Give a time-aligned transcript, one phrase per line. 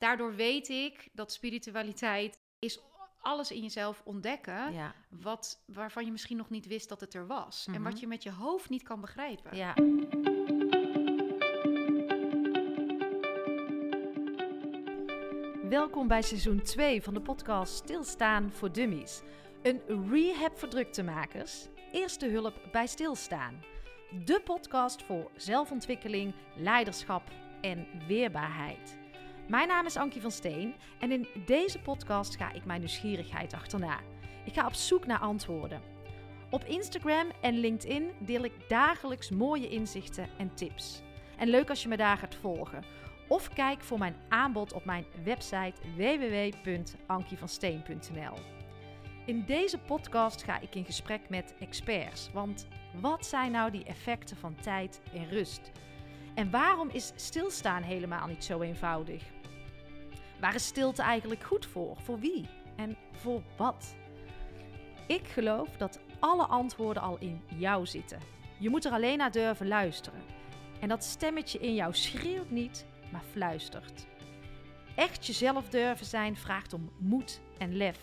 [0.00, 2.80] Daardoor weet ik dat spiritualiteit is
[3.20, 4.72] alles in jezelf ontdekken.
[4.72, 4.94] Ja.
[5.08, 7.64] Wat, waarvan je misschien nog niet wist dat het er was.
[7.66, 7.82] En Mhm.
[7.82, 9.56] wat je met je hoofd niet kan begrijpen.
[9.56, 9.74] ja.
[15.68, 19.20] Welkom bij seizoen 2 van de podcast Stilstaan voor Dummies.
[19.62, 19.80] Een
[20.10, 21.66] rehab voor druktemakers.
[21.92, 23.62] Eerste hulp bij stilstaan.
[24.24, 27.22] De podcast voor zelfontwikkeling, leiderschap
[27.60, 28.98] en weerbaarheid.
[29.50, 33.98] Mijn naam is Ankie van Steen en in deze podcast ga ik mijn nieuwsgierigheid achterna.
[34.44, 35.80] Ik ga op zoek naar antwoorden.
[36.50, 41.02] Op Instagram en LinkedIn deel ik dagelijks mooie inzichten en tips.
[41.36, 42.84] En leuk als je me daar gaat volgen.
[43.28, 48.34] Of kijk voor mijn aanbod op mijn website www.ankievansteen.nl.
[49.26, 52.30] In deze podcast ga ik in gesprek met experts.
[52.32, 52.68] Want
[53.00, 55.70] wat zijn nou die effecten van tijd en rust?
[56.34, 59.38] En waarom is stilstaan helemaal niet zo eenvoudig?
[60.40, 61.96] Waar is stilte eigenlijk goed voor?
[61.96, 62.48] Voor wie?
[62.76, 63.94] En voor wat?
[65.06, 68.18] Ik geloof dat alle antwoorden al in jou zitten.
[68.58, 70.22] Je moet er alleen naar durven luisteren.
[70.80, 74.06] En dat stemmetje in jou schreeuwt niet, maar fluistert.
[74.94, 77.98] Echt jezelf durven zijn vraagt om moed en lef.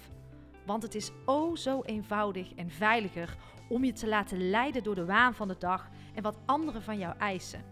[0.65, 3.37] Want het is o zo eenvoudig en veiliger
[3.69, 6.97] om je te laten leiden door de waan van de dag en wat anderen van
[6.97, 7.63] jou eisen.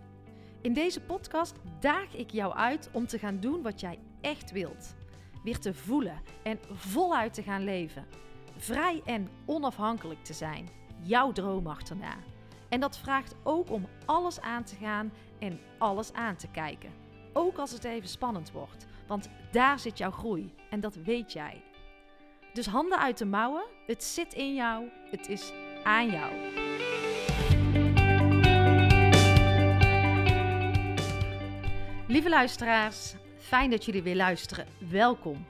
[0.61, 4.95] In deze podcast daag ik jou uit om te gaan doen wat jij echt wilt.
[5.43, 8.05] Weer te voelen en voluit te gaan leven.
[8.57, 10.69] Vrij en onafhankelijk te zijn.
[11.01, 12.15] Jouw droom achterna.
[12.69, 16.89] En dat vraagt ook om alles aan te gaan en alles aan te kijken.
[17.33, 18.85] Ook als het even spannend wordt.
[19.07, 21.61] Want daar zit jouw groei en dat weet jij.
[22.53, 23.63] Dus handen uit de mouwen.
[23.87, 24.89] Het zit in jou.
[25.11, 25.53] Het is
[25.83, 26.31] aan jou.
[32.07, 33.15] Lieve luisteraars,
[33.45, 34.67] fijn dat jullie weer luisteren.
[34.89, 35.45] Welkom.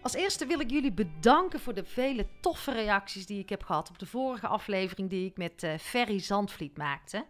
[0.00, 3.88] Als eerste wil ik jullie bedanken voor de vele toffe reacties die ik heb gehad
[3.88, 7.26] op de vorige aflevering die ik met eh, Ferry Zandvliet maakte.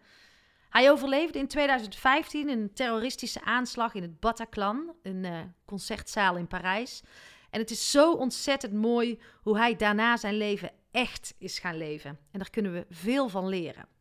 [0.71, 7.03] Hij overleefde in 2015 een terroristische aanslag in het Bataclan, een eh, concertzaal in Parijs.
[7.51, 12.11] En het is zo ontzettend mooi hoe hij daarna zijn leven echt is gaan leven.
[12.11, 13.98] En daar kunnen we veel van leren.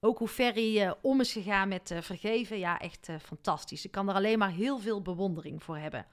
[0.00, 3.84] Ook hoe Ferry eh, om is gegaan met eh, vergeven, ja, echt eh, fantastisch.
[3.84, 6.06] Ik kan er alleen maar heel veel bewondering voor hebben.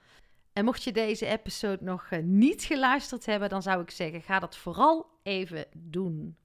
[0.53, 4.57] En mocht je deze episode nog niet geluisterd hebben, dan zou ik zeggen: ga dat
[4.57, 6.37] vooral even doen.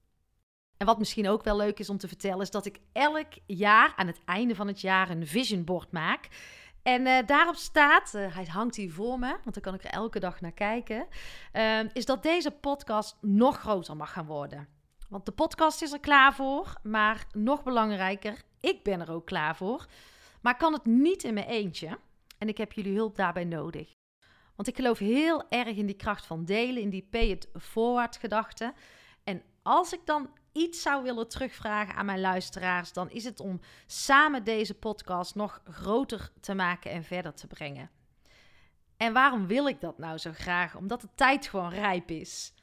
[0.77, 3.93] En wat misschien ook wel leuk is om te vertellen, is dat ik elk jaar
[3.95, 6.27] aan het einde van het jaar een vision board maak.
[6.83, 10.41] En daarop staat, hij hangt hier voor me, want dan kan ik er elke dag
[10.41, 11.07] naar kijken,
[11.93, 14.80] is dat deze podcast nog groter mag gaan worden.
[15.11, 19.55] Want de podcast is er klaar voor, maar nog belangrijker, ik ben er ook klaar
[19.55, 19.85] voor.
[20.41, 21.99] Maar kan het niet in mijn eentje
[22.37, 23.93] en ik heb jullie hulp daarbij nodig.
[24.55, 28.17] Want ik geloof heel erg in die kracht van delen, in die pay it forward
[28.17, 28.73] gedachte.
[29.23, 33.59] En als ik dan iets zou willen terugvragen aan mijn luisteraars, dan is het om
[33.87, 37.89] samen deze podcast nog groter te maken en verder te brengen.
[38.97, 40.75] En waarom wil ik dat nou zo graag?
[40.75, 42.53] Omdat de tijd gewoon rijp is.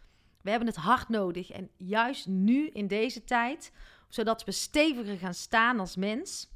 [0.48, 3.72] We hebben het hard nodig en juist nu in deze tijd,
[4.08, 6.50] zodat we steviger gaan staan als mens.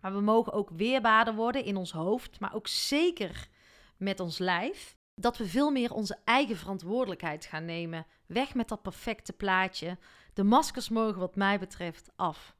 [0.00, 3.48] Maar we mogen ook weerbaarder worden in ons hoofd, maar ook zeker
[3.96, 4.96] met ons lijf.
[5.14, 8.06] Dat we veel meer onze eigen verantwoordelijkheid gaan nemen.
[8.26, 9.98] Weg met dat perfecte plaatje.
[10.34, 12.54] De maskers mogen wat mij betreft af.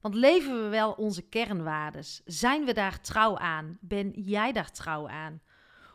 [0.00, 2.22] Want leven we wel onze kernwaardes?
[2.24, 3.78] Zijn we daar trouw aan?
[3.80, 5.40] Ben jij daar trouw aan?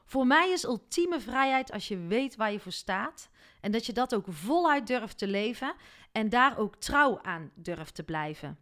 [0.05, 3.29] Voor mij is ultieme vrijheid als je weet waar je voor staat
[3.67, 5.75] en dat je dat ook voluit durft te leven
[6.11, 8.57] en daar ook trouw aan durft te blijven.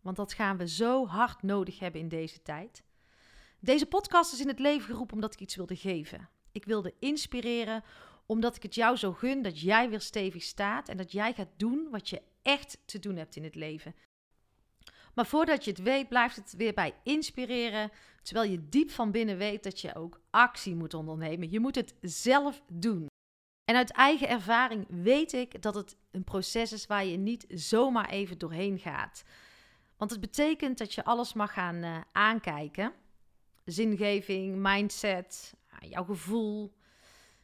[0.00, 2.82] Want dat gaan we zo hard nodig hebben in deze tijd.
[3.60, 6.28] Deze podcast is in het leven geroepen omdat ik iets wilde geven.
[6.52, 7.84] Ik wilde inspireren
[8.26, 11.52] omdat ik het jou zo gun dat jij weer stevig staat en dat jij gaat
[11.56, 13.94] doen wat je echt te doen hebt in het leven.
[15.14, 17.90] Maar voordat je het weet, blijft het weer bij inspireren,
[18.22, 21.50] terwijl je diep van binnen weet dat je ook actie moet ondernemen.
[21.50, 23.09] Je moet het zelf doen.
[23.70, 28.08] En uit eigen ervaring weet ik dat het een proces is waar je niet zomaar
[28.08, 29.22] even doorheen gaat.
[29.96, 32.92] Want het betekent dat je alles mag gaan uh, aankijken.
[33.64, 36.72] Zingeving, mindset, jouw gevoel,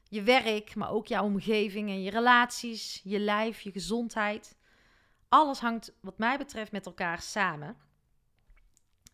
[0.08, 4.56] je werk, maar ook jouw omgeving en je relaties, je lijf, je gezondheid.
[5.28, 7.76] Alles hangt, wat mij betreft, met elkaar samen.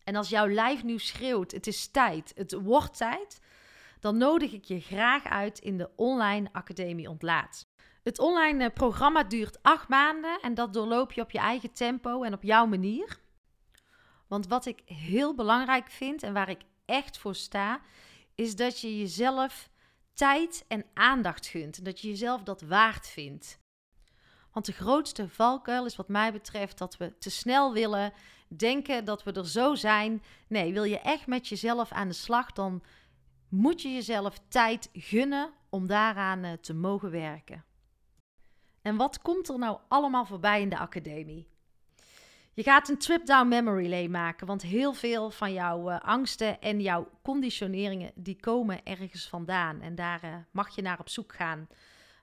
[0.03, 3.39] En als jouw lijf nu schreeuwt: het is tijd, het wordt tijd,
[4.03, 7.67] dan nodig ik je graag uit in de Online Academie Ontlaat.
[8.03, 12.33] Het online programma duurt acht maanden en dat doorloop je op je eigen tempo en
[12.33, 13.19] op jouw manier.
[14.27, 17.81] Want wat ik heel belangrijk vind en waar ik echt voor sta,
[18.35, 19.69] is dat je jezelf
[20.13, 21.85] tijd en aandacht gunt.
[21.85, 23.59] Dat je jezelf dat waard vindt.
[24.51, 28.13] Want de grootste valkuil is wat mij betreft dat we te snel willen
[28.47, 30.23] denken dat we er zo zijn.
[30.47, 32.83] Nee, wil je echt met jezelf aan de slag, dan
[33.53, 37.63] moet je jezelf tijd gunnen om daaraan eh, te mogen werken.
[38.81, 41.47] En wat komt er nou allemaal voorbij in de academie?
[42.53, 46.61] Je gaat een trip down memory lane maken, want heel veel van jouw uh, angsten
[46.61, 51.33] en jouw conditioneringen die komen ergens vandaan en daar uh, mag je naar op zoek
[51.33, 51.67] gaan.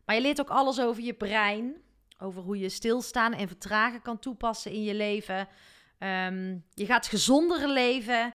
[0.04, 1.76] Maar je leert ook alles over je brein,
[2.18, 5.48] over hoe je stilstaan en vertragen kan toepassen in je leven.
[5.98, 8.30] Um, je gaat gezonder leven,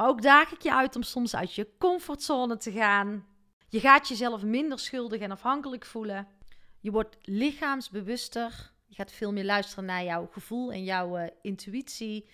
[0.00, 3.26] maar ook daag ik je uit om soms uit je comfortzone te gaan.
[3.68, 6.28] Je gaat jezelf minder schuldig en afhankelijk voelen.
[6.78, 8.72] Je wordt lichaamsbewuster.
[8.86, 12.28] Je gaat veel meer luisteren naar jouw gevoel en jouw uh, intuïtie.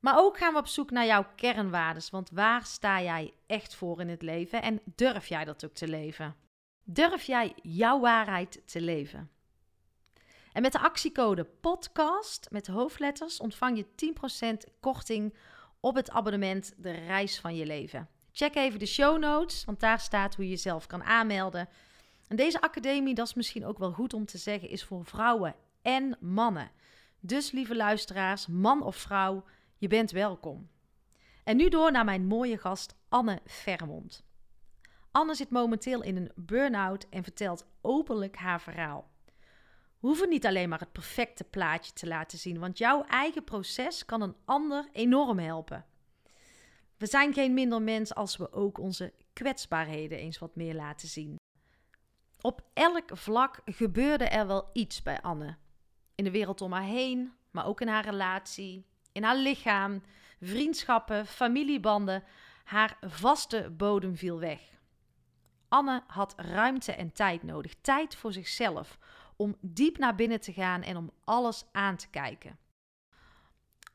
[0.00, 2.02] Maar ook gaan we op zoek naar jouw kernwaarden.
[2.10, 4.62] Want waar sta jij echt voor in het leven?
[4.62, 6.36] En durf jij dat ook te leven?
[6.84, 9.30] Durf jij jouw waarheid te leven?
[10.52, 14.12] En met de actiecode podcast met hoofdletters ontvang je
[14.70, 15.34] 10% korting
[15.80, 18.08] op het abonnement De Reis van Je Leven.
[18.32, 21.68] Check even de show notes, want daar staat hoe je jezelf kan aanmelden.
[22.28, 25.54] En deze academie, dat is misschien ook wel goed om te zeggen, is voor vrouwen
[25.82, 26.70] en mannen.
[27.20, 29.44] Dus lieve luisteraars, man of vrouw,
[29.76, 30.68] je bent welkom.
[31.44, 34.22] En nu door naar mijn mooie gast Anne Vermond.
[35.10, 39.10] Anne zit momenteel in een burn-out en vertelt openlijk haar verhaal.
[39.98, 44.20] Hoeven niet alleen maar het perfecte plaatje te laten zien, want jouw eigen proces kan
[44.20, 45.84] een ander enorm helpen.
[46.96, 51.36] We zijn geen minder mens als we ook onze kwetsbaarheden eens wat meer laten zien.
[52.40, 55.56] Op elk vlak gebeurde er wel iets bij Anne.
[56.14, 60.02] In de wereld om haar heen, maar ook in haar relatie, in haar lichaam,
[60.40, 62.24] vriendschappen, familiebanden.
[62.64, 64.60] Haar vaste bodem viel weg.
[65.68, 67.74] Anne had ruimte en tijd nodig.
[67.80, 68.98] Tijd voor zichzelf.
[69.40, 72.58] Om diep naar binnen te gaan en om alles aan te kijken.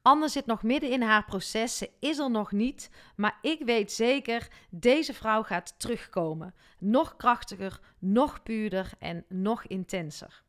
[0.01, 1.77] Anne zit nog midden in haar proces.
[1.77, 2.89] Ze is er nog niet.
[3.15, 6.53] Maar ik weet zeker, deze vrouw gaat terugkomen.
[6.79, 10.43] Nog krachtiger, nog puurder en nog intenser.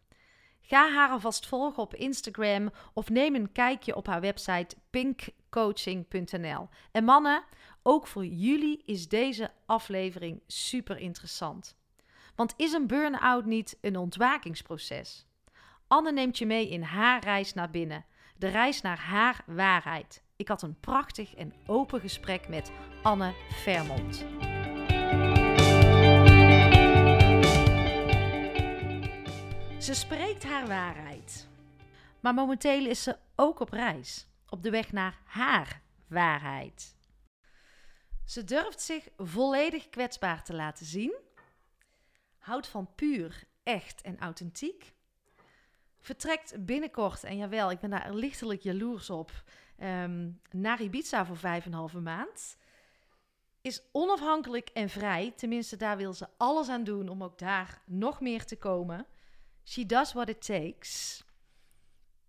[0.60, 6.68] Ga haar alvast volgen op Instagram of neem een kijkje op haar website pinkcoaching.nl.
[6.92, 7.44] En mannen,
[7.82, 11.76] ook voor jullie is deze aflevering super interessant.
[12.34, 15.26] Want is een burn-out niet een ontwakingsproces?
[15.86, 18.04] Anne neemt je mee in haar reis naar binnen,
[18.36, 20.22] de reis naar haar waarheid.
[20.36, 22.72] Ik had een prachtig en open gesprek met
[23.02, 24.16] Anne Vermond.
[29.78, 31.48] Ze spreekt haar waarheid.
[32.20, 36.96] Maar momenteel is ze ook op reis, op de weg naar haar waarheid.
[38.24, 41.23] Ze durft zich volledig kwetsbaar te laten zien,
[42.44, 44.94] houdt van puur, echt en authentiek,
[46.00, 49.44] vertrekt binnenkort, en jawel, ik ben daar lichtelijk jaloers op,
[49.82, 52.56] um, naar Ibiza voor vijf en een halve maand.
[53.60, 58.20] Is onafhankelijk en vrij, tenminste daar wil ze alles aan doen om ook daar nog
[58.20, 59.06] meer te komen.
[59.62, 61.22] She does what it takes.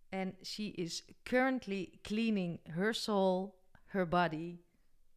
[0.10, 4.60] And she is currently cleaning her soul, her body,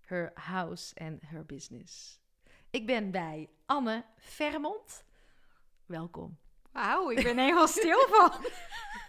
[0.01, 2.21] her house and her business.
[2.71, 5.05] Ik ben bij Anne Vermond.
[5.87, 6.39] Welkom.
[6.73, 8.33] Wauw, ik ben helemaal stil van.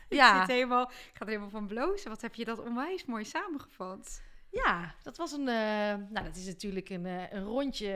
[0.09, 0.33] Ja.
[0.33, 2.09] ik, zit helemaal, ik ga er helemaal van blozen.
[2.09, 4.21] Wat heb je dat onwijs mooi samengevat.
[4.51, 5.47] Ja, dat was een.
[5.47, 7.93] eh, nou, dat is natuurlijk een, eh, een rondje.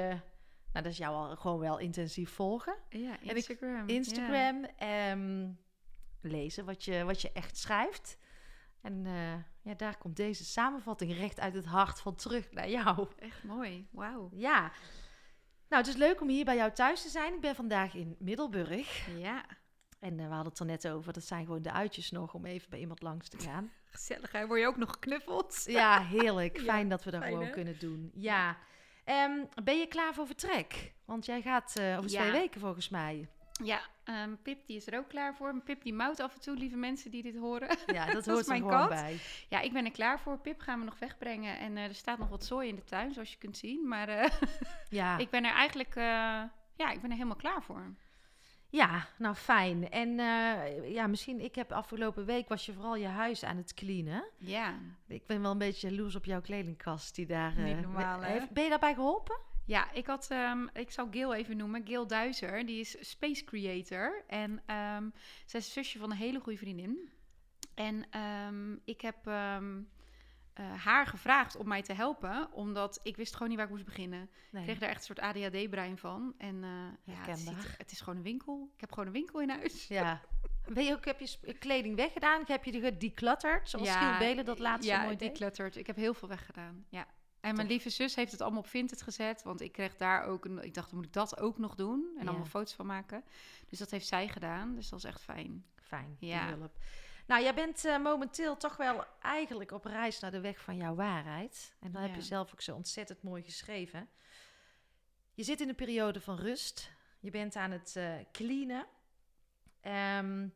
[0.71, 2.75] Nou, dat is jou al gewoon wel intensief volgen.
[2.89, 3.87] Ja, ik- Instagram.
[3.89, 4.63] Instagram.
[4.77, 5.47] ehm,
[6.21, 8.17] lezen wat je, wat je echt schrijft.
[8.81, 13.07] En eh, ja, daar komt deze samenvatting recht uit het hart van terug naar jou.
[13.17, 13.87] Ja, echt mooi.
[13.91, 14.29] Wauw.
[14.33, 14.71] Ja.
[15.73, 17.33] Nou, het is leuk om hier bij jou thuis te zijn.
[17.33, 19.07] Ik ben vandaag in Middelburg.
[19.17, 19.45] Ja,
[19.99, 21.13] En eh, we hadden het er net over.
[21.13, 23.71] Dat zijn gewoon de uitjes nog om even bij iemand langs te gaan.
[23.91, 24.31] gezellig.
[24.31, 24.47] Hè?
[24.47, 25.63] Word je ook nog geknuffeld?
[25.65, 26.57] Ja, heerlijk.
[26.59, 27.53] Ja, Fijn dat we dat fijn, gewoon hè?
[27.53, 28.11] kunnen doen.
[28.15, 28.57] Ja.
[29.03, 29.31] Ehm,
[29.63, 30.93] ben je klaar voor vertrek?
[31.05, 32.19] Want jij gaat eh, over Ja.
[32.19, 33.27] twee weken volgens mij.
[33.63, 35.61] Ja, ehm, Pip die is er ook klaar voor.
[35.65, 37.77] Pip die mouwt af en toe, lieve mensen die dit horen.
[37.85, 38.89] Ja, dat, is hoort er mijn gewoon kat.
[38.89, 39.17] bij.
[39.49, 40.37] Ja, ik ben er klaar voor.
[40.37, 41.57] Pip gaan we nog wegbrengen.
[41.59, 43.87] En eh, er staat nog wat zooi in de tuin, zoals je kunt zien.
[43.87, 44.31] Maar eh,
[44.89, 45.17] Ja.
[45.17, 45.95] ik ben er eigenlijk...
[45.95, 46.03] eh,
[46.75, 47.93] ja, ik ben er helemaal klaar voor.
[48.69, 49.89] ja, nou fijn.
[49.89, 50.09] En
[50.91, 54.23] ja, misschien, ik heb afgelopen week was je vooral je huis aan het cleanen.
[54.37, 54.73] Ja.
[55.07, 57.59] Ik ben wel een beetje jaloers op jouw kledingkast die daar...
[57.59, 58.31] Niet normaal, hè?
[58.31, 59.39] heeft- Ben je daarbij geholpen?
[59.65, 64.23] Ja, ik had, ehm, ik zal Gil even noemen, Gil Duizer, die is space creator
[64.27, 65.09] en ehm,
[65.45, 67.09] zij is zusje van een hele goede vriendin.
[67.73, 69.57] En ehm, ik heb eh,
[70.83, 74.21] haar gevraagd om mij te helpen, omdat ik wist gewoon niet waar ik moest beginnen.
[74.21, 76.33] Ik kreeg daar echt een soort ADHD-brein van.
[76.37, 76.69] En eh,
[77.15, 78.71] ja, het, ziet- het is gewoon een winkel.
[78.75, 79.87] Ik heb gewoon een winkel in huis.
[79.87, 80.21] Ja.
[80.67, 82.41] Ben je ook, heb je kleding weggedaan?
[82.45, 83.69] Heb je die gedeclutterd?
[83.69, 85.29] Zoals Ja, Giel Belen dat laatst zo ja, mooi deed?
[85.29, 85.75] declutterd.
[85.75, 86.85] Ik heb heel veel weggedaan.
[86.89, 87.05] Ja.
[87.43, 89.43] En mijn lieve zus heeft het allemaal op Vinted gezet.
[89.43, 90.63] Want ik kreeg daar ook een.
[90.63, 92.11] Ik dacht, dan moet ik dat ook nog doen.
[92.17, 92.27] En Ja.
[92.29, 93.23] allemaal foto's van maken.
[93.69, 94.75] Dus dat heeft zij gedaan.
[94.75, 95.65] Dus dat is echt fijn.
[95.75, 96.47] Fijn, die Ja.
[96.55, 96.77] hulp.
[97.27, 100.95] Nou, jij bent eh, momenteel toch wel eigenlijk op reis naar de weg van jouw
[100.95, 101.75] waarheid.
[101.79, 104.09] En dat heb je zelf ook zo ontzettend mooi geschreven.
[105.33, 106.91] Je zit in een periode van rust.
[107.19, 108.85] Je bent aan het eh cleanen.
[109.81, 110.47] Ehm,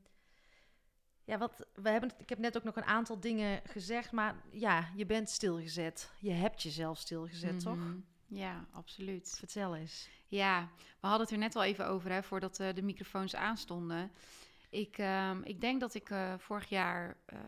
[1.28, 4.90] ja, wat, we hebben, ik heb net ook nog een aantal dingen gezegd, maar ja,
[4.96, 6.12] je bent stilgezet.
[6.20, 7.76] Je hebt jezelf stilgezet, toch?
[7.76, 8.00] Mhm.
[8.28, 9.36] Ja, absoluut.
[9.38, 10.10] Vertel eens.
[10.28, 10.70] Ja,
[11.00, 14.12] we hadden het er net al even over, hè, voordat eh, de microfoons aanstonden.
[14.70, 17.40] Ik, ehm, ik denk dat ik eh, vorig jaar, eh,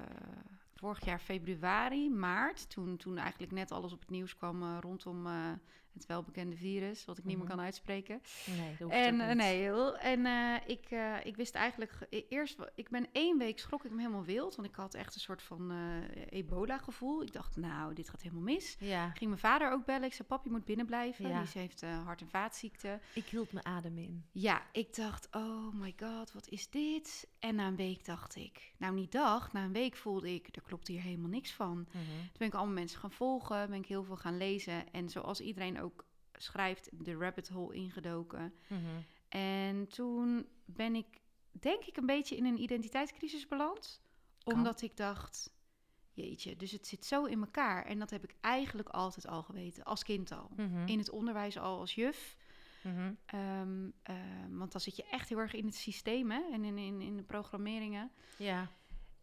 [0.75, 5.27] vorig jaar februari, maart, toen, toen eigenlijk net alles op het nieuws kwam rondom
[5.99, 7.45] het welbekende virus, wat ik niet Mhm.
[7.45, 8.21] meer kan uitspreken.
[8.57, 9.37] Nee, dat hoeft En eh, niet.
[9.37, 13.59] nee, en eh, ik, eh, ik wist eigenlijk ge- e- eerst, ik ben één week
[13.59, 15.77] schrok ik me helemaal wild, want ik had echt een soort van eh,
[16.29, 17.21] ebola-gevoel.
[17.21, 18.75] Ik dacht, nou, dit gaat helemaal mis.
[18.79, 20.03] Ja, ging mijn vader ook bellen.
[20.03, 21.27] Ik zei, papi moet binnen blijven.
[21.29, 21.41] Ja.
[21.41, 22.99] Die heeft hart- en vaatziekte.
[23.13, 24.25] ik hield mijn adem in.
[24.31, 27.27] Ja, ik dacht, oh my god, wat is dit?
[27.39, 30.61] En na een week dacht ik, nou niet dag, na een week voelde ik, er
[30.61, 31.87] klopt hier helemaal niks van.
[31.91, 34.91] Toen ben ik allemaal mensen gaan volgen, ben ik heel veel gaan lezen.
[34.91, 35.88] En zoals iedereen ook
[36.41, 38.53] schrijft, de rabbit hole ingedoken.
[38.67, 38.81] Mhm.
[39.29, 44.01] En toen ben ik, denk ik, een beetje in een identiteitscrisis beland.
[44.43, 45.53] Omdat ik dacht,
[46.13, 47.85] jeetje, dus het zit zo in elkaar.
[47.85, 50.49] En dat heb ik eigenlijk altijd al geweten, als kind al.
[50.55, 50.87] Mhm.
[50.87, 52.37] In het onderwijs al als juf.
[52.83, 53.13] Mhm.
[53.25, 56.41] Ehm, ehm, want dan zit je echt heel erg in het systeem hè?
[56.51, 58.11] en in, in, in de programmeringen.
[58.37, 58.71] Ja.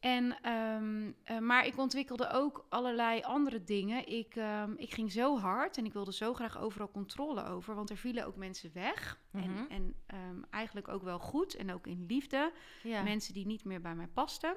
[0.01, 4.09] En, ehm, eh, maar ik ontwikkelde ook allerlei andere dingen.
[4.09, 7.75] Ik, ehm, ik ging zo hard en ik wilde zo graag overal controle over.
[7.75, 9.19] Want er vielen ook mensen weg.
[9.31, 9.45] Mhm.
[9.45, 12.53] En, en ehm, eigenlijk ook wel goed en ook in liefde.
[12.83, 13.03] Ja.
[13.03, 14.57] Mensen die niet meer bij mij pasten.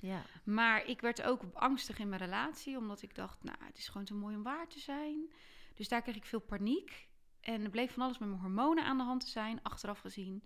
[0.00, 0.22] ja.
[0.44, 4.06] Maar ik werd ook angstig in mijn relatie, omdat ik dacht, nou, het is gewoon
[4.06, 5.32] te mooi om waar te zijn.
[5.74, 7.08] Dus daar kreeg ik veel paniek.
[7.40, 10.44] En er bleef van alles met mijn hormonen aan de hand te zijn, achteraf gezien.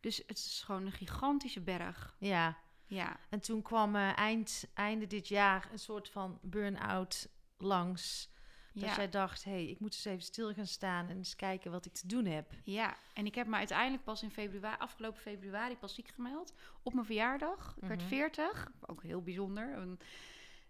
[0.00, 2.16] Dus het is gewoon een gigantische berg.
[2.18, 2.58] Ja.
[2.86, 7.28] Ja, En toen kwam eh, eind, einde dit jaar een soort van burn-out
[7.58, 8.34] langs.
[8.72, 11.36] Dat ja, jij dacht, hé, hey, ik moet eens even stil gaan staan en eens
[11.36, 12.50] kijken wat ik te doen heb.
[12.64, 12.96] ja.
[13.14, 16.54] En ik heb me uiteindelijk pas in februari, afgelopen februari, pas ziek gemeld.
[16.82, 17.74] Op mijn verjaardag.
[17.80, 18.08] Ik werd Mhm.
[18.08, 18.70] 40.
[18.80, 19.72] Ook heel bijzonder.
[19.76, 19.98] Een,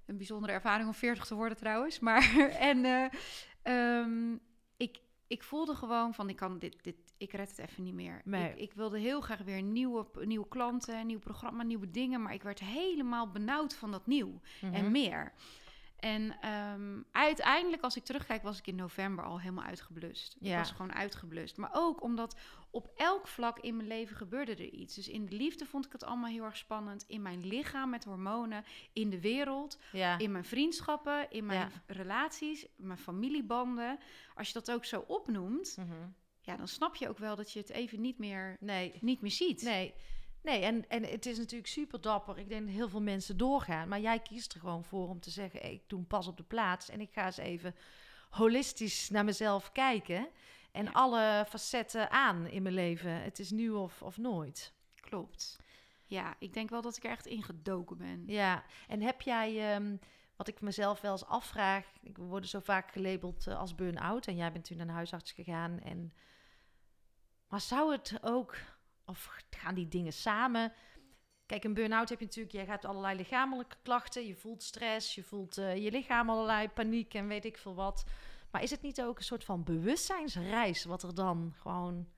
[0.06, 1.98] een bijzondere ervaring om 40 te worden trouwens.
[2.06, 3.06] Maar, en eh,
[3.62, 4.36] ehm,
[4.76, 8.20] ik, ik voelde gewoon van, ik kan dit, dit, ik red het even niet meer.
[8.24, 8.50] Nee.
[8.50, 12.22] Ik, ik wilde heel graag weer nieuwe, nieuwe klanten, nieuw programma, nieuwe dingen.
[12.22, 14.74] Maar ik werd helemaal benauwd van dat nieuw Mhm.
[14.74, 15.32] en meer.
[15.96, 20.36] En ehm, uiteindelijk, als ik terugkijk, was ik in november al helemaal uitgeblust.
[20.40, 20.58] Ik Ja.
[20.58, 21.56] was gewoon uitgeblust.
[21.56, 22.36] Maar ook omdat
[22.70, 24.94] op elk vlak in mijn leven gebeurde er iets.
[24.94, 27.04] Dus in de liefde vond ik het allemaal heel erg spannend.
[27.08, 28.64] In mijn lichaam met hormonen.
[28.92, 29.78] In de wereld.
[29.92, 30.18] Ja.
[30.18, 31.30] In mijn vriendschappen.
[31.30, 31.94] In mijn Ja.
[31.94, 32.66] relaties.
[32.76, 33.98] Mijn familiebanden.
[34.34, 35.92] Als je dat ook zo opnoemt, Mhm.
[36.46, 38.94] Ja, dan snap je ook wel dat je het even niet meer, Nee.
[39.00, 39.62] niet meer ziet.
[39.62, 39.94] Nee.
[40.42, 42.38] Nee, en, en het is natuurlijk super dapper.
[42.38, 43.88] Ik denk dat heel veel mensen doorgaan.
[43.88, 45.60] Maar jij kiest er gewoon voor om te zeggen...
[45.60, 47.74] hey, ik doe een pas op de plaats en ik ga eens even
[48.30, 50.28] holistisch naar mezelf kijken.
[50.72, 50.90] En Ja.
[50.92, 53.10] alle facetten aan in mijn leven.
[53.22, 54.72] Het is nu of, of nooit.
[55.00, 55.56] Klopt.
[56.04, 58.22] Ja, ik denk wel dat ik er echt ingedoken ben.
[58.26, 59.96] Ja, en heb jij, ehm,
[60.36, 64.26] wat ik mezelf wel eens afvraag, ik we worden zo vaak gelabeld eh, als burn-out
[64.26, 65.78] en jij bent toen naar een huisarts gegaan.
[65.80, 66.12] En,
[67.48, 68.56] maar zou het ook,
[69.04, 70.72] of gaan die dingen samen?
[71.46, 75.22] Kijk, een burn-out heb je natuurlijk, je gaat allerlei lichamelijke klachten, je voelt stress, je
[75.22, 78.04] voelt eh, je lichaam allerlei paniek en weet ik veel wat.
[78.50, 82.08] Maar is het niet ook een soort van bewustzijnsreis wat er dan gewoon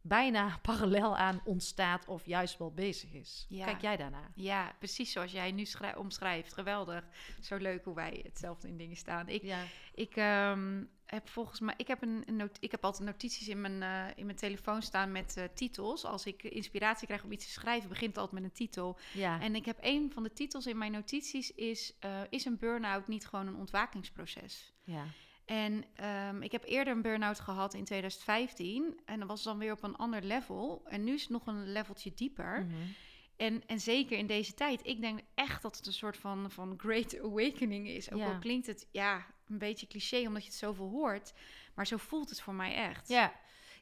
[0.00, 3.46] bijna parallel aan ontstaat of juist wel bezig is?
[3.48, 3.64] Ja.
[3.64, 4.30] Kijk jij daarnaar?
[4.34, 6.52] Ja, precies zoals jij nu schrij- omschrijft.
[6.52, 7.04] Geweldig.
[7.40, 9.28] Zo leuk hoe wij hetzelfde in dingen staan.
[9.28, 9.62] Ik, Ja.
[9.94, 14.18] ik ehm, heb volgens mij, ik heb, een, ik heb altijd notities in mijn, eh,
[14.18, 16.04] in mijn telefoon staan met eh, titels.
[16.04, 18.98] Als ik inspiratie krijg om iets te schrijven, begint het altijd met een titel.
[19.12, 19.40] Ja.
[19.40, 23.08] En ik heb een van de titels in mijn notities is, eh, is een burn-out
[23.08, 24.72] niet gewoon een ontwakingsproces?
[24.84, 25.04] ja.
[25.46, 29.00] En ehm, ik heb eerder een burn-out gehad in 2015.
[29.04, 30.82] En dat was dan weer op een ander level.
[30.84, 32.64] En nu is het nog een leveltje dieper.
[32.64, 32.76] Mhm.
[33.36, 34.86] En, en zeker in deze tijd.
[34.86, 38.12] Ik denk echt dat het een soort van, van great awakening is.
[38.12, 38.26] Ook Ja.
[38.32, 41.32] al klinkt het ja, een beetje cliché omdat je het zoveel hoort.
[41.74, 43.08] Maar zo voelt het voor mij echt.
[43.08, 43.32] Ja.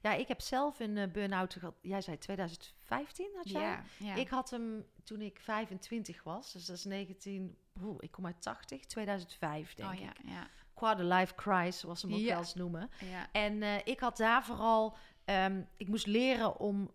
[0.03, 1.75] Ja, ik heb zelf een uh, burn-out gehad.
[1.83, 3.61] Jij zei 2015 had jij?
[3.63, 4.15] Ja, ja.
[4.15, 6.53] Ik had hem toen ik 25 was.
[6.53, 7.57] Dus dat is 19...
[7.83, 10.17] Oeh, ik kom uit 80, 2005 denk oh, ja, ik.
[10.25, 10.49] ja.
[10.75, 12.91] Quarter life crisis, zoals ze hem ook wel eens noemen.
[13.11, 13.29] ja.
[13.33, 14.97] En eh, ik had daar vooral...
[15.25, 16.91] ehm, ik moest leren om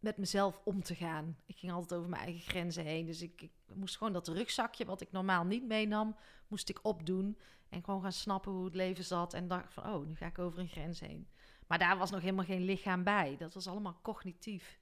[0.00, 1.36] met mezelf om te gaan.
[1.46, 3.06] Ik ging altijd over mijn eigen grenzen heen.
[3.06, 6.16] Dus ik, moest gewoon dat rugzakje, wat ik normaal niet meenam,
[6.48, 7.38] moest ik opdoen.
[7.68, 9.34] En gewoon gaan snappen hoe het leven zat.
[9.34, 11.28] En dacht van, oh, nu ga ik over een grens heen.
[11.66, 13.36] Maar daar was nog helemaal geen lichaam bij.
[13.38, 14.79] Dat was allemaal cognitief.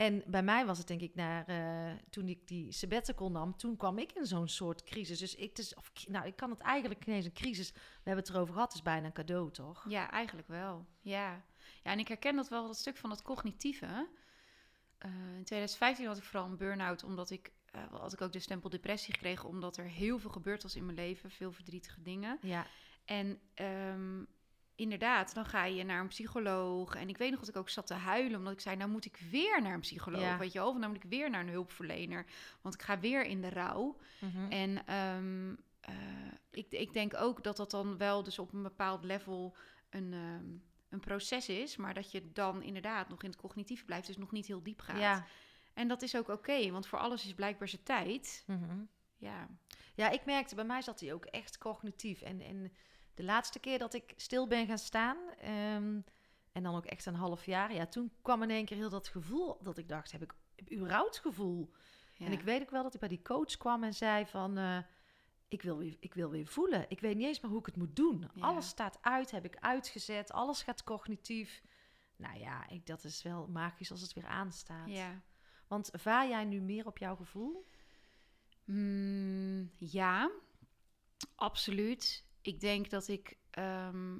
[0.00, 3.76] En bij mij was het denk ik naar, eh, toen ik die sabbatical nam, toen
[3.76, 5.18] kwam ik in zo'n soort crisis.
[5.18, 8.24] Dus ik, is, of, nou, ik kan het eigenlijk niet eens een crisis, we hebben
[8.24, 9.84] het erover gehad, is bijna een cadeau, toch?
[9.88, 10.86] Ja, eigenlijk wel.
[11.00, 11.44] Ja.
[11.82, 14.08] ja, en ik herken dat wel, dat stuk van het cognitieve.
[14.98, 18.38] Eh, in 2015 had ik vooral een burn-out, omdat ik, eh, had ik ook de
[18.38, 22.38] stempel depressie gekregen, omdat er heel veel gebeurd was in mijn leven, veel verdrietige dingen.
[22.42, 22.66] Ja,
[23.04, 24.24] En ehm,
[24.80, 26.94] inderdaad, dan ga je naar een psycholoog.
[26.94, 29.04] En ik weet nog dat ik ook zat te huilen, omdat ik zei, nou moet
[29.04, 30.38] ik weer naar een psycholoog, Ja.
[30.38, 30.68] weet je wel.
[30.68, 32.26] Of nou moet ik weer naar een hulpverlener,
[32.60, 33.96] want ik ga weer in de rouw.
[34.20, 34.50] Mhm.
[34.52, 35.94] En ehm, eh,
[36.50, 39.56] ik, ik denk ook dat dat dan wel dus op een bepaald level
[39.90, 40.44] een, ehm,
[40.88, 44.30] een proces is, maar dat je dan inderdaad nog in het cognitieve blijft, dus nog
[44.32, 44.98] niet heel diep gaat.
[44.98, 45.26] ja.
[45.74, 48.44] En dat is ook oké, want voor alles is blijkbaar zijn tijd.
[48.46, 48.78] Mhm.
[49.16, 49.48] Ja,
[49.94, 52.20] Ja, ik merkte, bij mij zat hij ook echt cognitief.
[52.22, 52.72] En, en
[53.20, 56.00] de laatste keer dat ik stil ben gaan staan, ehm,
[56.52, 59.08] en dan ook echt een half jaar, ja, toen kwam in één keer heel dat
[59.08, 60.34] gevoel dat ik dacht, heb ik
[60.72, 61.70] überhaupt gevoel?
[62.16, 62.26] ja.
[62.26, 64.78] En ik weet ook wel dat ik bij die coach kwam en zei van, eh,
[65.48, 66.84] ik, wil weer, ik wil weer voelen.
[66.88, 68.30] Ik weet niet eens meer hoe ik het moet doen.
[68.34, 68.42] Ja.
[68.42, 71.62] Alles staat uit, heb ik uitgezet, alles gaat cognitief.
[72.16, 74.88] Nou ja, ik, dat is wel magisch als het weer aanstaat.
[74.88, 75.22] ja.
[75.66, 77.66] Want vaar jij nu meer op jouw gevoel?
[78.64, 80.30] Mm, ja,
[81.34, 82.24] absoluut.
[82.42, 83.36] Ik denk dat ik.
[83.50, 84.18] ehm,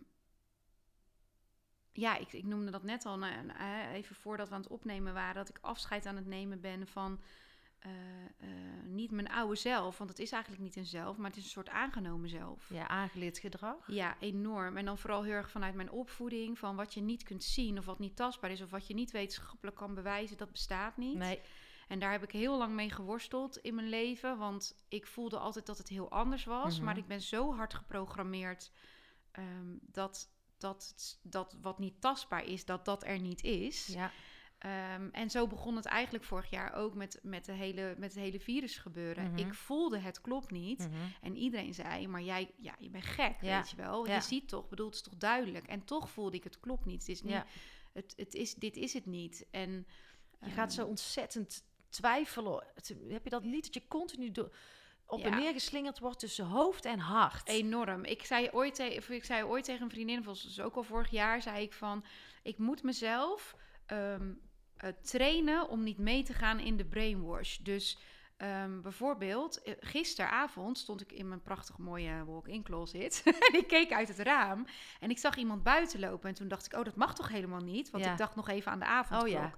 [1.93, 5.15] ja, ik, ik noemde dat net al, nou, eh, even voordat we aan het opnemen
[5.15, 7.21] waren, dat ik afscheid aan het nemen ben van
[7.79, 7.91] eh,
[8.39, 9.99] eh, niet mijn oude zelf.
[9.99, 12.69] Want het is eigenlijk niet een zelf, maar het is een soort aangenomen zelf.
[12.69, 13.87] Ja, aangeleerd gedrag.
[13.87, 14.77] Ja, enorm.
[14.77, 17.85] En dan vooral heel erg vanuit mijn opvoeding, van wat je niet kunt zien of
[17.85, 21.17] wat niet tastbaar is of wat je niet wetenschappelijk kan bewijzen, dat bestaat niet.
[21.17, 21.41] Nee,
[21.91, 24.39] En daar heb ik heel lang mee geworsteld in mijn leven.
[24.39, 26.77] Want ik voelde altijd dat het heel anders was.
[26.77, 26.85] Mhm.
[26.85, 28.73] Maar ik ben zo hard geprogrammeerd
[29.31, 33.87] ehm, dat, dat, dat wat niet tastbaar is, dat dat er niet is.
[33.87, 34.11] ja.
[34.59, 38.23] Ehm, en zo begon het eigenlijk vorig jaar ook met, met, de hele, met het
[38.23, 39.31] hele virus gebeuren.
[39.31, 39.39] Mhm.
[39.39, 40.79] Ik voelde het klopt niet.
[40.79, 40.91] Mhm.
[41.21, 43.57] En iedereen zei, maar jij, ja, je bent gek, Ja.
[43.61, 44.07] weet je wel.
[44.07, 44.15] Ja.
[44.15, 45.67] Je ziet toch, bedoel, het is toch duidelijk.
[45.67, 47.01] En toch voelde ik, het klopt niet.
[47.01, 47.47] Het is niet, Ja.
[47.93, 49.47] het, het is, dit is het niet.
[49.51, 49.87] En,
[50.41, 52.65] Je gaat zo ehm, ontzettend twijfelen.
[53.09, 54.55] Heb je dat niet dat je continu door,
[55.07, 57.49] op en neer geslingerd wordt tussen hoofd en hart?
[57.49, 58.05] Enorm.
[58.05, 61.43] Ik zei ooit, ik zei ooit tegen een vriendin, volgens dus ook al vorig jaar,
[61.43, 62.05] zei ik van,
[62.43, 64.33] ik moet mezelf ehm,
[64.77, 67.57] eh, trainen om niet mee te gaan in de brainwash.
[67.57, 67.99] Dus
[68.37, 73.23] ehm, bijvoorbeeld, eh, gisteravond stond ik in mijn prachtig mooie walk-in closet
[73.53, 74.67] en ik keek uit het raam
[75.01, 77.61] en ik zag iemand buiten lopen en toen dacht ik, oh, dat mag toch helemaal
[77.61, 77.91] niet?
[77.91, 78.13] Want Ja.
[78.13, 79.23] ik dacht nog even aan de avondklok.
[79.23, 79.55] Oh ja.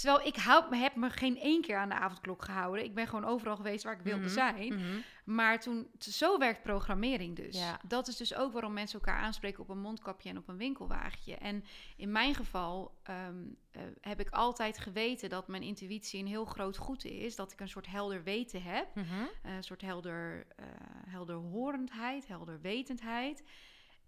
[0.00, 2.84] Terwijl ik hou, heb me geen één keer aan de avondklok gehouden.
[2.84, 4.74] Ik ben gewoon overal geweest waar ik wilde Mhm, zijn.
[4.74, 4.98] mhm.
[5.24, 7.58] Maar toen, zo werkt programmering dus.
[7.58, 7.80] Ja.
[7.86, 11.34] Dat is dus ook waarom mensen elkaar aanspreken op een mondkapje en op een winkelwagentje.
[11.34, 11.64] En
[11.96, 13.34] in mijn geval ehm,
[13.70, 17.36] eh, heb ik altijd geweten dat mijn intuïtie een heel groot goed is.
[17.36, 18.94] Dat ik een soort helder weten heb.
[18.94, 19.04] Mhm.
[19.42, 20.66] eh, een soort helder, eh
[21.08, 23.42] helderhorendheid, helderwetendheid.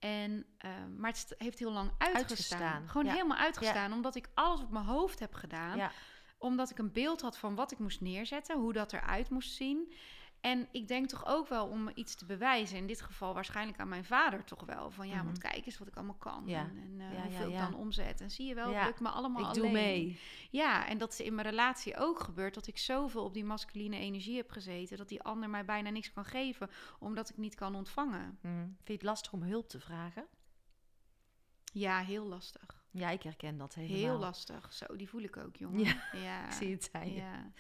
[0.03, 2.29] En, ehm, maar het heeft heel lang uitgestaan.
[2.29, 3.13] Uitgestaan, Gewoon ja.
[3.13, 3.93] helemaal uitgestaan.
[3.93, 5.91] Omdat ik alles op mijn hoofd heb gedaan Ja.
[6.39, 9.93] omdat ik een beeld had van wat ik moest neerzetten, hoe dat eruit moest zien.
[10.43, 13.89] En ik denk toch ook wel om iets te bewijzen, in dit geval waarschijnlijk aan
[13.89, 14.91] mijn vader toch wel.
[14.91, 15.25] Van ja, Mhm.
[15.25, 16.61] want kijk eens wat ik allemaal kan Ja.
[16.61, 18.21] en, en eh, Ja, hoeveel ja, ik dan omzet.
[18.21, 20.19] En zie je wel, lukt me allemaal Ik doe mee.
[20.51, 23.97] Ja, en dat is in mijn relatie ook gebeurd, dat ik zoveel op die masculine
[23.97, 27.75] energie heb gezeten, dat die ander mij bijna niks kan geven, omdat ik niet kan
[27.75, 28.39] ontvangen.
[28.41, 28.55] Mhm.
[28.65, 30.27] Vind je het lastig om hulp te vragen?
[31.73, 32.85] Ja, heel lastig.
[32.91, 33.97] Ja, ik herken dat helemaal.
[33.99, 34.73] Heel lastig.
[34.73, 35.85] Zo, die voel ik ook, jongen.
[36.13, 36.45] Ja.
[36.47, 36.91] Ik zie het.
[37.05, 37.53] Ja.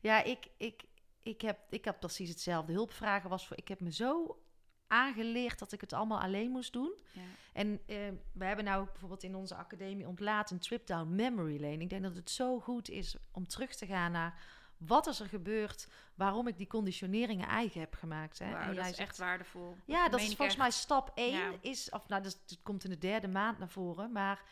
[0.00, 0.82] Ja, ik, ik,
[1.22, 2.72] ik, heb, ik heb precies hetzelfde.
[2.72, 3.56] Hulpvragen was voor...
[3.56, 4.40] Ik heb me zo
[4.86, 6.98] aangeleerd dat ik het allemaal alleen moest doen.
[7.12, 7.20] Ja.
[7.52, 7.96] En eh,
[8.32, 11.78] we hebben nou bijvoorbeeld in onze academie ontlaat een trip down memory lane.
[11.78, 14.42] Ik denk dat het zo goed is om terug te gaan naar
[14.76, 18.38] wat is er gebeurd, waarom ik die conditioneringen eigen heb gemaakt.
[18.38, 18.54] Hè?
[18.54, 19.76] En dat is zegt- echt waardevol.
[19.86, 20.58] Ja, dat is volgens echt.
[20.58, 21.52] mij stap 1 Ja.
[21.60, 24.42] is, of nou, dat, is- dat komt in de derde maand naar voren, maar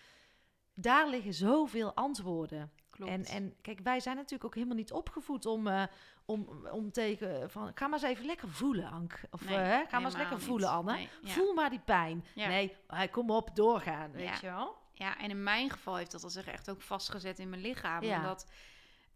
[0.75, 2.73] daar liggen zoveel antwoorden.
[2.91, 3.11] klopt.
[3.13, 5.83] En, en kijk, wij zijn natuurlijk ook helemaal niet opgevoed om, eh,
[6.29, 9.21] om, om tegen van ga maar eens even lekker voelen, Ank.
[9.31, 10.93] Of Nee, eh, ga maar eens lekker voelen, Anne.
[10.93, 11.31] Nee, ja.
[11.31, 12.25] Voel maar die pijn.
[12.35, 12.49] Ja.
[12.49, 14.35] Nee, hij kom op, doorgaan, weet Ja.
[14.41, 14.77] je wel?
[14.95, 18.03] Ja, en in mijn geval heeft dat al zich echt ook vastgezet in mijn lichaam.
[18.03, 18.17] Ja.
[18.19, 18.47] Omdat,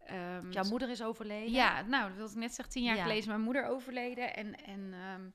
[0.05, 1.51] ehm, Jouw moeder is overleden.
[1.51, 2.73] Ja, nou, dat wilde ik net zeggen.
[2.73, 3.01] Tien jaar Ja.
[3.01, 4.35] geleden is mijn moeder overleden.
[4.35, 5.25] En, en ehm,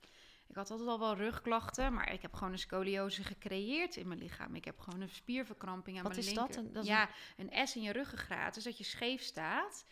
[0.48, 1.92] ik had altijd al wel rugklachten.
[1.94, 4.54] Maar ik heb gewoon een scoliose gecreëerd in mijn lichaam.
[4.54, 6.54] Ik heb gewoon een spierverkramping aan Wat mijn is linker.
[6.56, 6.64] dat?
[6.64, 8.54] Een- dat is ja, een S in je ruggengraat.
[8.54, 9.84] Dus dat je scheef staat.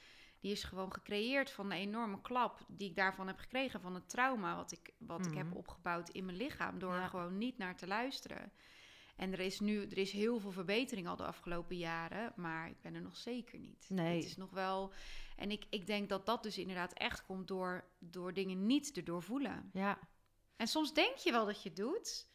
[0.46, 3.80] Die is gewoon gecreëerd van een enorme klap die ik daarvan heb gekregen.
[3.80, 5.56] Van het trauma wat ik, wat ik heb Mhm.
[5.56, 6.78] opgebouwd in mijn lichaam.
[6.78, 7.02] Door Ja.
[7.02, 8.52] er gewoon niet naar te luisteren.
[9.16, 12.32] En er is nu er is heel veel verbetering al de afgelopen jaren.
[12.36, 13.86] Maar ik ben er nog zeker niet.
[13.90, 14.16] Nee.
[14.16, 14.92] Het is nog wel...
[15.36, 19.02] En ik, ik denk dat dat dus inderdaad echt komt door, door dingen niet te
[19.02, 19.70] doorvoelen.
[19.72, 19.98] Ja,
[20.56, 22.28] En soms denk je wel dat je het doet,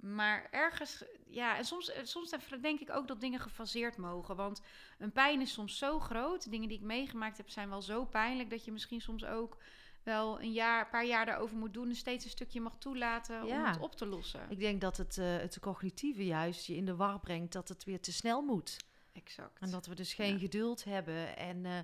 [0.00, 4.36] maar ergens, ja, en soms, eh, soms denk ik ook dat dingen gefaseerd mogen.
[4.36, 4.60] Want
[4.98, 6.50] een pijn is soms zo groot.
[6.50, 9.56] Dingen die ik meegemaakt heb zijn wel zo pijnlijk dat je misschien soms ook
[10.02, 13.64] wel een jaar, paar jaar daarover moet doen en steeds een stukje mag toelaten om
[13.64, 14.40] het op te lossen.
[14.50, 17.84] ik denk dat het, eh, het cognitieve juist je in de war brengt dat het
[17.84, 18.76] weer te snel moet.
[19.12, 19.58] Exact.
[19.60, 20.38] En dat we dus geen Ja.
[20.38, 21.36] geduld hebben.
[21.36, 21.78] En eh,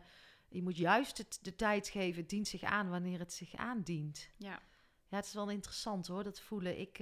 [0.49, 4.29] je moet juist het, de tijd geven, het dient zich aan wanneer het zich aandient.
[4.37, 4.61] Ja.
[5.09, 6.79] Ja, het is wel interessant hoor, dat voelen.
[6.81, 6.99] Ik,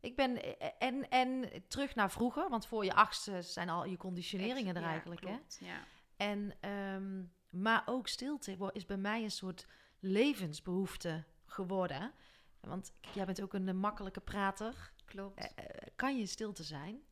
[0.00, 3.96] ik ben, eh, en, en terug naar vroeger, want voor je achtste zijn al je
[3.96, 5.20] conditioneringen er Ja, eigenlijk.
[5.20, 5.38] Hè?
[5.58, 5.84] Ja.
[6.16, 9.66] En, ehm, maar ook stilte is bij mij een soort
[10.00, 12.12] levensbehoefte geworden.
[12.60, 14.92] Want jij bent ook een eh, makkelijke prater.
[15.04, 15.38] Klopt.
[15.38, 17.02] Eh, eh, kan je stilte zijn?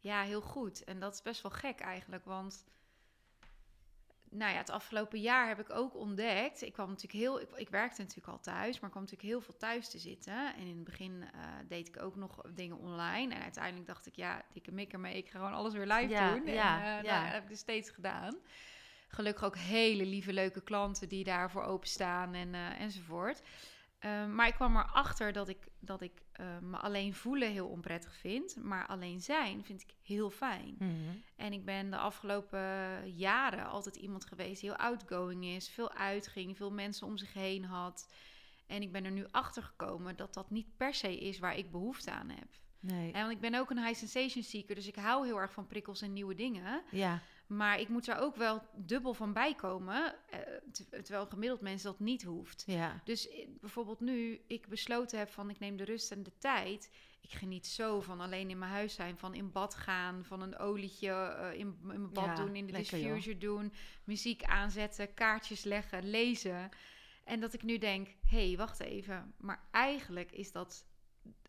[0.00, 0.84] Ja, heel goed.
[0.84, 2.64] En dat is best wel gek eigenlijk, want
[4.30, 6.62] nou ja, het afgelopen jaar heb ik ook ontdekt.
[6.62, 9.40] Ik kwam natuurlijk heel, ik, ik werkte natuurlijk al thuis, maar ik kwam natuurlijk heel
[9.40, 10.54] veel thuis te zitten.
[10.54, 13.34] En in het begin eh, deed ik ook nog dingen online.
[13.34, 16.34] En uiteindelijk dacht ik, ja, dikke mikker mee, ik ga gewoon alles weer live Ja,
[16.34, 16.46] doen.
[16.46, 17.12] ja, en, eh, ja.
[17.12, 18.36] Nou, dat heb ik dus steeds gedaan.
[19.08, 23.42] Gelukkig ook hele lieve, leuke klanten die daarvoor openstaan en, eh, enzovoort.
[23.98, 28.16] Ehm, maar ik kwam erachter dat ik, dat ik eh, me alleen voelen heel onprettig
[28.16, 28.56] vind.
[28.56, 30.76] Maar alleen zijn vind ik heel fijn.
[31.36, 32.60] En ik ben de afgelopen
[33.16, 35.68] jaren altijd iemand geweest die heel outgoing is.
[35.68, 38.12] Veel uitging, veel mensen om zich heen had.
[38.66, 41.70] En ik ben er nu achter gekomen dat dat niet per se is waar ik
[41.70, 42.48] behoefte aan heb.
[42.80, 43.12] Nee.
[43.12, 45.66] En want ik ben ook een high sensation seeker, dus ik hou heel erg van
[45.66, 46.82] prikkels en nieuwe dingen.
[46.90, 50.38] Ja, Maar ik moet er ook wel dubbel van bij komen, eh,
[50.72, 52.62] te- terwijl gemiddeld mens dat niet hoeft.
[52.66, 53.00] ja.
[53.04, 56.90] Dus eh, bijvoorbeeld nu ik besloten heb van ik neem de rust en de tijd.
[57.20, 60.58] Ik geniet zo van alleen in mijn huis zijn, van in bad gaan, van een
[60.58, 63.06] olietje eh, in, in mijn bad Ja, doen, in de lekker, joh.
[63.08, 63.72] diffuser doen,
[64.04, 66.68] muziek aanzetten, kaartjes leggen, lezen.
[67.24, 70.86] En dat ik nu denk, hé, hey, wacht even, maar eigenlijk is dat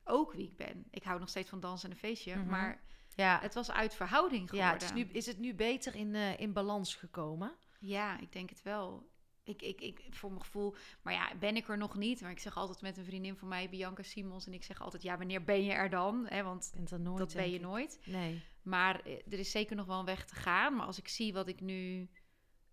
[0.04, 0.86] ook wie ik ben.
[0.92, 2.50] Ik hou nog steeds van dansen en een feestje, Mhm.
[2.50, 2.82] maar
[3.20, 4.68] Ja, het was uit verhouding geworden.
[4.68, 7.52] ja het is, nu, is het nu beter in, eh, in balans gekomen?
[7.80, 9.08] Ja, ik denk het wel.
[9.44, 12.22] Ik, ik, ik, voor mijn gevoel, maar ja, ben ik er nog niet.
[12.22, 15.04] Maar ik zeg altijd met een vriendin van mij, Bianca Simons, en ik zeg altijd,
[15.04, 16.30] ja, wanneer ben je er dan?
[16.44, 18.00] Want er nooit, dat ben je nooit.
[18.06, 18.42] Nee.
[18.62, 20.76] Maar eh, er is zeker nog wel een weg te gaan.
[20.76, 22.10] Maar als ik zie wat ik nu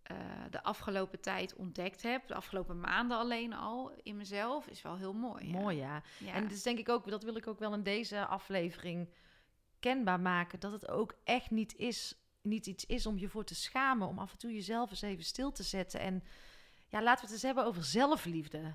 [0.03, 0.17] eh,
[0.51, 5.15] de afgelopen tijd ontdekt heb, de afgelopen maanden alleen al in mezelf, is wel heel
[5.15, 5.47] mooi.
[5.47, 5.59] ja.
[5.59, 6.03] Mooi, ja.
[6.19, 6.33] Ja.
[6.33, 9.09] En dus denk ik ook, dat wil ik ook wel in deze aflevering
[9.81, 13.55] kenbaar maken, dat het ook echt niet is, niet iets is om je voor te
[13.55, 16.01] schamen, om af en toe jezelf eens even stil te zetten.
[16.01, 16.23] En
[16.89, 18.75] ja, laten we het eens hebben over zelfliefde.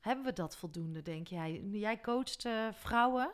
[0.00, 1.60] Hebben we dat voldoende, denk jij?
[1.60, 3.32] Jij coacht eh, vrouwen.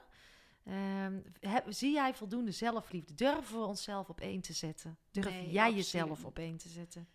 [0.64, 3.14] Ehm, heb- zie jij voldoende zelfliefde?
[3.14, 4.98] Durven we onszelf op één te zetten?
[5.10, 7.08] Durf Nee, jij absoluut jezelf op één te zetten?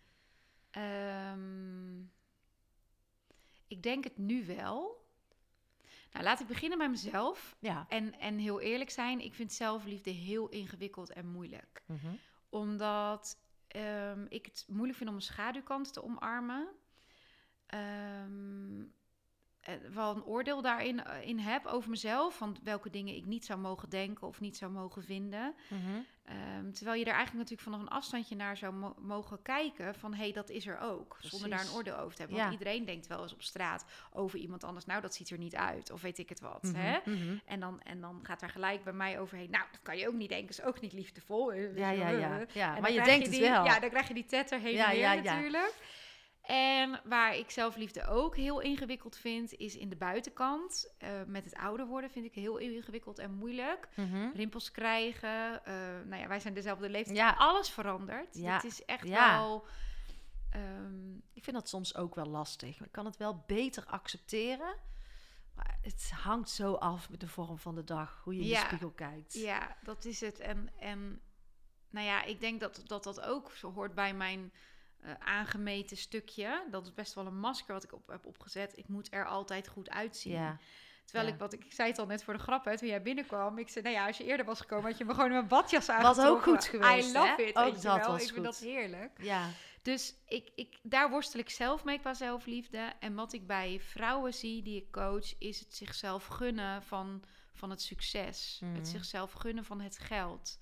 [0.70, 1.98] Ehm,
[3.66, 5.06] ik denk het nu wel.
[6.12, 7.56] Nou, laat ik beginnen bij mezelf.
[7.58, 7.86] Ja.
[7.88, 11.82] En, en heel eerlijk zijn, ik vind zelfliefde heel ingewikkeld en moeilijk.
[11.86, 12.14] Mhm.
[12.48, 16.68] Omdat ehm, ik het moeilijk vind om mijn schaduwkant te omarmen.
[17.66, 18.86] Ehm, eh,
[19.92, 22.36] wel een oordeel daarin eh, in heb over mezelf.
[22.36, 25.54] Van welke dingen ik niet zou mogen denken of niet zou mogen vinden.
[25.68, 25.80] Mhm.
[26.24, 30.14] Ehm, terwijl je er eigenlijk natuurlijk vanaf een afstandje naar zou mo- mogen kijken van
[30.14, 31.16] hé, hey, dat is er ook.
[31.20, 32.36] Zonder daar een oordeel over te hebben.
[32.38, 32.58] Want Ja.
[32.58, 34.86] iedereen denkt wel eens op straat over iemand anders.
[34.86, 35.90] Nou, dat ziet er niet uit.
[35.90, 36.62] Of weet ik het wat.
[36.62, 36.74] Mhm.
[36.74, 36.98] Hè?
[37.04, 37.36] Mhm.
[37.46, 39.50] En, dan, en dan gaat er gelijk bij mij overheen.
[39.50, 40.48] Nou, dat kan je ook niet denken.
[40.48, 41.52] Is ook niet liefdevol.
[41.52, 42.38] Eh, Ja, ja, ja.
[42.38, 42.80] En ja.
[42.80, 43.64] Maar je denkt het die, wel.
[43.64, 45.22] Ja, dan krijg je die tetter heen Ja, en weer ja, ja.
[45.22, 45.74] natuurlijk.
[46.48, 50.94] En waar ik zelfliefde ook heel ingewikkeld vind, is in de buitenkant.
[50.98, 53.88] Eh, met het ouder worden vind ik heel ingewikkeld en moeilijk.
[53.96, 54.30] Mhm.
[54.34, 55.64] Rimpels krijgen.
[55.64, 55.74] eh,
[56.06, 57.16] nou ja, wij zijn dezelfde leeftijd.
[57.16, 57.34] Ja.
[57.38, 58.34] Alles verandert.
[58.34, 58.54] Ja.
[58.54, 59.38] Het is echt Ja.
[59.38, 59.66] wel...
[60.50, 62.80] ehm, Ik vind dat soms ook wel lastig.
[62.80, 64.74] Ik kan het wel beter accepteren.
[65.54, 68.20] Maar het hangt zo af met de vorm van de dag.
[68.24, 69.34] Hoe je in de spiegel kijkt.
[69.34, 70.38] ja, dat is het.
[70.38, 71.20] En, en
[71.90, 74.52] nou ja, ik denk dat dat, dat ook zo hoort bij mijn
[75.00, 76.66] eh, aangemeten stukje.
[76.70, 78.76] Dat is best wel een masker wat ik op heb opgezet.
[78.78, 80.32] Ik moet er altijd goed uitzien.
[80.32, 80.58] Ja.
[81.04, 81.32] Terwijl Ja.
[81.34, 83.58] ik, wat ik, ik zei het al net voor de grap, hè, toen jij binnenkwam.
[83.58, 85.48] Ik zei, nou ja, als je eerder was gekomen, had je me gewoon in mijn
[85.48, 86.30] badjas Was aangetrokken.
[86.30, 87.42] ook goed geweest, I love hè?
[87.42, 88.06] it, Ook weet je dat wel.
[88.12, 88.44] was Ik vind goed.
[88.44, 89.22] dat heerlijk.
[89.22, 89.48] Ja.
[89.82, 92.92] Dus ik, ik, daar worstel ik zelf mee qua zelfliefde.
[93.00, 97.70] En wat ik bij vrouwen zie die ik coach, is het zichzelf gunnen van, van
[97.70, 98.60] het succes.
[98.64, 100.58] Het zichzelf gunnen van het geld.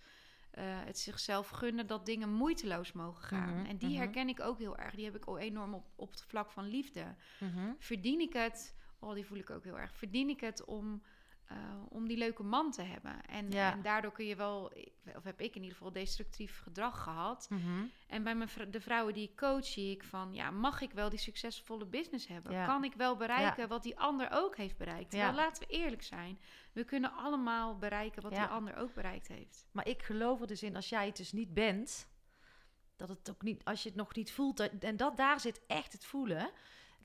[0.57, 3.57] Eh, het zichzelf gunnen dat dingen moeiteloos mogen gaan.
[3.57, 3.99] Mhm, En die mhm.
[3.99, 4.95] herken ik ook heel erg.
[4.95, 7.15] Die heb ik ook enorm op, op het vlak van liefde.
[7.41, 7.73] Mhm.
[7.79, 9.97] Verdien ik het, oh die voel ik ook heel erg.
[9.97, 11.03] Verdien ik het om,
[11.47, 11.57] eh,
[11.89, 13.25] om die leuke man te hebben.
[13.27, 13.73] En, Ja.
[13.73, 14.73] en daardoor kun je wel,
[15.17, 17.47] of heb ik in ieder geval destructief gedrag gehad.
[17.51, 17.85] Mhm.
[18.07, 21.09] En bij mijn, de vrouwen die ik coach, zie ik van, ja, mag ik wel
[21.09, 22.53] die succesvolle business hebben?
[22.53, 22.67] Ja.
[22.67, 25.13] Kan ik wel bereiken wat die ander ook heeft bereikt?
[25.13, 26.39] Wel, laten we eerlijk zijn.
[26.73, 29.67] We kunnen allemaal bereiken wat die ander ook bereikt heeft.
[29.73, 32.09] Maar ik geloof er dus in, als jij het dus niet bent,
[32.97, 35.93] dat het ook niet, als je het nog niet voelt, en dat daar zit echt
[35.93, 36.51] het voelen.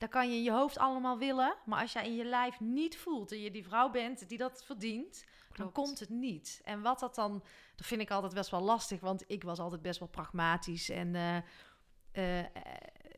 [0.02, 2.96] Dan kan je in je hoofd allemaal willen, maar als jij in je lijf niet
[2.96, 6.60] voelt en je die vrouw bent die dat verdient, dan komt het niet.
[6.64, 7.42] En wat dat dan,
[7.76, 11.14] dat vind ik altijd best wel lastig, want ik was altijd best wel pragmatisch en
[11.14, 12.46] eh, eh,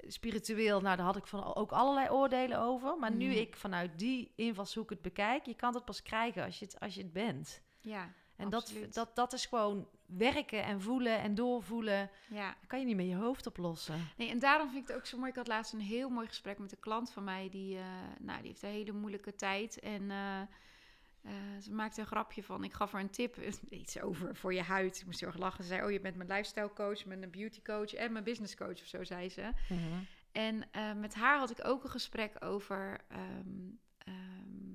[0.07, 0.81] spiritueel.
[0.81, 2.97] Nou, daar had ik van ook allerlei oordelen over.
[2.99, 3.37] Maar nu Mhm.
[3.39, 6.95] ik vanuit die invalshoek het bekijk, je kan het pas krijgen als je het, als
[6.95, 7.63] je het bent.
[7.81, 8.95] Ja, En dat, Absoluut.
[8.95, 12.11] dat, dat is gewoon werken en voelen en doorvoelen.
[12.29, 12.47] ja.
[12.61, 14.09] Dat kan je niet met je hoofd oplossen.
[14.17, 15.31] Nee, en daarom vind ik het ook zo mooi.
[15.31, 17.49] Ik had laatst een heel mooi gesprek met een klant van mij.
[17.51, 17.85] Die, eh,
[18.19, 19.79] nou, die heeft een hele moeilijke tijd.
[19.79, 22.65] En eh, eh, ze maakte een grapje van...
[22.65, 23.37] Ik gaf haar een tip,
[23.69, 25.01] iets over voor je huid.
[25.01, 25.65] Ik moest heel erg lachen.
[25.65, 28.81] Ze zei, oh, je bent mijn lifestyle coach, mijn beauty coach en mijn business coach
[28.81, 29.51] of zo, zei ze.
[30.33, 33.01] En eh, met haar had ik ook een gesprek over...
[33.09, 34.74] ehm, ehm,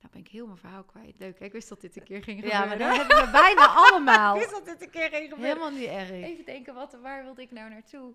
[0.00, 1.14] nou ben ik heel mijn verhaal kwijt.
[1.18, 2.96] Leuk, ik wist dat dit een keer ging Ja, maar gebeuren.
[2.96, 4.34] dat hebben we bijna allemaal.
[4.34, 5.44] ik wist dat dit een keer ging gebeuren.
[5.46, 6.10] Helemaal niet erg.
[6.10, 8.14] Even denken, wat, waar wilde ik nou naartoe?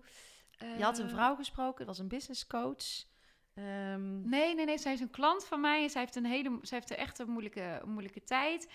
[0.76, 3.04] Je had een Eh, vrouw gesproken, dat was een business coach.
[3.54, 4.78] Ehm, Nee, nee, nee.
[4.78, 7.30] Zij is een klant van mij en zij heeft een hele, zij heeft echt een
[7.30, 8.68] moeilijke, moeilijke tijd.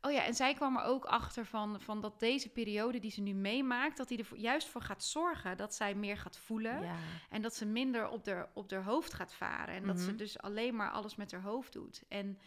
[0.00, 3.20] Oh ja, en zij kwam er ook achter van, van dat deze periode die ze
[3.20, 6.82] nu meemaakt, dat die er juist voor gaat zorgen dat zij meer gaat voelen.
[6.82, 6.94] ja.
[7.30, 9.74] En dat ze minder op haar, op haar hoofd gaat varen.
[9.74, 10.16] En dat ze Mhm.
[10.16, 12.02] dus alleen maar alles met haar hoofd doet.
[12.08, 12.38] En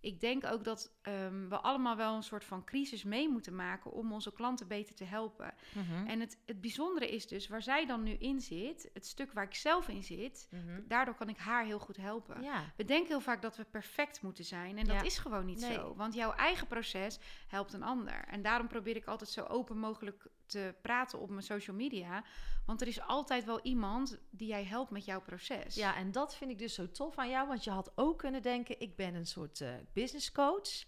[0.00, 3.92] ik denk ook dat ehm, we allemaal wel een soort van crisis mee moeten maken
[3.92, 5.54] om onze klanten beter te helpen.
[5.72, 6.06] Mhm.
[6.06, 9.44] En het, het bijzondere is dus waar zij dan nu in zit, het stuk waar
[9.44, 10.80] ik zelf in zit, Mhm.
[10.88, 12.42] daardoor kan ik haar heel goed helpen.
[12.42, 12.72] Ja.
[12.76, 14.78] We denken heel vaak dat we perfect moeten zijn.
[14.78, 15.02] En dat Ja.
[15.02, 15.72] is gewoon niet Nee.
[15.72, 15.94] zo.
[15.96, 17.18] Want jouw eigen proces
[17.50, 18.24] helpt een ander.
[18.26, 22.24] En daarom probeer ik altijd zo open mogelijk te praten op mijn social media.
[22.66, 25.74] Want er is altijd wel iemand die jij helpt met jouw proces.
[25.74, 27.48] ja, en dat vind ik dus zo tof aan jou.
[27.48, 30.84] Want je had ook kunnen denken, ik ben een soort eh, business coach.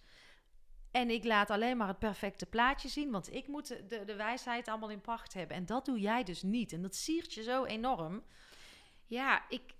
[0.91, 3.11] En ik laat alleen maar het perfecte plaatje zien.
[3.11, 5.57] Want ik moet de, de, de wijsheid allemaal in pacht hebben.
[5.57, 6.73] En dat doe jij dus niet.
[6.73, 8.23] En dat siert je zo enorm.
[9.07, 9.75] Ja, ik,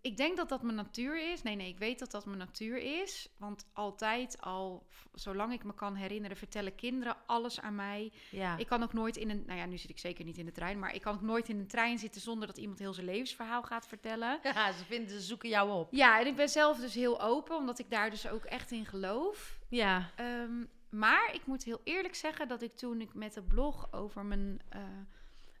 [0.00, 1.42] ik denk dat dat mijn natuur is.
[1.42, 3.28] Nee, nee, ik weet dat dat mijn natuur is.
[3.36, 8.12] Want altijd al, zolang ik me kan herinneren, vertellen kinderen alles aan mij.
[8.30, 8.56] Ja.
[8.56, 10.52] Ik kan ook nooit in een, nou ja, nu zit ik zeker niet in de
[10.52, 13.06] trein, maar ik kan ook nooit in een trein zitten zonder dat iemand heel zijn
[13.06, 14.38] levensverhaal gaat vertellen.
[14.42, 15.92] ja, ze, vinden, ze zoeken jou op.
[15.92, 18.86] Ja, en ik ben zelf dus heel open, omdat ik daar dus ook echt in
[18.86, 19.58] geloof.
[19.68, 20.10] Ja.
[20.16, 24.24] Ehm, maar ik moet heel eerlijk zeggen dat ik toen ik met de blog over
[24.24, 24.80] mijn, eh,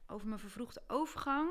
[0.06, 1.50] over mijn vervroegde overgang,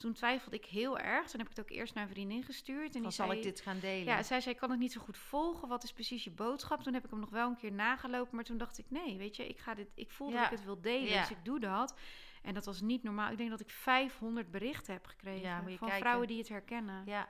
[0.00, 1.28] toen twijfelde ik heel erg.
[1.28, 2.94] Toen heb ik het ook eerst naar een vriendin gestuurd.
[2.94, 4.04] En die zal zei, ik dit gaan delen.
[4.04, 5.68] ja, zij zei, ik kan het niet zo goed volgen.
[5.68, 6.82] Wat is precies je boodschap?
[6.82, 8.34] Toen heb ik hem nog wel een keer nagelopen.
[8.34, 10.34] Maar toen dacht ik, nee, weet je, ik, ga dit, ik voel Ja.
[10.36, 11.08] dat ik het wil delen.
[11.10, 11.20] Ja.
[11.20, 11.94] Dus ik doe dat.
[12.42, 13.30] En dat was niet normaal.
[13.30, 15.98] Ik denk dat ik 500 berichten heb gekregen Ja, van kijken.
[15.98, 17.02] vrouwen die het herkennen.
[17.06, 17.28] ja.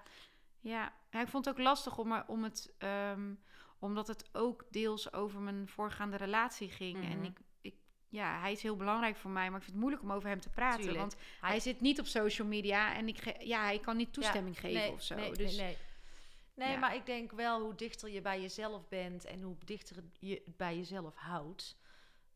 [0.61, 3.35] Ja, ja ik vond het ook lastig om, er- om het, ehm,
[3.78, 7.04] omdat het ook deels over mijn voorgaande relatie ging.
[7.04, 7.24] En Mhm.
[7.24, 7.38] ik,
[8.10, 10.40] ja, hij is heel belangrijk voor mij, maar ik vind het moeilijk om over hem
[10.40, 10.80] te praten.
[10.80, 10.98] Tuurlijk.
[10.98, 14.54] Want hij, Hij- zit niet op social media en ik ja, hij kan niet toestemming
[14.54, 15.14] Ja, geven nee, of zo.
[15.14, 15.76] Nee, dus nee, nee.
[16.54, 16.78] Nee, ja.
[16.78, 20.56] maar ik denk wel hoe dichter je bij jezelf bent en hoe dichter je het
[20.56, 21.76] bij jezelf houdt.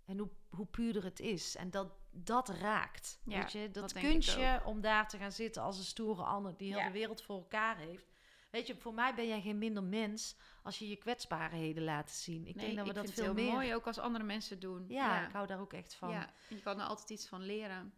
[0.04, 1.56] En hoe, hoe puurder het is.
[1.56, 3.20] En dat, dat raakt.
[3.24, 6.56] Ja, weet je, dat, dat kunstje om daar te gaan zitten als een stoere ander
[6.56, 8.13] die heel de wereld voor elkaar heeft.
[8.54, 12.46] Weet je, voor mij ben jij geen minder mens als je je kwetsbaarheden laat zien.
[12.46, 13.52] Ik nee, denk dat we dat veel het heel meer.
[13.52, 14.84] mooi, ook als andere mensen doen.
[14.88, 15.26] Ja, ja.
[15.26, 16.10] ik hou daar ook echt van.
[16.10, 17.94] Ja, je kan er altijd iets van leren.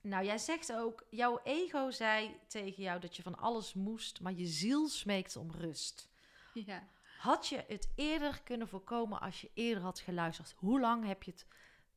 [0.00, 4.32] Nou, jij zegt ook, jouw ego zei tegen jou dat je van alles moest, maar
[4.32, 6.08] je ziel smeekt om rust.
[6.54, 6.88] Ja.
[7.18, 10.54] Had je het eerder kunnen voorkomen als je eerder had geluisterd?
[10.56, 11.46] Hoe lang heb je het,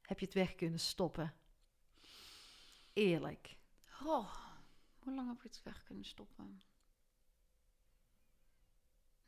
[0.01, 1.33] heb je het weg kunnen stoppen?
[2.93, 3.57] Eerlijk.
[3.85, 4.33] Goh,
[4.99, 6.61] hoe lang heb ik het weg kunnen stoppen?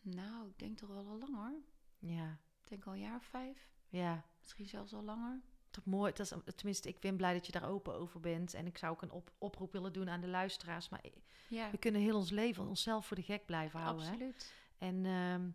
[0.03, 1.61] Nou, ik denk toch wel al lang hoor.
[1.99, 3.69] Ja, Ik denk al een jaar of vijf.
[3.89, 4.25] ja.
[4.39, 5.41] Misschien zelfs al langer.
[5.69, 6.13] Toch mooi.
[6.13, 8.53] Dat is, tenminste, ik ben blij dat je daar open over bent.
[8.53, 10.89] En ik zou ook een op, oproep willen doen aan de luisteraars.
[10.89, 11.01] Maar
[11.47, 14.05] Ja, we kunnen heel ons leven onszelf voor de gek blijven houden.
[14.05, 14.11] Hè?
[14.11, 14.53] absoluut.
[14.77, 15.49] En ehm,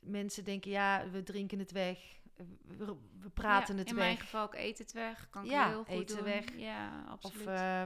[0.00, 2.17] mensen denken, ja, we drinken het weg.
[2.66, 4.04] We, we praten Ja, het in weg.
[4.04, 5.30] mijn geval ook eten het weg.
[5.30, 6.24] Kan ik Ja, heel goed eten doen.
[6.24, 6.56] weg.
[6.56, 7.46] Ja, Of absoluut.
[7.46, 7.82] eh,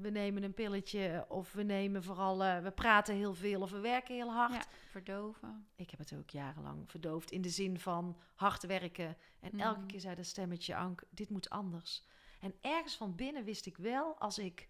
[0.00, 1.24] we nemen een pilletje.
[1.28, 3.60] Of we nemen vooral, eh, we praten heel veel.
[3.60, 4.52] Of we werken heel hard.
[4.54, 5.66] ja, verdoven.
[5.76, 9.16] Ik heb het ook jarenlang verdoofd in de zin van hard werken.
[9.40, 9.86] En elke Mhm.
[9.88, 12.04] keer zei dat stemmetje, Ank, dit moet anders.
[12.40, 14.68] En ergens van binnen wist ik wel, als ik,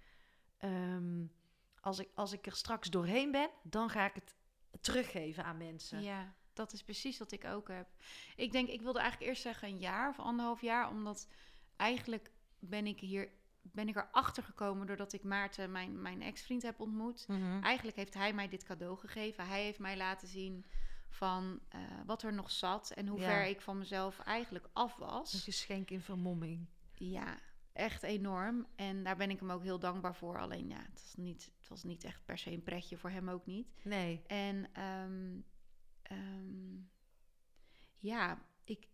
[0.58, 1.24] ehm,
[1.80, 4.34] als ik, als ik er straks doorheen ben, dan ga ik het
[4.80, 6.02] teruggeven aan mensen.
[6.02, 7.86] Ja, dat is precies wat ik ook heb.
[8.36, 11.28] Ik denk, ik wilde eigenlijk eerst zeggen een jaar of anderhalf jaar, omdat
[11.76, 13.28] eigenlijk ben ik hier
[13.72, 17.28] ben ik erachter gekomen doordat ik Maarten, mijn, mijn ex-vriend, heb ontmoet.
[17.28, 17.62] Mhm.
[17.62, 19.46] Eigenlijk heeft hij mij dit cadeau gegeven.
[19.46, 20.64] Hij heeft mij laten zien
[21.08, 23.26] van eh, wat er nog zat en hoe Ja.
[23.26, 25.42] ver ik van mezelf eigenlijk af Een was.
[25.44, 26.66] geschenk in vermomming.
[26.94, 27.38] Ja,
[27.72, 28.66] echt enorm.
[28.76, 30.38] En daar ben ik hem ook heel dankbaar voor.
[30.40, 33.28] Alleen ja, het was niet, het was niet echt per se een pretje voor hem
[33.28, 33.66] ook niet.
[33.84, 34.22] Nee.
[34.26, 35.38] En ehm,
[36.08, 36.76] ehm,
[37.98, 38.88] ja, ik,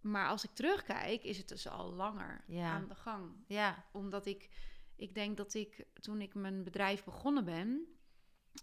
[0.00, 2.70] maar als ik terugkijk, is het dus al langer Ja.
[2.70, 3.32] aan de gang.
[3.46, 3.84] Ja.
[3.92, 4.48] Omdat ik,
[4.96, 7.86] ik denk dat ik, toen ik mijn bedrijf begonnen ben,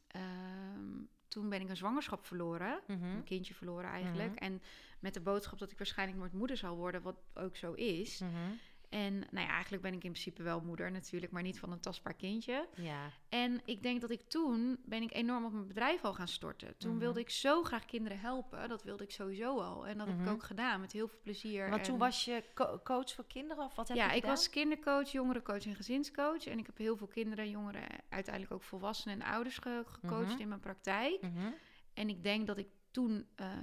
[0.07, 2.81] ehm, toen ben ik een zwangerschap verloren.
[2.87, 3.03] Mhm.
[3.03, 4.33] Een kindje verloren eigenlijk.
[4.33, 4.43] Mhm.
[4.43, 4.61] En
[4.99, 8.19] met de boodschap dat ik waarschijnlijk nooit moeder zal worden, wat ook zo is.
[8.19, 8.51] Mhm.
[8.91, 11.79] En nou ja, eigenlijk ben ik in principe wel moeder natuurlijk, maar niet van een
[11.79, 12.67] tastbaar kindje.
[12.75, 13.11] Ja.
[13.29, 16.77] En ik denk dat ik toen ben ik enorm op mijn bedrijf al gaan storten.
[16.77, 16.99] Toen Mhm.
[16.99, 18.69] wilde ik zo graag kinderen helpen.
[18.69, 19.87] Dat wilde ik sowieso al.
[19.87, 20.25] En dat heb Mhm.
[20.27, 21.69] ik ook gedaan met heel veel plezier.
[21.69, 24.15] Maar toen En- was je co- coach voor kinderen of wat heb ja, je ik
[24.15, 24.29] gedaan?
[24.35, 26.45] was kindercoach, jongerencoach en gezinscoach.
[26.45, 30.41] En ik heb heel veel kinderen, jongeren, uiteindelijk ook volwassenen en ouders ge- gecoacht Mhm.
[30.41, 31.21] in mijn praktijk.
[31.21, 31.51] Mhm.
[31.93, 33.27] En ik denk dat ik toen.
[33.35, 33.59] ehm, eh,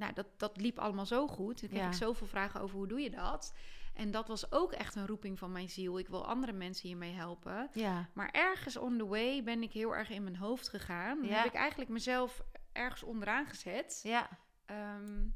[0.00, 1.56] nou, dat, dat liep allemaal zo goed.
[1.56, 1.88] Toen kreeg Ja.
[1.88, 3.54] ik zoveel vragen over hoe doe je dat.
[3.94, 5.98] En dat was ook echt een roeping van mijn ziel.
[5.98, 7.70] Ik wil andere mensen hiermee helpen.
[7.72, 8.08] Ja.
[8.14, 11.22] Maar ergens on the way ben ik heel erg in mijn hoofd gegaan.
[11.22, 11.34] Ja.
[11.36, 14.00] Heb ik eigenlijk mezelf ergens onderaan gezet.
[14.02, 14.28] Ja.
[14.66, 15.26] Ehm,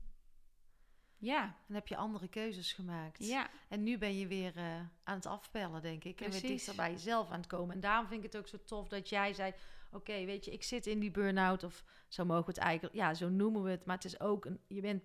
[1.18, 3.26] ja, Dan heb je andere keuzes gemaakt.
[3.26, 4.64] ja, En nu ben je weer eh,
[5.04, 6.20] aan het afpellen, denk ik.
[6.20, 6.48] En weer Precies.
[6.48, 7.74] dichter bij jezelf aan het komen.
[7.74, 9.52] En daarom vind ik het ook zo tof dat jij zei...
[9.94, 11.62] Oké, weet je, ik zit in die burn-out.
[11.64, 12.94] Of zo mogen we het eigenlijk...
[12.94, 13.84] Ja, zo noemen we het.
[13.84, 14.44] Maar het is ook...
[14.44, 15.02] Een, je bent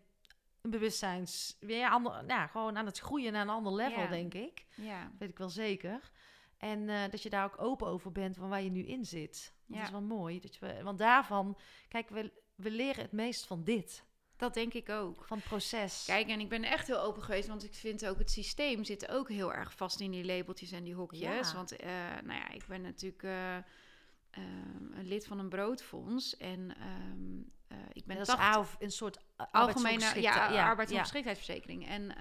[0.61, 1.57] een bewustzijns...
[1.59, 4.65] Weer ander, ja, gewoon aan het groeien naar een ander level, denk ik.
[4.75, 5.11] ja.
[5.19, 6.11] weet ik wel zeker.
[6.57, 9.53] En eh, dat je daar ook open over bent van waar je nu in zit.
[9.65, 9.83] Dat Ja.
[9.83, 10.39] is wel mooi.
[10.39, 11.57] Dat je, want daarvan...
[11.87, 14.03] Kijk, we, we leren het meest van dit.
[14.37, 15.25] Dat denk ik ook.
[15.25, 16.03] Van het proces.
[16.05, 19.07] Kijk, en ik ben echt heel open geweest, want ik vind ook het systeem zit
[19.09, 21.49] ook heel erg vast in die labeltjes en die hokjes.
[21.49, 21.53] Ja.
[21.55, 21.89] Want, eh,
[22.23, 23.57] nou ja, ik ben natuurlijk eh,
[24.31, 28.75] ehm, een lid van een broodfonds en ehm, eh, ik ben dat is 80 AOV,
[28.79, 31.87] een soort algemene arbeidsongeschikte- ja, arbeidsongeschiktheidsverzekering.
[31.87, 32.11] En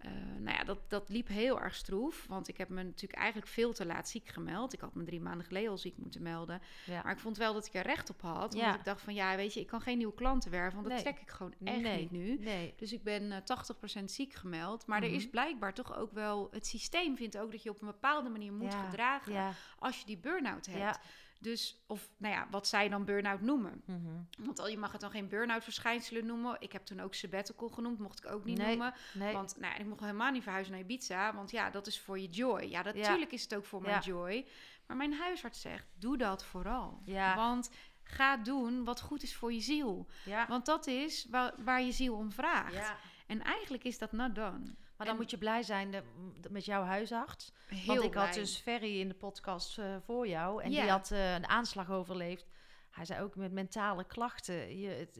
[0.00, 2.26] eh, nou ja, dat, dat liep heel erg stroef.
[2.26, 4.72] Want ik heb me natuurlijk eigenlijk veel te laat ziek gemeld.
[4.72, 6.60] Ik had me drie maanden geleden al ziek moeten melden.
[6.86, 7.02] Ja.
[7.02, 8.54] Maar ik vond wel dat ik er recht op had.
[8.54, 8.64] Ja.
[8.64, 10.78] Want ik dacht van ja, weet je, ik kan geen nieuwe klanten werven.
[10.82, 12.38] Want dat trek ik gewoon echt nee, niet nu.
[12.38, 12.74] Nee.
[12.76, 14.86] Dus ik ben eh, 80% ziek gemeld.
[14.86, 15.16] Maar er Mhm.
[15.16, 16.48] is blijkbaar toch ook wel...
[16.50, 19.54] Het systeem vindt ook dat je op een bepaalde manier moet Ja, gedragen...
[19.78, 20.98] Als je die burn-out hebt.
[21.42, 23.82] Dus, of nou ja, wat zij dan burn-out noemen.
[23.84, 23.98] Mhm.
[24.38, 26.56] Want al je mag het dan geen burn-out verschijnselen noemen.
[26.58, 28.94] Ik heb toen ook sabbatical genoemd, mocht ik ook niet Nee, noemen.
[29.14, 29.32] Nee.
[29.32, 31.34] Want nou, ja, ik mocht helemaal niet verhuizen naar Ibiza.
[31.34, 32.60] Want ja, dat is voor je joy.
[32.62, 32.82] Ja, Ja.
[32.82, 34.00] natuurlijk is het ook voor mijn Ja.
[34.00, 34.46] joy.
[34.86, 37.02] Maar mijn huisarts zegt, doe dat vooral.
[37.34, 37.70] Want
[38.02, 40.06] ga doen wat goed is voor je ziel.
[40.48, 42.92] Want dat is waar, waar je ziel om vraagt.
[43.26, 44.74] En eigenlijk is dat not done.
[45.00, 46.02] Maar dan En- moet je blij zijn de-
[46.50, 47.52] met jouw huisarts.
[47.66, 50.62] Heel Want ik had dus Ferry in de podcast eh, voor jou.
[50.62, 52.46] En die had eh, een aanslag overleefd.
[52.90, 54.78] Hij zei ook met mentale klachten.
[54.78, 55.16] Je, het,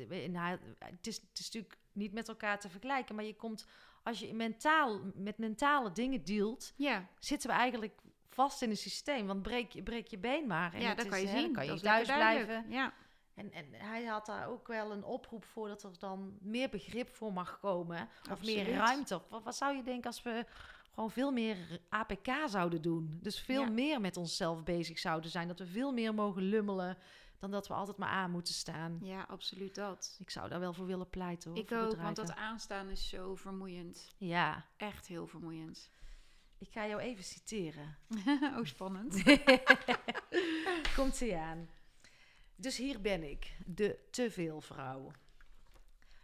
[1.07, 3.15] is, het is natuurlijk niet met elkaar te vergelijken.
[3.15, 3.67] Maar je komt,
[4.03, 9.27] als je mentaal, met mentale dingen dealt, Ja, zitten we eigenlijk vast in een systeem.
[9.27, 10.75] Want breek je, breek je been maar.
[10.75, 11.43] En ja dat kan je zien.
[11.43, 12.65] Dan kan je thuis blijven.
[12.69, 12.93] Ja.
[13.41, 17.09] En, en hij had daar ook wel een oproep voor dat er dan meer begrip
[17.09, 18.09] voor mag komen.
[18.31, 19.23] Of meer ruimte.
[19.29, 20.47] Wat, wat zou je denken als we
[20.95, 23.19] gewoon veel meer APK zouden doen?
[23.23, 23.71] Dus veel Ja.
[23.71, 25.49] meer met onszelf bezig zouden zijn.
[25.49, 26.99] Dat we veel meer mogen lummelen
[27.39, 28.99] dan dat we altijd maar aan moeten staan.
[29.03, 30.17] ja, absoluut dat.
[30.19, 31.59] Ik zou daar wel voor willen pleiten hoor.
[31.59, 32.03] Ik ook, bedrijven.
[32.05, 34.15] want dat aanstaan is zo vermoeiend.
[34.17, 35.91] Ja, Echt heel vermoeiend.
[36.59, 37.97] ik ga jou even citeren.
[38.57, 39.23] oh, spannend.
[40.97, 41.69] Komt ie aan.
[42.61, 45.13] Dus hier ben ik, de te veel vrouw.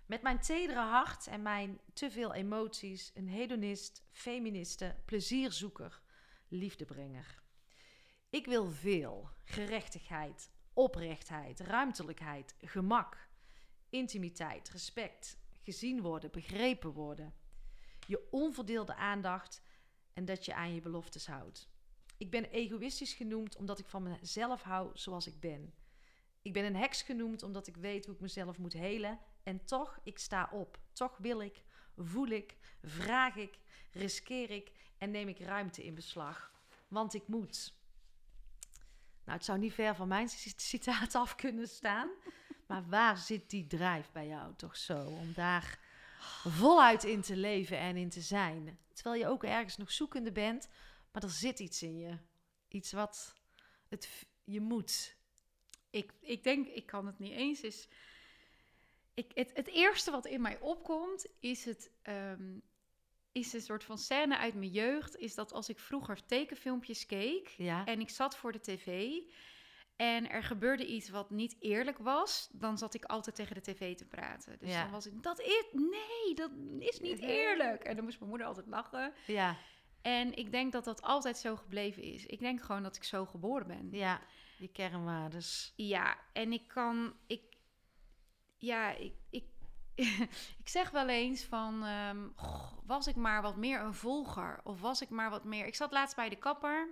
[0.07, 6.01] Met mijn tedere hart en mijn te veel emoties, een hedonist, feministe, plezierzoeker,
[6.49, 7.43] liefdebrenger.
[8.31, 13.29] Ik wil veel gerechtigheid, oprechtheid, ruimtelijkheid, gemak,
[13.89, 17.35] intimiteit, respect, gezien worden, begrepen worden.
[18.07, 19.63] je onverdeelde aandacht
[20.13, 21.69] en dat je aan je beloftes houdt.
[22.17, 25.75] Ik ben egoïstisch genoemd omdat ik van mezelf hou zoals ik ben.
[26.47, 29.19] Ik ben een heks genoemd omdat ik weet hoe ik mezelf moet helen.
[29.43, 30.79] En toch, ik sta op.
[30.93, 31.63] Toch wil ik,
[31.97, 33.59] voel ik, vraag ik,
[33.93, 36.53] riskeer ik en neem ik ruimte in beslag.
[36.89, 37.75] Want ik moet.
[39.25, 42.11] Nou, het zou niet ver van mijn citaat af kunnen staan.
[42.67, 45.05] Maar waar zit die drijf bij jou toch zo?
[45.05, 45.79] Om daar
[46.45, 48.79] voluit in te leven en in te zijn.
[48.93, 50.69] Terwijl je ook ergens nog zoekende bent.
[51.13, 52.19] Maar er zit iets in je.
[52.69, 53.35] Iets wat
[53.89, 55.16] het, je moet.
[55.97, 57.61] Ik, ik denk, ik kan het niet eens.
[57.61, 57.89] Is,
[59.15, 61.91] ik, het, het eerste wat in mij opkomt, is het.
[62.03, 62.63] Um,
[63.33, 65.17] is een soort van scène uit mijn jeugd.
[65.17, 67.85] Is dat als ik vroeger tekenfilmpjes keek ja.
[67.85, 69.13] en ik zat voor de tv
[69.97, 73.97] en er gebeurde iets wat niet eerlijk was, dan zat ik altijd tegen de tv
[73.97, 74.59] te praten.
[74.59, 74.83] Dus Ja.
[74.83, 77.85] dan was ik, dat is, nee, dat is niet eerlijk.
[77.85, 79.13] En dan moest mijn moeder altijd lachen.
[79.27, 79.57] Ja,
[80.03, 82.27] En ik denk dat dat altijd zo gebleven is.
[82.27, 83.89] Ik denk gewoon dat ik zo geboren ben.
[83.91, 84.21] ja.
[84.57, 85.73] Je kernwaardes.
[85.77, 87.43] Ja, en ik kan, ik,
[88.57, 89.45] ja, ik, ik,
[90.63, 92.29] ik zeg wel eens van, ehm,
[92.85, 94.61] was ik maar wat meer een volger?
[94.65, 96.89] Of was ik maar wat meer, ik zat laatst bij de kapper,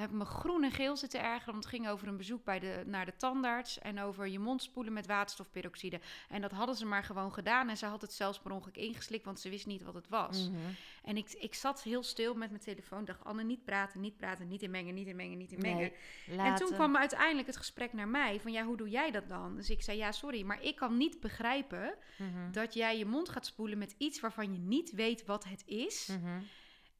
[0.00, 2.82] heb me groen en geel zitten ergeren, want het ging over een bezoek bij de,
[2.86, 6.00] naar de tandarts en over je mond spoelen met waterstofperoxide.
[6.28, 9.24] En dat hadden ze maar gewoon gedaan en ze had het zelfs per ongeluk ingeslikt,
[9.24, 10.48] want ze wist niet wat het was.
[10.48, 10.58] Mhm.
[11.04, 14.48] En ik, ik zat heel stil met mijn telefoon, dacht Anne, niet praten, niet praten,
[14.48, 15.92] niet inmengen, niet inmengen, niet inmengen.
[16.26, 19.28] Nee, En toen kwam uiteindelijk het gesprek naar mij van ja, hoe doe jij dat
[19.28, 19.56] dan?
[19.56, 22.50] Dus ik zei ja, sorry, maar ik kan niet begrijpen Mhm.
[22.52, 26.06] dat jij je mond gaat spoelen met iets waarvan je niet weet wat het is
[26.06, 26.38] Mhm.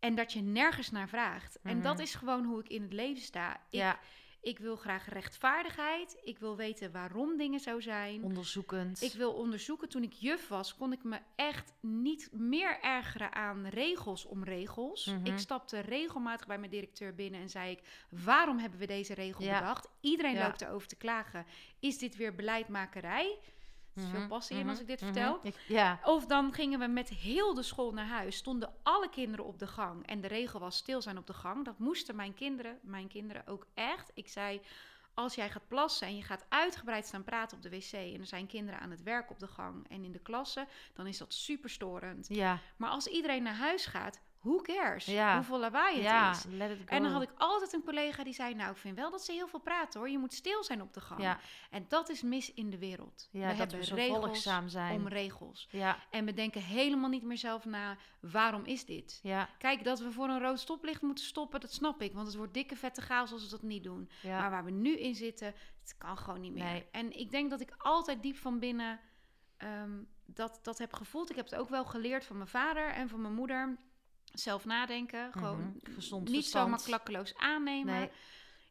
[0.07, 1.59] En dat je nergens naar vraagt.
[1.62, 1.82] En Mhm.
[1.82, 3.52] dat is gewoon hoe ik in het leven sta.
[3.54, 3.98] Ik, Ja,
[4.40, 6.20] ik wil graag rechtvaardigheid.
[6.24, 8.22] Ik wil weten waarom dingen zo zijn.
[8.22, 9.02] onderzoekend.
[9.02, 9.88] Ik wil onderzoeken.
[9.88, 15.04] Toen ik juf was, kon ik me echt niet meer ergeren aan regels om regels.
[15.07, 15.26] Mhm.
[15.26, 17.80] Ik stapte regelmatig bij mijn directeur binnen en zei ik:
[18.11, 19.59] Waarom hebben we deze regel Ja.
[19.59, 19.88] bedacht?
[20.00, 20.46] Iedereen Ja.
[20.46, 21.46] loopt erover te klagen.
[21.80, 23.38] Is dit weer beleidmakerij?
[23.97, 25.12] Is veel passie in mhm, als ik dit mhm.
[25.12, 25.38] vertel.
[25.42, 28.36] Ik- ja, Of dan gingen we met heel de school naar huis.
[28.36, 30.07] Stonden alle kinderen op de gang.
[30.07, 31.64] En de regel was stil zijn op de gang.
[31.64, 34.11] Dat moesten mijn kinderen, mijn kinderen ook echt.
[34.14, 34.61] Ik zei,
[35.14, 37.92] als jij gaat plassen en je gaat uitgebreid staan praten op de wc...
[37.92, 40.66] en er zijn kinderen aan het werk op de gang en in de klasse...
[40.92, 42.26] dan is dat super storend.
[42.28, 45.05] ja, Maar als iedereen naar huis gaat, who cares?
[45.05, 45.34] Ja.
[45.34, 46.30] Hoeveel lawaai het ja.
[46.30, 46.44] is.
[46.86, 48.55] En dan had ik altijd een collega die zei...
[48.55, 50.11] nou, ik vind wel dat ze heel veel praten hoor.
[50.11, 51.22] Je moet stil zijn op de gang.
[51.22, 51.38] Ja,
[51.70, 53.28] En dat is mis in de wereld.
[53.30, 54.94] ja we dat hebben we zo regels volgzaam zijn.
[54.94, 55.68] om regels.
[55.70, 59.20] Ja, En we denken helemaal niet meer zelf na, waarom is dit?
[59.22, 62.12] ja, Kijk, dat we voor een rood stoplicht moeten stoppen, dat snap ik.
[62.12, 64.11] Want het wordt dikke vette chaos als we dat niet doen.
[64.22, 66.64] Maar waar we nu in zitten, het kan gewoon niet meer.
[66.64, 66.86] Nee.
[66.90, 69.01] En ik denk dat ik altijd diep van binnen
[69.57, 71.30] ehm, dat, dat heb gevoeld.
[71.30, 73.78] Ik heb het ook wel geleerd van mijn vader en van mijn moeder.
[74.39, 75.95] Zelf nadenken, gewoon Mhm.
[75.95, 76.64] Gezond niet verstand.
[76.64, 77.95] zomaar klakkeloos aannemen.
[77.99, 78.11] Nee.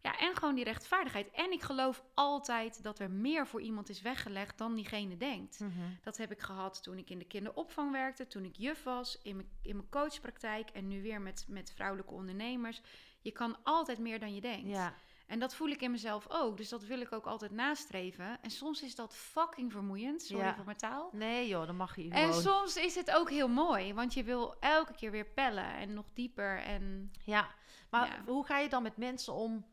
[0.01, 1.31] Ja, en gewoon die rechtvaardigheid.
[1.31, 5.59] En ik geloof altijd dat er meer voor iemand is weggelegd dan diegene denkt.
[5.59, 5.71] Mhm.
[6.01, 9.35] Dat heb ik gehad toen ik in de kinderopvang werkte, toen ik juf was, in
[9.35, 12.81] mijn, in mijn coachpraktijk en nu weer met, met vrouwelijke ondernemers.
[13.21, 14.67] Je kan altijd meer dan je denkt.
[14.69, 14.93] Ja,
[15.25, 18.37] En dat voel ik in mezelf ook, dus dat wil ik ook altijd nastreven.
[18.41, 20.55] En soms is dat fucking vermoeiend, sorry Ja.
[20.55, 21.09] voor mijn taal.
[21.11, 22.41] nee joh, dan mag je En gewoon.
[22.41, 26.05] soms is het ook heel mooi, want je wil elke keer weer pellen en nog
[26.13, 26.57] dieper.
[26.59, 27.47] En Ja,
[27.89, 28.23] maar Ja.
[28.25, 29.65] hoe ga je dan met mensen om?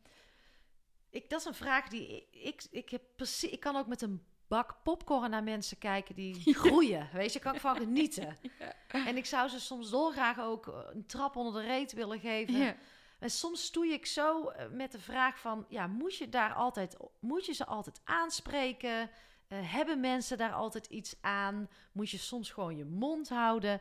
[1.11, 3.51] Ik, dat is een vraag die ik, ik, heb precies.
[3.51, 7.09] Ik kan ook met een bak popcorn naar mensen kijken die groeien.
[7.13, 8.37] Weet je, kan ik van genieten.
[8.89, 12.77] En ik zou ze soms dolgraag ook een trap onder de reet willen geven.
[13.23, 16.97] En soms stoei ik zo eh, met de vraag van, ja, moet je daar altijd,
[17.21, 19.11] moet je ze altijd aanspreken?
[19.49, 21.69] Eh, hebben mensen daar altijd iets aan?
[21.93, 23.81] Moet je soms gewoon je mond houden?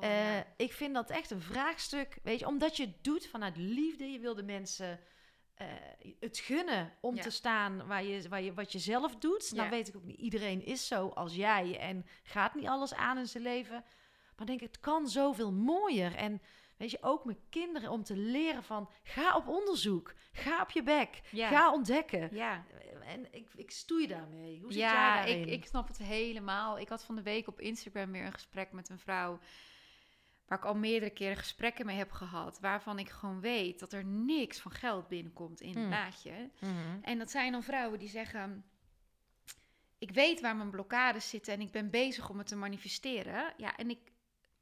[0.00, 0.46] Eh, ja.
[0.56, 4.12] Ik vind dat echt een vraagstuk, weet je, omdat je het doet vanuit liefde.
[4.12, 5.00] Je wil de mensen
[6.20, 7.22] het gunnen om Ja.
[7.22, 9.50] te staan waar je, waar je, wat je zelf doet.
[9.52, 9.70] Nou Ja.
[9.70, 13.26] weet ik ook niet, iedereen is zo als jij en gaat niet alles aan in
[13.26, 13.84] zijn leven.
[14.36, 16.14] Maar denk, ik, het kan zoveel mooier.
[16.14, 16.42] En
[16.76, 20.82] weet je, ook met kinderen om te leren van, ga op onderzoek, ga op je
[20.82, 21.48] bek, Ja.
[21.48, 22.28] ga ontdekken.
[22.32, 22.64] ja.
[23.04, 24.60] En ik, ik stoei daarmee.
[24.60, 25.46] Hoe zit ja, jij daarin?
[25.46, 26.78] ik, ik snap het helemaal.
[26.78, 29.38] Ik had van de week op Instagram weer een gesprek met een vrouw.
[30.46, 32.60] Waar ik al meerdere keren gesprekken mee heb gehad.
[32.60, 35.88] Waarvan ik gewoon weet dat er niks van geld binnenkomt in het Hmm.
[35.90, 36.50] laadje.
[36.60, 36.98] Mhm.
[37.02, 38.64] En dat zijn dan vrouwen die zeggen.
[39.98, 43.54] Ik weet waar mijn blokkades zitten en ik ben bezig om het te manifesteren.
[43.56, 43.98] Ja, en ik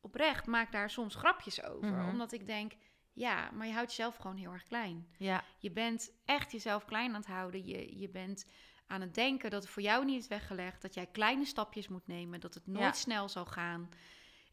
[0.05, 1.91] oprecht maak daar soms grapjes over.
[1.93, 2.09] Mhm.
[2.09, 2.73] Omdat ik denk,
[3.13, 5.07] ja, maar je houdt jezelf gewoon heel erg klein.
[5.19, 7.67] Ja, Je bent echt jezelf klein aan het houden.
[7.67, 8.47] Je, je bent
[8.87, 10.83] aan het denken dat het voor jou niet is weggelegd.
[10.83, 12.41] Dat jij kleine stapjes moet nemen.
[12.41, 12.93] Dat het nooit Ja.
[12.93, 13.89] snel zal gaan.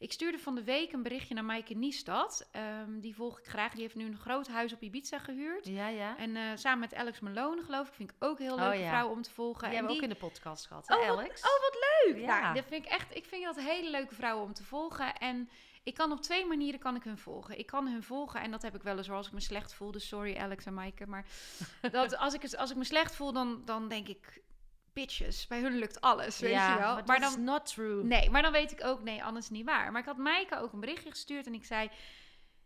[0.02, 2.48] Ik stuurde van de week een berichtje naar Maaike Niestad.
[2.52, 3.72] Ehm, die volg ik graag.
[3.72, 5.66] Die heeft nu een groot huis op Ibiza gehuurd.
[5.66, 6.18] Ja, ja.
[6.18, 8.78] En eh, samen met Alex Malone, geloof ik, vind ik ook een heel Oh, leuke
[8.78, 8.90] ja.
[8.90, 9.60] vrouw om te volgen.
[9.60, 9.98] Die en hebben die...
[10.04, 11.42] ook in de podcast gehad, Oh, wat- Alex?
[11.42, 12.22] Oh, wat leuk!
[12.22, 12.40] Ja.
[12.40, 15.16] Nou, dat vind ik echt, ik vind dat hele leuke vrouwen om te volgen.
[15.18, 15.50] En
[15.84, 17.58] ik kan op twee manieren kan ik hun volgen.
[17.60, 19.92] Ik kan hun volgen en dat heb ik wel eens als ik me slecht voel.
[19.92, 21.08] Dus sorry Alex en Maaike.
[21.08, 21.26] Maar
[21.92, 24.42] dat, als, ik als ik me slecht voel, dan, dan denk ik...
[24.94, 26.94] Bitches, bij hun lukt alles, weet ja, je wel.
[26.94, 28.04] maar, Maar dat dan, is not true.
[28.04, 29.92] Nee, maar dan weet ik ook, nee, Anne is niet waar.
[29.92, 31.90] Maar ik had Maaike ook een berichtje gestuurd en ik zei...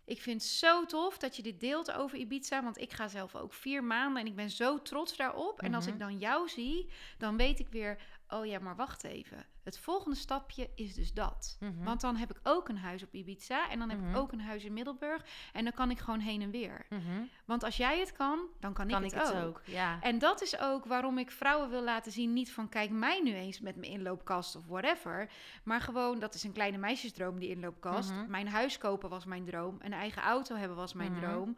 [0.07, 3.35] Ik vind het zo tof dat je dit deelt over Ibiza, want ik ga zelf
[3.35, 5.61] ook vier maanden en ik ben zo trots daarop.
[5.61, 5.93] En als Mhm.
[5.93, 7.97] ik dan jou zie, dan weet ik weer,
[8.29, 9.45] oh ja, maar wacht even.
[9.63, 11.57] Het volgende stapje is dus dat.
[11.59, 11.83] Mhm.
[11.83, 14.09] Want dan heb ik ook een huis op Ibiza en dan heb Mhm.
[14.09, 16.85] ik ook een huis in Middelburg en dan kan ik gewoon heen en weer.
[16.89, 17.23] Mhm.
[17.45, 19.61] Want als jij het kan, dan kan, Kan ik, ik het, het ook.
[19.65, 20.01] Ja.
[20.01, 22.33] En dat is ook waarom ik vrouwen wil laten zien.
[22.33, 25.29] Niet van kijk mij nu eens met mijn inloopkast of whatever.
[25.63, 28.11] Maar gewoon, dat is een kleine meisjesdroom, die inloopkast.
[28.11, 28.29] Mhm.
[28.29, 29.77] Mijn huis kopen was mijn droom.
[29.81, 31.21] Een eigen auto hebben was mijn Mhm.
[31.21, 31.57] droom.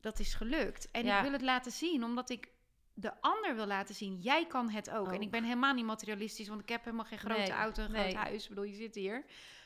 [0.00, 0.90] Dat is gelukt.
[0.90, 1.16] En Ja.
[1.16, 2.48] ik wil het laten zien, omdat ik
[3.00, 4.16] de ander wil laten zien.
[4.20, 5.12] Jij kan het ook.
[5.12, 7.92] En ik ben helemaal niet materialistisch, want ik heb helemaal geen grote Nee, auto, een
[7.92, 8.02] nee.
[8.02, 8.42] groot huis.
[8.42, 9.24] Ik bedoel, je zit hier.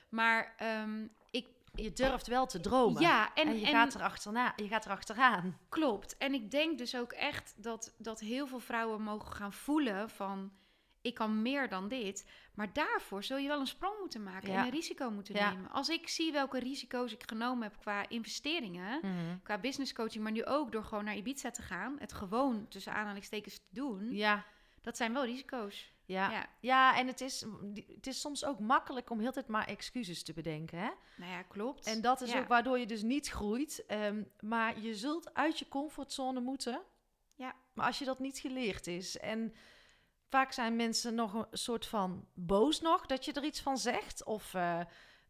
[0.09, 1.47] Maar ehm, ik...
[1.75, 3.03] Je durft wel te dromen.
[3.03, 5.59] Ja, en, En, je, en- gaat er achterna, je gaat er achteraan.
[5.69, 6.17] Klopt.
[6.17, 10.53] En ik denk dus ook echt dat, dat heel veel vrouwen mogen gaan voelen van...
[11.05, 12.31] ik kan meer dan dit.
[12.55, 14.59] Maar daarvoor zul je wel een sprong moeten maken Ja.
[14.59, 15.51] en een risico moeten Ja.
[15.51, 15.71] nemen.
[15.71, 19.01] Als ik zie welke risico's ik genomen heb qua investeringen...
[19.43, 21.97] qua business coaching, maar nu ook door gewoon naar Ibiza te gaan...
[21.99, 24.13] het gewoon tussen aanhalingstekens te doen...
[24.15, 24.45] Ja,
[24.81, 25.93] dat zijn wel risico's.
[26.05, 26.31] ja.
[26.31, 26.47] ja.
[26.61, 27.45] Ja, en het is,
[27.95, 30.79] het is soms ook makkelijk om heel tijd maar excuses te bedenken.
[30.79, 30.91] Hè?
[31.17, 31.87] nou ja, klopt.
[31.87, 32.39] En dat is Ja.
[32.39, 33.85] ook waardoor je dus niet groeit.
[33.87, 36.83] Ehm, maar je zult uit je comfortzone moeten.
[37.35, 37.55] Ja.
[37.75, 39.19] Maar als je dat niet geleerd is.
[39.19, 39.55] En
[40.35, 44.25] vaak zijn mensen nog een soort van boos nog dat je er iets van zegt.
[44.25, 44.81] Of eh,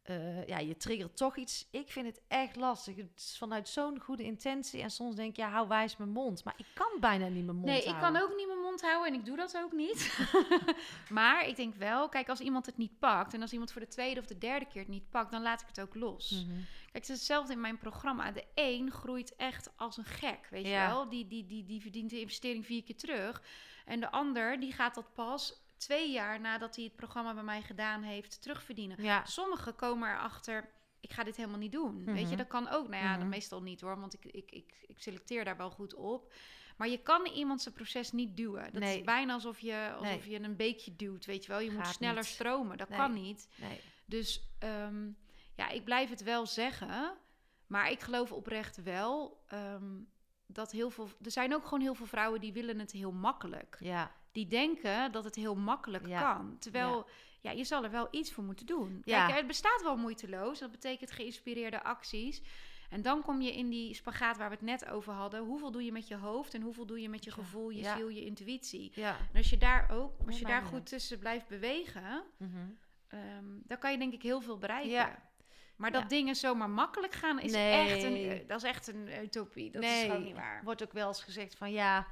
[0.03, 1.69] eh, ja, je triggert toch iets.
[1.71, 2.97] Ik vind het echt lastig.
[2.97, 4.83] Het is vanuit zo'n goede intentie.
[4.83, 6.45] En soms denk ik, ja, hou wijs mijn mond.
[6.45, 8.13] Maar ik kan bijna niet mijn mond Nee, ik houden.
[8.13, 10.19] kan ook niet mijn mond houden en ik doe dat ook niet.
[11.19, 13.89] maar ik denk wel, kijk, als iemand het niet pakt en als iemand voor de
[13.89, 16.31] tweede of de derde keer het niet pakt, dan laat ik het ook los.
[16.31, 16.55] Mhm.
[16.83, 18.33] Kijk, het is hetzelfde in mijn programma.
[18.33, 20.87] De een groeit echt als een gek, weet Ja.
[20.87, 21.09] je wel.
[21.09, 23.43] Die, die, die, die verdient de investering vier keer terug.
[23.85, 27.62] En de ander, die gaat dat pas twee jaar nadat hij het programma bij mij
[27.62, 29.03] gedaan heeft, terugverdienen.
[29.03, 30.70] Ja, Sommigen komen erachter,
[31.01, 32.05] ik ga dit helemaal niet doen.
[32.05, 32.37] Weet je, Mhm.
[32.37, 32.89] dat kan ook.
[32.89, 33.18] Nou ja, Mhm.
[33.18, 36.32] dan meestal niet hoor, want ik, ik, ik, ik selecteer daar wel goed op.
[36.76, 38.72] Maar je kan iemand zijn proces niet duwen.
[38.72, 38.99] Dat Nee.
[38.99, 40.30] is bijna alsof je, alsof Nee.
[40.30, 41.61] je een beekje duwt, weet je wel.
[41.61, 42.24] Je moet sneller niet.
[42.24, 42.99] stromen, dat Nee.
[42.99, 43.49] kan niet.
[43.57, 43.80] nee.
[44.07, 45.11] Dus ehm,
[45.57, 47.16] ja, ik blijf het wel zeggen.
[47.66, 49.93] Maar ik geloof oprecht wel ehm,
[50.55, 51.09] dat heel veel...
[51.23, 53.77] Er zijn ook gewoon heel veel vrouwen die willen het heel makkelijk.
[53.81, 56.21] Ja, Die denken dat het heel makkelijk Ja.
[56.35, 56.57] kan.
[56.59, 57.07] Terwijl,
[57.41, 57.51] ja.
[57.51, 59.03] je zal er wel iets voor moeten doen.
[59.05, 59.25] Ja.
[59.27, 60.59] Kijk, het bestaat wel moeiteloos.
[60.59, 62.43] Dat betekent geïnspireerde acties.
[62.91, 65.45] En dan kom je in die spagaat waar we het net over hadden.
[65.45, 68.09] Hoeveel doe je met je hoofd en hoeveel doe je met je gevoel, je ziel,
[68.09, 68.93] je intuïtie?
[68.95, 69.17] ja.
[69.33, 72.51] En als je daar ook, als je daar goed tussen blijft bewegen, Mhm.
[73.09, 75.17] ehm, dan kan je denk ik heel veel bereiken.
[75.77, 75.81] Ja.
[75.81, 76.09] Maar dat Ja.
[76.09, 77.89] dingen zomaar makkelijk gaan, is Nee.
[77.89, 79.70] echt een, eh, dat is echt een utopie.
[79.70, 80.07] Dat is Nee.
[80.07, 80.61] gewoon niet waar.
[80.64, 82.07] wordt ook wel eens gezegd van ja,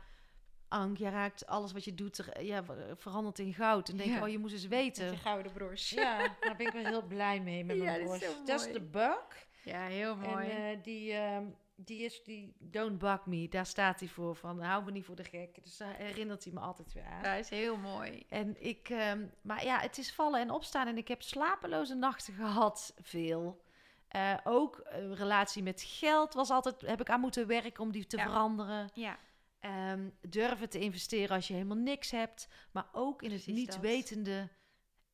[0.68, 2.64] Ank, je raakt alles wat je doet er, ja,
[2.96, 3.88] verandert in goud.
[3.88, 4.22] En denk je, Ja.
[4.22, 5.10] oh, je moest eens Met weten.
[5.10, 5.94] je gouden broche.
[5.94, 8.72] Ja, daar ben ik wel heel blij mee met Ja, mijn is zo Dat is
[8.72, 9.46] de bug.
[9.64, 10.48] Ja, heel mooi.
[10.48, 11.44] En eh, die, ehm,
[11.84, 14.36] die is die Don't Bug Me, daar staat hij voor.
[14.36, 15.62] Van hou me niet voor de gek.
[15.62, 17.22] Dus daar herinnert hij me altijd weer aan.
[17.22, 18.24] dat is heel mooi.
[18.28, 20.86] En ik, ehm, maar ja, het is vallen en opstaan.
[20.86, 23.62] En ik heb slapeloze nachten gehad, veel.
[24.08, 28.06] Eh, ook een relatie met geld was altijd, heb ik aan moeten werken om die
[28.06, 28.22] te Ja.
[28.22, 28.90] veranderen.
[28.94, 29.18] Ja,
[29.60, 32.48] Ehm, durven te investeren als je helemaal niks hebt.
[32.72, 33.80] Maar ook in het niet dat.
[33.80, 34.48] wetende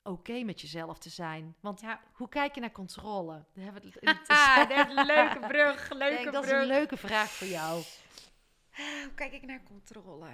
[0.09, 1.57] oké met jezelf te zijn.
[1.61, 2.01] Want ja.
[2.13, 3.45] hoe kijk je naar controle?
[3.53, 6.63] Daar hebben we het Ah, is leuke brug, leuke denk, dat is brug.
[6.63, 7.83] een leuke vraag voor jou.
[8.77, 10.29] Hoe kijk ik naar controle?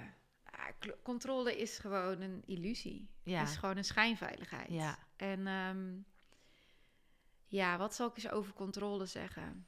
[0.51, 3.09] Ah, controle is gewoon een illusie.
[3.23, 3.39] Ja.
[3.39, 4.69] Het is gewoon een schijnveiligheid.
[4.69, 4.97] Ja.
[5.15, 5.93] En ehm,
[7.47, 9.67] ja, wat zal ik eens over controle zeggen?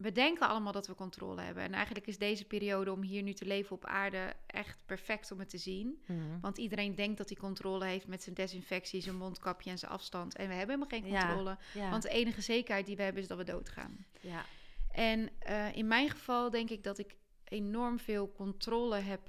[0.00, 1.62] We denken allemaal dat we controle hebben.
[1.62, 5.38] En eigenlijk is deze periode om hier nu te leven op aarde echt perfect om
[5.38, 6.02] het te zien.
[6.06, 6.40] Mhm.
[6.40, 10.36] Want iedereen denkt dat hij controle heeft met zijn desinfectie, zijn mondkapje en zijn afstand.
[10.36, 11.58] En we hebben helemaal geen controle.
[11.74, 11.90] Ja.
[11.90, 14.06] Want de enige zekerheid die we hebben is dat we doodgaan.
[14.20, 14.44] ja.
[14.90, 19.20] En eh, in mijn geval denk ik dat ik enorm veel controle heb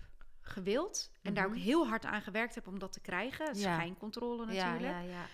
[0.41, 1.11] gewild.
[1.21, 1.61] En daar ook Mhm.
[1.61, 3.55] heel hard aan gewerkt heb om dat te krijgen.
[3.55, 4.93] Schijncontrole Ja, natuurlijk.
[4.93, 5.25] ja, ja.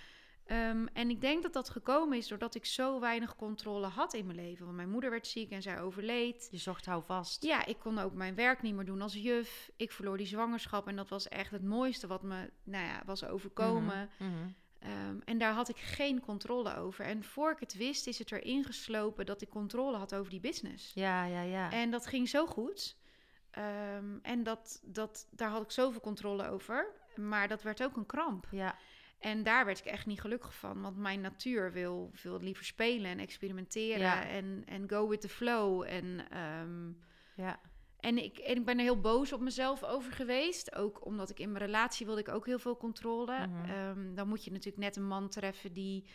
[0.48, 4.26] Ehm, en ik denk dat dat gekomen is doordat ik zo weinig controle had in
[4.26, 4.66] mijn leven.
[4.66, 6.48] Want mijn moeder werd ziek en zij overleed.
[6.52, 7.44] Je zocht hou vast.
[7.44, 9.70] Ja, ik kon ook mijn werk niet meer doen als juf.
[9.76, 13.26] Ik verloor die zwangerschap en dat was echt het mooiste wat me nou ja, was
[13.26, 14.10] overkomen.
[14.18, 14.30] Mhm.
[14.30, 14.48] Mhm.
[14.80, 17.06] Ehm, en daar had ik geen controle over.
[17.06, 20.40] En voor ik het wist, is het erin geslopen dat ik controle had over die
[20.40, 20.92] business.
[20.94, 21.72] Ja, ja, ja.
[21.72, 22.98] En dat ging zo goed.
[23.52, 26.88] Ehm, en dat, dat, daar had ik zoveel controle over.
[27.16, 28.48] Maar dat werd ook een kramp.
[28.52, 28.76] ja.
[29.20, 30.82] En daar werd ik echt niet gelukkig van.
[30.82, 34.00] Want mijn natuur wil, wil liever spelen en experimenteren.
[34.00, 34.28] Ja.
[34.28, 35.84] En, en go with the flow.
[35.84, 36.92] En, ehm,
[37.36, 37.60] ja.
[38.00, 40.76] en, ik, en ik ben er heel boos op mezelf over geweest.
[40.76, 43.50] Ook omdat ik in mijn relatie wilde ik ook heel veel controle.
[43.68, 46.06] Ehm, dan moet je natuurlijk net een man treffen die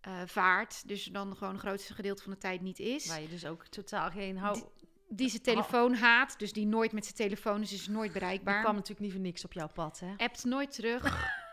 [0.00, 0.88] eh, vaart.
[0.88, 3.06] Dus dan gewoon het grootste gedeelte van de tijd niet is.
[3.06, 4.62] Waar je dus ook totaal geen hou...
[5.08, 6.38] Die zijn telefoon haat.
[6.38, 8.60] Dus die nooit met zijn telefoon is, is nooit Die bereikbaar.
[8.60, 10.14] kwam natuurlijk niet voor niks op jouw pad, hè?
[10.16, 11.04] appt nooit terug.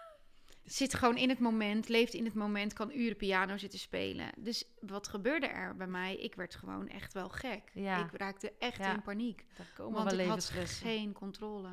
[0.66, 4.30] Zit gewoon in het moment, leeft in het moment, kan uren piano zitten spelen.
[4.38, 6.16] Dus wat gebeurde er bij mij?
[6.16, 7.62] Ik werd gewoon echt wel gek.
[7.74, 8.06] Ja.
[8.06, 8.94] Ik raakte echt Ja.
[8.94, 9.46] in paniek.
[9.58, 11.70] Daar komen Want ik had geen controle.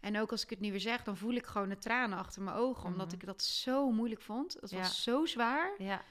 [0.00, 2.42] En ook als ik het nu weer zeg, dan voel ik gewoon de tranen achter
[2.42, 2.84] mijn ogen.
[2.84, 3.14] Omdat Mhm.
[3.14, 4.56] ik dat zo moeilijk vond.
[4.60, 4.78] Het Ja.
[4.78, 5.74] was zo zwaar.
[5.78, 6.02] Ja,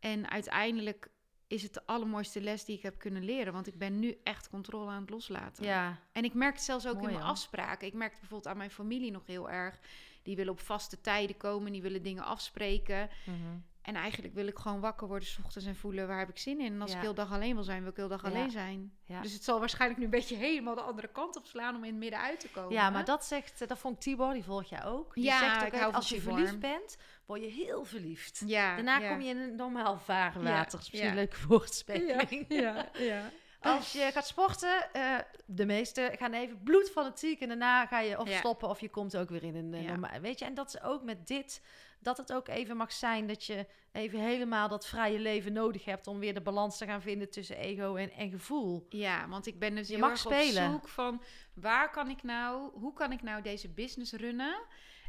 [0.00, 1.08] En uiteindelijk
[1.46, 3.52] is het de allermooiste les die ik heb kunnen leren.
[3.52, 5.64] Want ik ben nu echt controle aan het loslaten.
[5.64, 5.98] ja.
[6.12, 7.32] En ik merk het zelfs ook Mooi, in mijn hoor.
[7.32, 7.86] afspraken.
[7.86, 9.80] Ik merk het bijvoorbeeld aan mijn familie nog heel erg.
[10.24, 13.08] Die willen op vaste tijden komen, die willen dingen afspreken.
[13.24, 13.36] Mhm.
[13.82, 16.60] En eigenlijk wil ik gewoon wakker worden 's ochtends en voelen waar heb ik zin
[16.60, 16.72] in.
[16.72, 16.96] En als Ja.
[16.96, 18.28] ik heel dag alleen wil zijn, wil ik heel dag Ja.
[18.28, 18.92] alleen zijn.
[19.04, 19.20] Ja.
[19.20, 21.90] Dus het zal waarschijnlijk nu een beetje helemaal de andere kant op slaan om in
[21.90, 22.72] het midden uit te komen.
[22.72, 25.14] Ja, maar dat zegt, eh, dat vond Tibor, die volg jij ook.
[25.14, 26.32] Die Ja, zegt ook ik hou als je Tibor.
[26.32, 26.96] verliefd bent,
[27.26, 28.42] word je heel verliefd.
[28.46, 30.70] Ja, Daarna kom je in een normaal vaarwater.
[30.70, 32.44] Dat is misschien een leuke woordspeling.
[32.48, 33.30] Ja, ja.
[33.64, 38.28] Als je gaat sporten, eh, de meesten gaan even bloedfanatiek en daarna ga je of
[38.28, 38.38] Ja.
[38.38, 39.88] stoppen of je komt ook weer in een eh, Ja.
[39.88, 40.20] normaal.
[40.20, 41.62] Weet je, en dat is ook met dit,
[42.00, 46.06] dat het ook even mag zijn dat je even helemaal dat vrije leven nodig hebt
[46.06, 48.86] om weer de balans te gaan vinden tussen ego en, en gevoel.
[48.88, 50.64] Ja, want ik ben dus Je heel mag erg spelen.
[50.66, 51.22] op zoek van
[51.54, 54.60] waar kan ik nou, hoe kan ik nou deze business runnen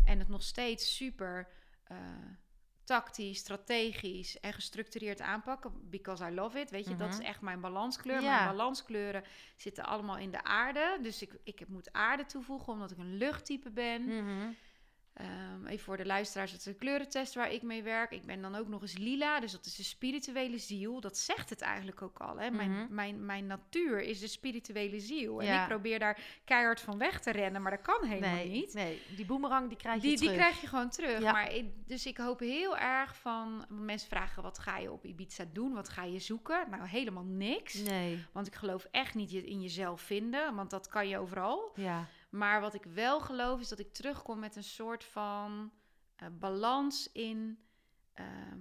[0.06, 1.47] en het nog steeds super
[1.84, 1.97] eh,
[2.86, 6.70] tactisch, strategisch en gestructureerd aanpakken, because I love it.
[6.72, 7.26] Weet je, dat is Mhm.
[7.26, 8.22] echt mijn balanskleur.
[8.22, 8.44] Ja.
[8.44, 9.24] Mijn balanskleuren
[9.56, 13.72] zitten allemaal in de aarde, dus ik, ik moet aarde toevoegen omdat ik een luchttype
[13.72, 14.02] ben.
[14.06, 14.52] Mhm.
[15.16, 18.11] Ehm, even voor de luisteraars, het is een kleurentest waar ik mee werk.
[18.11, 20.99] Ik ben dan ook nog eens lila, dus dat is de spirituele ziel.
[21.01, 22.38] Dat zegt het eigenlijk ook al.
[22.39, 22.49] Hè?
[22.51, 22.93] Mijn, Mhm.
[22.93, 25.41] mijn, mijn natuur is de spirituele ziel.
[25.41, 28.74] En ik probeer daar keihard van weg te rennen, maar dat kan helemaal Nee, niet.
[28.74, 30.36] nee, die boemerang die krijg je Die, die terug.
[30.36, 31.22] krijg je gewoon terug.
[31.22, 31.32] Ja.
[31.32, 33.66] Maar ik, dus ik hoop heel erg van...
[33.70, 35.74] Mensen vragen, wat ga je op Ibiza doen?
[35.74, 36.70] Wat ga je zoeken?
[36.70, 37.74] Nou, helemaal niks.
[37.74, 40.55] Nee, Want ik geloof echt niet je- in jezelf vinden.
[40.55, 41.72] Want dat kan je overal.
[41.76, 42.05] ja.
[42.38, 45.72] Maar wat ik wel geloof is dat ik terugkom met een soort van
[46.16, 47.60] eh, balans in,
[48.14, 48.60] ehm,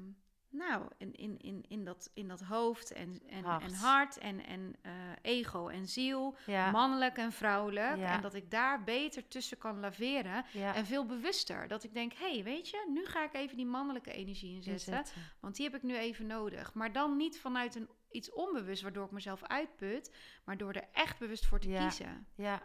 [0.48, 3.62] nou, in, in, in, in, dat, in dat hoofd en, en Hart.
[3.62, 7.96] en, hart en, en eh, ego en ziel, Ja, mannelijk en vrouwelijk.
[7.96, 8.14] Ja.
[8.14, 10.74] En dat ik daar beter tussen kan laveren ja.
[10.74, 11.68] en veel bewuster.
[11.68, 14.92] Dat ik denk, hé, hey, weet je, nu ga ik even die mannelijke energie inzetten.
[14.92, 15.22] Inzetten.
[15.40, 16.74] Want die heb ik nu even nodig.
[16.74, 20.14] Maar dan niet vanuit een, iets onbewust waardoor ik mezelf uitput,
[20.44, 21.80] maar door er echt bewust voor te Ja.
[21.80, 22.26] kiezen.
[22.34, 22.62] Ja,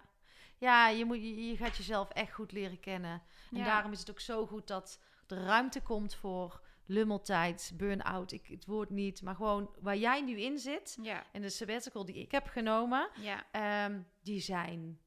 [0.59, 3.21] ja je, moet, je, je gaat jezelf echt goed leren kennen.
[3.51, 3.65] En Ja.
[3.65, 8.31] daarom is het ook zo goed dat er ruimte komt voor lummeltijd, burn-out.
[8.31, 10.97] Ik het woord niet, maar gewoon waar jij nu in zit.
[11.01, 13.43] Ja, En de sabbatical die ik heb genomen, ja.
[13.51, 14.99] ehm, die zijn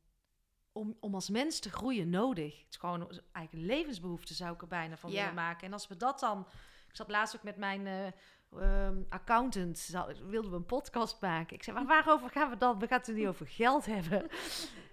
[0.72, 2.58] om, om als mens te groeien nodig.
[2.58, 3.00] Het is gewoon
[3.32, 5.18] eigenlijk een levensbehoefte, zou ik er bijna van Ja.
[5.20, 5.66] willen maken.
[5.66, 6.46] En als we dat dan...
[6.88, 8.12] Ik zat laatst ook met mijn
[8.52, 9.88] ehm, accountant,
[10.28, 11.56] wilden we een podcast maken.
[11.56, 12.78] Ik zei, maar waarover gaan we dan?
[12.78, 14.26] We gaan het niet over geld hebben.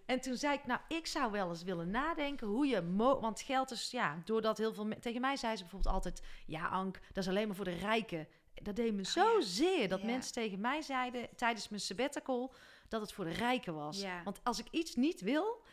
[0.09, 2.81] En toen zei ik, nou, ik zou wel eens willen nadenken hoe je...
[2.81, 4.87] Mo want geld is, ja, doordat heel veel...
[4.99, 6.21] Tegen mij zei ze bijvoorbeeld altijd...
[6.45, 8.27] Ja, Ank, dat is alleen maar voor de rijken.
[8.53, 9.45] Dat deed me zo Oh ja.
[9.45, 10.05] zeer dat Ja.
[10.05, 11.27] mensen tegen mij zeiden...
[11.35, 12.53] tijdens mijn sabbatical,
[12.87, 14.01] dat het voor de rijken was.
[14.01, 14.23] Ja.
[14.23, 15.63] Want als ik iets niet wil...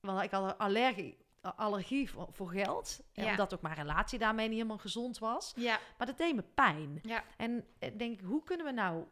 [0.00, 3.00] Want ik had allergie, allergie voor, voor geld.
[3.12, 5.52] En omdat ook mijn relatie daarmee niet helemaal gezond was.
[5.56, 6.98] Ja, Maar dat deed me pijn.
[7.02, 9.04] ja, En ik denk, hoe kunnen we nou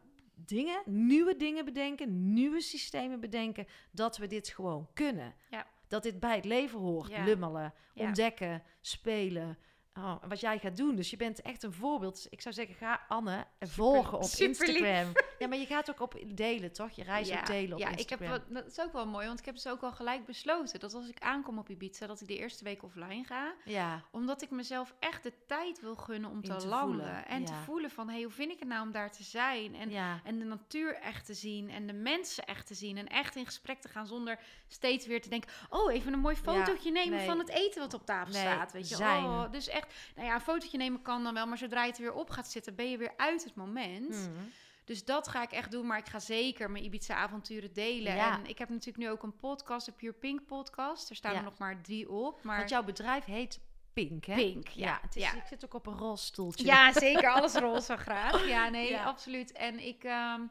[0.45, 5.35] dingen, nieuwe dingen bedenken, nieuwe systemen bedenken, dat we dit gewoon kunnen?
[5.49, 5.67] Ja.
[5.87, 9.57] Dat dit bij het leven hoort, lummelen, ontdekken, spelen.
[9.97, 10.95] Oh, wat jij gaat doen.
[10.95, 12.13] Dus je bent echt een voorbeeld.
[12.15, 14.29] Dus Ik zou zeggen, ga Anne volgen op.
[14.37, 15.11] Instagram.
[15.39, 16.89] Ja, maar je gaat ook op delen, toch?
[16.91, 18.31] Je reis ook delen op ja, ik Instagram.
[18.31, 20.79] heb wat, dat is ook wel mooi, want ik heb dus ook al gelijk besloten
[20.79, 23.53] dat als ik aankom op Ibiza, dat ik de eerste week offline ga.
[23.65, 26.95] Ja, Omdat ik mezelf echt de tijd wil gunnen om In te, te landen.
[26.97, 27.61] voelen, En te ja.
[27.63, 29.75] voelen van, hey, hoe vind ik het nou om daar te zijn?
[29.75, 30.19] En, ja.
[30.23, 32.97] en de natuur echt te zien en de mensen echt te zien.
[32.97, 35.49] En echt in gesprek te gaan zonder steeds weer te denken...
[35.69, 37.27] oh, even een mooi fotootje nemen nee.
[37.27, 38.71] van het eten wat op tafel Nee, staat.
[38.71, 38.95] Weet je?
[38.95, 39.23] zijn.
[39.23, 39.80] Oh, dus echt,
[40.15, 41.47] nou ja, een fotootje nemen kan dan wel...
[41.47, 44.09] maar zodra je er weer op gaat zitten, ben je weer uit het moment...
[44.09, 44.43] Mhm.
[44.85, 48.15] Dus dat ga ik echt doen, maar ik ga zeker mijn Ibiza-avonturen delen.
[48.15, 48.33] Ja.
[48.33, 51.09] En ik heb natuurlijk nu ook een podcast, de Pure Pink podcast.
[51.09, 51.37] Er staan Ja.
[51.37, 52.43] er nog maar drie op.
[52.43, 53.59] Maar Want jouw bedrijf heet
[53.93, 54.35] pink, hè?
[54.35, 54.99] Pink, ja.
[55.01, 55.33] het is, ja.
[55.33, 56.65] Ik zit ook op een rolstoeltje.
[56.65, 57.29] Ja, zeker.
[57.29, 58.47] Alles roze graag.
[58.47, 59.51] Ja, nee, absoluut.
[59.51, 60.41] En ik, ehm,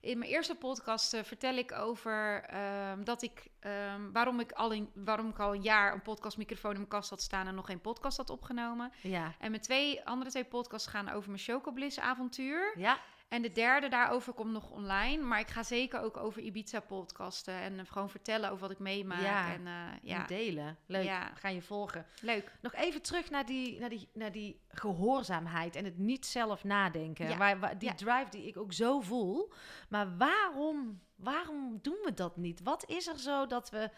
[0.00, 4.72] in mijn eerste podcast eh, vertel ik over ehm, dat ik, ehm, waarom, ik al
[4.72, 7.66] een, waarom ik al een jaar een podcastmicrofoon in mijn kast had staan en nog
[7.66, 8.92] geen podcast had opgenomen.
[9.00, 9.34] Ja.
[9.38, 12.72] En mijn twee, andere twee podcasts gaan over mijn Chocobliss avontuur.
[12.78, 12.98] Ja.
[13.28, 15.22] En de derde daarover komt nog online.
[15.22, 18.78] Maar ik ga zeker ook over Ibiza podcasten en eh, gewoon vertellen over wat ik
[18.78, 19.20] meemaak.
[19.22, 19.52] Ja.
[19.52, 19.72] En eh,
[20.02, 20.16] Ja.
[20.18, 20.78] ja, delen.
[20.86, 21.04] Leuk.
[21.04, 21.30] Ja.
[21.34, 22.06] Ga je volgen.
[22.20, 22.52] leuk.
[22.60, 27.28] Nog even terug naar die, naar die, naar die gehoorzaamheid en het niet zelf nadenken.
[27.28, 27.36] Ja.
[27.36, 27.94] Waar, waar- die Ja.
[27.94, 29.52] drive die ik ook zo voel.
[29.88, 32.60] Maar waarom, waarom doen we dat niet?
[32.62, 33.90] Wat is er zo dat we...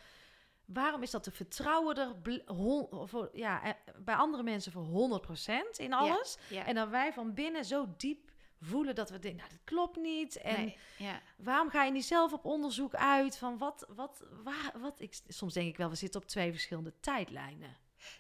[0.65, 2.15] Waarom is dat de vertrouwen er
[3.09, 6.39] voor, ja, eh, bij andere mensen voor 100% in alles?
[6.49, 6.65] Ja.
[6.67, 8.28] En dan wij van binnen zo diep
[8.61, 10.37] voelen dat we denken, nou, dat klopt niet.
[10.37, 11.21] En Nee, ja.
[11.37, 15.01] waarom ga je niet zelf op onderzoek uit van wat, wat, waar, wat?
[15.01, 17.77] Ik, soms denk ik wel, we zitten op twee verschillende tijdlijnen.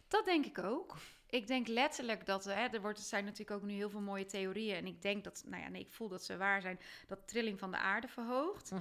[0.08, 0.96] Dat denk ik ook.
[1.30, 4.24] Ik denk letterlijk dat hè, er, wordt, er zijn natuurlijk ook nu heel veel mooie
[4.24, 4.76] theorieën.
[4.76, 7.58] En ik denk dat, nou ja, nee, ik voel dat ze waar zijn, dat trilling
[7.58, 8.72] van de aarde verhoogt.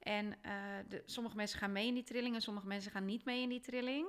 [0.00, 0.52] En eh,
[0.88, 3.48] de, sommige mensen gaan mee in die trilling en sommige mensen gaan niet mee in
[3.48, 4.06] die trilling.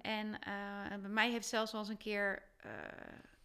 [0.00, 2.70] En eh, bij mij heeft zelfs wel eens een keer eh,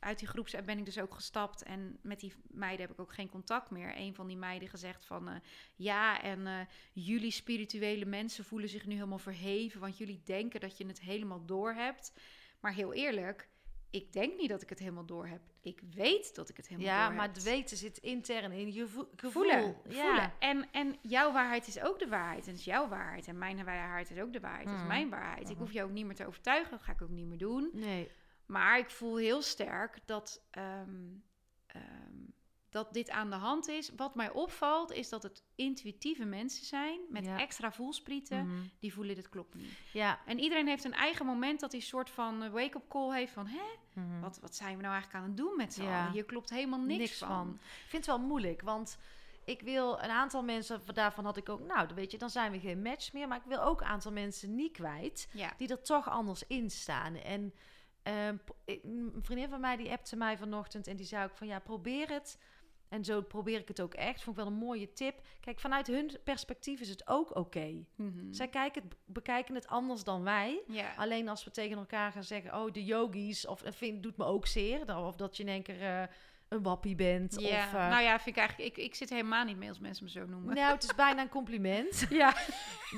[0.05, 1.63] uit die groepsapp ben ik dus ook gestapt.
[1.63, 3.93] En met die meiden heb ik ook geen contact meer.
[3.97, 5.35] Een van die meiden gezegd van eh,
[5.75, 6.59] ja, en eh,
[6.93, 9.79] jullie spirituele mensen voelen zich nu helemaal verheven.
[9.79, 12.13] Want jullie denken dat je het helemaal door hebt.
[12.59, 13.47] Maar heel eerlijk,
[13.89, 15.41] ik denk niet dat ik het helemaal door heb.
[15.61, 17.35] Ik weet dat ik het helemaal Ja, door maar heb.
[17.35, 19.31] het weten zit intern in je vo- gevoel.
[19.43, 20.05] Voelen, Ja.
[20.05, 20.33] voelen.
[20.39, 22.43] En, en jouw waarheid is ook de waarheid.
[22.45, 23.27] En het is jouw waarheid.
[23.27, 24.65] En mijn waarheid is ook de waarheid.
[24.65, 24.83] Dat Mhm.
[24.83, 25.41] is mijn waarheid.
[25.49, 25.59] Ik Mhm.
[25.59, 26.71] hoef je ook niet meer te overtuigen.
[26.71, 27.69] Dat ga ik ook niet meer doen.
[27.73, 28.09] Nee.
[28.45, 30.89] Maar ik voel heel sterk dat, ehm,
[31.67, 32.13] ehm,
[32.69, 33.91] dat dit aan de hand is.
[33.95, 37.39] Wat mij opvalt is dat het intuïtieve mensen zijn met Ja.
[37.39, 38.47] extra voelsprieten.
[38.47, 38.61] Mhm.
[38.79, 39.71] Die voelen dit klopt niet.
[39.93, 40.19] Ja.
[40.25, 43.33] En iedereen heeft een eigen moment dat hij een soort van eh, wake-up call heeft
[43.33, 43.47] van...
[43.47, 44.19] Hè, Mhm.
[44.19, 45.99] wat, wat zijn we nou eigenlijk aan het doen met z'n Ja.
[46.01, 46.11] allen?
[46.11, 47.27] Hier klopt helemaal niks, Niks van.
[47.27, 47.53] van.
[47.61, 48.97] Ik vind het wel moeilijk, want
[49.45, 52.59] ik wil een aantal mensen, daarvan had ik ook, nou, weet je, dan zijn we
[52.59, 53.27] geen match meer.
[53.27, 56.69] Maar ik wil ook een aantal mensen niet kwijt, Ja, die er toch anders in
[56.69, 57.15] staan.
[57.15, 57.53] En
[58.05, 61.59] ehm, een vriendin van mij, die appte mij vanochtend en die zei ook van, ja,
[61.59, 62.37] probeer het.
[62.89, 64.23] En zo probeer ik het ook echt.
[64.23, 65.21] Vond ik wel een mooie tip.
[65.39, 67.85] Kijk, vanuit hun perspectief is het ook oké.
[67.95, 68.33] Mhm.
[68.33, 70.63] Zij kijken het, bekijken het anders dan wij.
[70.97, 74.25] Alleen als we tegen elkaar gaan zeggen, oh, de yogis, of dat vind, doet me
[74.25, 74.97] ook zeer.
[74.97, 76.03] Of dat je in één keer eh,
[76.49, 77.35] een wappie bent.
[77.39, 78.77] Ja, Of, eh, nou ja, vind ik eigenlijk...
[78.77, 80.55] Ik, ik zit helemaal niet mee als mensen me zo noemen.
[80.55, 82.05] nou, het is bijna een compliment.
[82.09, 82.33] Ja.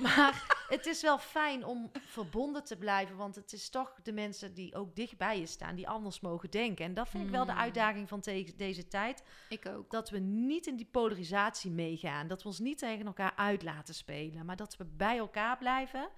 [0.02, 3.16] Maar het is wel fijn om verbonden te blijven.
[3.16, 6.52] Want het is toch de mensen die ook dicht bij je staan, die anders mogen
[6.52, 6.86] denken.
[6.86, 7.62] En dat vind ik wel de Hmm.
[7.62, 9.24] uitdaging van te- deze tijd.
[9.50, 9.92] Ik ook.
[9.92, 12.28] Dat we niet in die polarisatie meegaan.
[12.28, 14.46] Dat we ons niet tegen elkaar uit laten spelen.
[14.46, 16.10] Maar dat we bij elkaar blijven.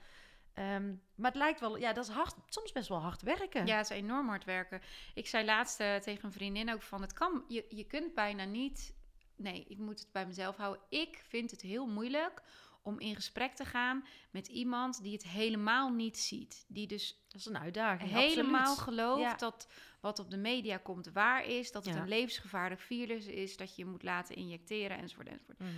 [0.59, 3.65] Ehm, maar het lijkt wel, ja, dat is hard, soms best wel hard werken.
[3.65, 4.81] Ja, het is enorm hard werken.
[5.13, 7.01] Ik zei laatst eh, tegen een vriendin ook van...
[7.01, 8.95] Het kan, je, je kunt bijna niet...
[9.35, 10.81] Nee, ik moet het bij mezelf houden.
[10.89, 12.41] Ik vind het heel moeilijk
[12.81, 16.65] om in gesprek te gaan met iemand die het helemaal niet ziet.
[16.67, 18.09] Die dus Dat is een uitdaging.
[18.11, 18.79] helemaal absoluut.
[18.99, 19.35] gelooft Ja.
[19.35, 19.67] dat
[19.99, 21.71] wat op de media komt waar is.
[21.71, 22.01] Dat het Ja.
[22.01, 23.57] een levensgevaarlijk virus is.
[23.57, 25.59] Dat je je moet laten injecteren enzovoort enzovoort.
[25.59, 25.69] Mhm.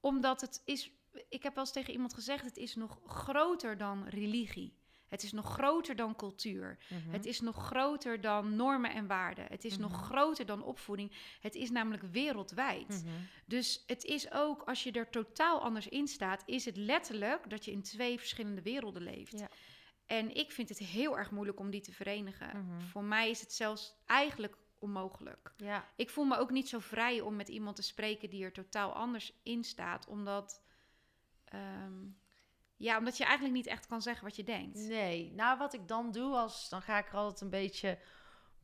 [0.00, 0.90] Omdat het is...
[1.28, 2.44] Ik heb wel eens tegen iemand gezegd...
[2.44, 4.82] Het is nog groter dan religie.
[5.08, 6.78] Het is nog groter dan cultuur.
[6.88, 7.10] Mhm.
[7.10, 9.46] Het is nog groter dan normen en waarden.
[9.48, 10.02] Het is nog Mhm.
[10.02, 11.16] groter dan opvoeding.
[11.40, 12.88] Het is namelijk wereldwijd.
[13.04, 13.14] Mhm.
[13.46, 17.64] Dus het is ook, als je er totaal anders in staat, is het letterlijk dat
[17.64, 19.38] je in twee verschillende werelden leeft.
[19.38, 19.48] Ja.
[20.06, 22.80] En ik vind het heel erg moeilijk om die te verenigen.
[22.90, 25.52] Voor mij is het zelfs eigenlijk onmogelijk.
[25.56, 25.88] Ja.
[25.96, 28.92] Ik voel me ook niet zo vrij om met iemand te spreken die er totaal
[28.92, 30.62] anders in staat, omdat.
[31.44, 32.06] Ehm,
[32.76, 34.78] ja, omdat je eigenlijk niet echt kan zeggen wat je denkt.
[34.78, 37.98] Nee, nou wat ik dan doe, als, dan ga ik er altijd een beetje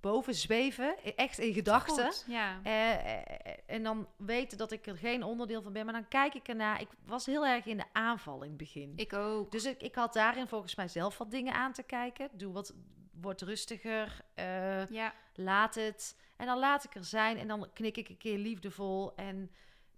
[0.00, 2.12] boven zweven, e- echt in gedachten.
[2.26, 2.60] Ja.
[2.62, 6.34] Eh, eh, en dan weten dat ik er geen onderdeel van ben, maar dan kijk
[6.34, 6.80] ik ernaar.
[6.80, 8.92] Ik was heel erg in de aanval in het begin.
[8.96, 9.50] Ik ook.
[9.50, 12.28] Dus ik, ik had daarin volgens mij zelf wat dingen aan te kijken.
[12.32, 12.74] Doe wat,
[13.20, 16.16] word rustiger, eh, Ja, laat het.
[16.36, 19.14] En dan laat ik er zijn en dan knik ik een keer liefdevol.
[19.16, 19.50] En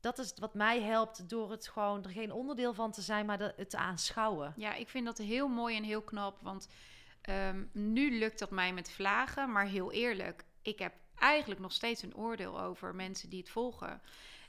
[0.03, 3.39] dat is wat mij helpt door het gewoon er geen onderdeel van te zijn, maar
[3.39, 4.53] de, het te aanschouwen.
[4.57, 6.39] Ja, ik vind dat heel mooi en heel knap.
[6.43, 6.69] Want
[7.23, 9.53] ehm, nu lukt dat mij met vlagen.
[9.53, 14.01] Maar heel eerlijk, ik heb eigenlijk nog steeds een oordeel over mensen die het volgen.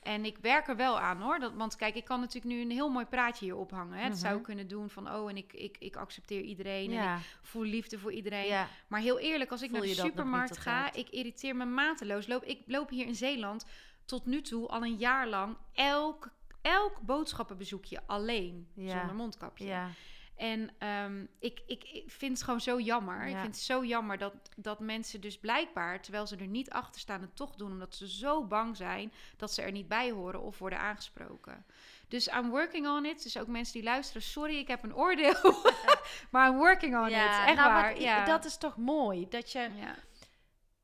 [0.02, 1.40] En ik werk er wel aan hoor.
[1.40, 3.98] Dat, want kijk, ik kan natuurlijk nu een heel mooi praatje hier ophangen.
[3.98, 4.10] Hè.
[4.10, 4.46] Dat zou ik Mhm.
[4.46, 6.88] kunnen doen van, oh, en ik, ik, ik accepteer iedereen.
[6.90, 8.46] En Ja, ik voel liefde voor iedereen.
[8.46, 8.68] ja.
[8.88, 12.28] Maar heel eerlijk, als ik Voel naar de supermarkt ga, ik irriteer me mateloos.
[12.28, 13.66] Loop, ik loop hier in Zeeland
[14.06, 16.30] tot nu toe al een jaar lang elk,
[16.62, 18.68] elk boodschappenbezoekje alleen.
[18.74, 18.98] Ja.
[18.98, 19.66] Zonder mondkapje.
[19.66, 19.90] ja.
[20.36, 23.28] En ehm, ik, ik, ik vind het gewoon zo jammer.
[23.28, 27.02] Ik vind het zo jammer dat, dat mensen dus blijkbaar, terwijl ze er niet achter
[27.02, 27.72] staan, het toch doen.
[27.72, 31.66] Omdat ze zo bang zijn dat ze er niet bij horen of worden aangesproken.
[32.08, 33.24] Dus I'm working on it.
[33.24, 35.56] Dus ook mensen die luisteren, sorry, ik heb een oordeel.
[36.32, 37.14] maar I'm working on it.
[37.14, 38.00] Echt nou, waar.
[38.00, 38.26] ja.
[38.26, 39.96] dat is toch mooi dat je ja.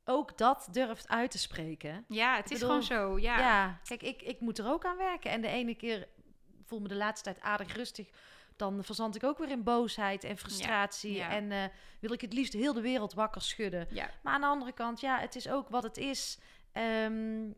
[0.04, 2.04] Ook dat durft uit te spreken.
[2.08, 3.18] ja, het Ik is bedoel, gewoon zo.
[3.18, 3.38] Ja.
[3.38, 5.30] Ja, kijk, ik, ik moet er ook aan werken.
[5.30, 6.08] En de ene keer
[6.66, 8.08] voel me de laatste tijd aardig rustig.
[8.56, 11.12] Dan verzand ik ook weer in boosheid en frustratie.
[11.16, 11.30] ja.
[11.30, 11.64] En eh,
[12.00, 13.86] wil ik het liefst heel de wereld wakker schudden.
[13.90, 14.10] ja.
[14.22, 16.38] Maar aan de andere kant, ja, het is ook wat het is.
[16.72, 17.48] Ehm,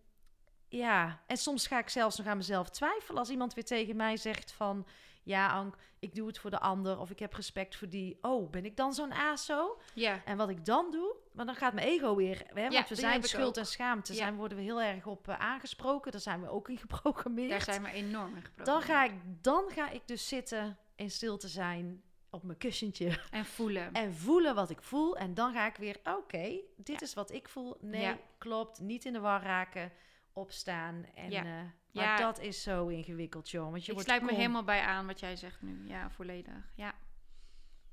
[0.68, 4.16] ja, en soms ga ik zelfs nog aan mezelf twijfelen als iemand weer tegen mij
[4.16, 4.86] zegt van...
[5.24, 8.18] Ja, Ank, ik doe het voor de ander of ik heb respect voor die.
[8.22, 9.80] Oh, ben ik dan zo'n aso?
[9.94, 10.24] ja.
[10.24, 12.42] En wat ik dan doe, maar dan gaat mijn ego weer...
[12.46, 14.18] Hè, want Ja, we zijn schuld en schaamte, Ja.
[14.18, 16.12] zijn, worden we heel erg op eh, aangesproken.
[16.12, 17.50] Daar zijn we ook in geprogrammeerd.
[17.50, 21.48] Daar zijn we enorm in dan, ga ik, dan ga ik dus zitten in stilte
[21.48, 23.92] zijn op mijn kussentje En voelen.
[24.02, 25.16] en voelen wat ik voel.
[25.16, 27.06] En dan ga ik weer, oké, dit Ja.
[27.06, 27.76] is wat ik voel.
[27.80, 28.80] Nee, klopt.
[28.80, 29.92] Niet in de war raken,
[30.32, 31.04] opstaan.
[31.14, 31.72] En, Ja.
[31.92, 32.16] Eh, maar Ja.
[32.16, 33.70] dat is zo ingewikkeld, joh.
[33.70, 35.88] Want je ik wordt sluit me helemaal bij aan wat jij zegt nu.
[35.88, 36.72] Ja, volledig.
[36.74, 36.94] Ja.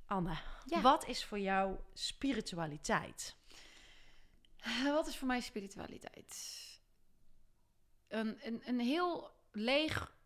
[0.05, 0.81] Anne, Ja.
[0.81, 3.35] wat is voor jou spiritualiteit?
[4.83, 6.57] Wat is voor mij spiritualiteit?
[8.07, 10.17] Een, een, een heel leeg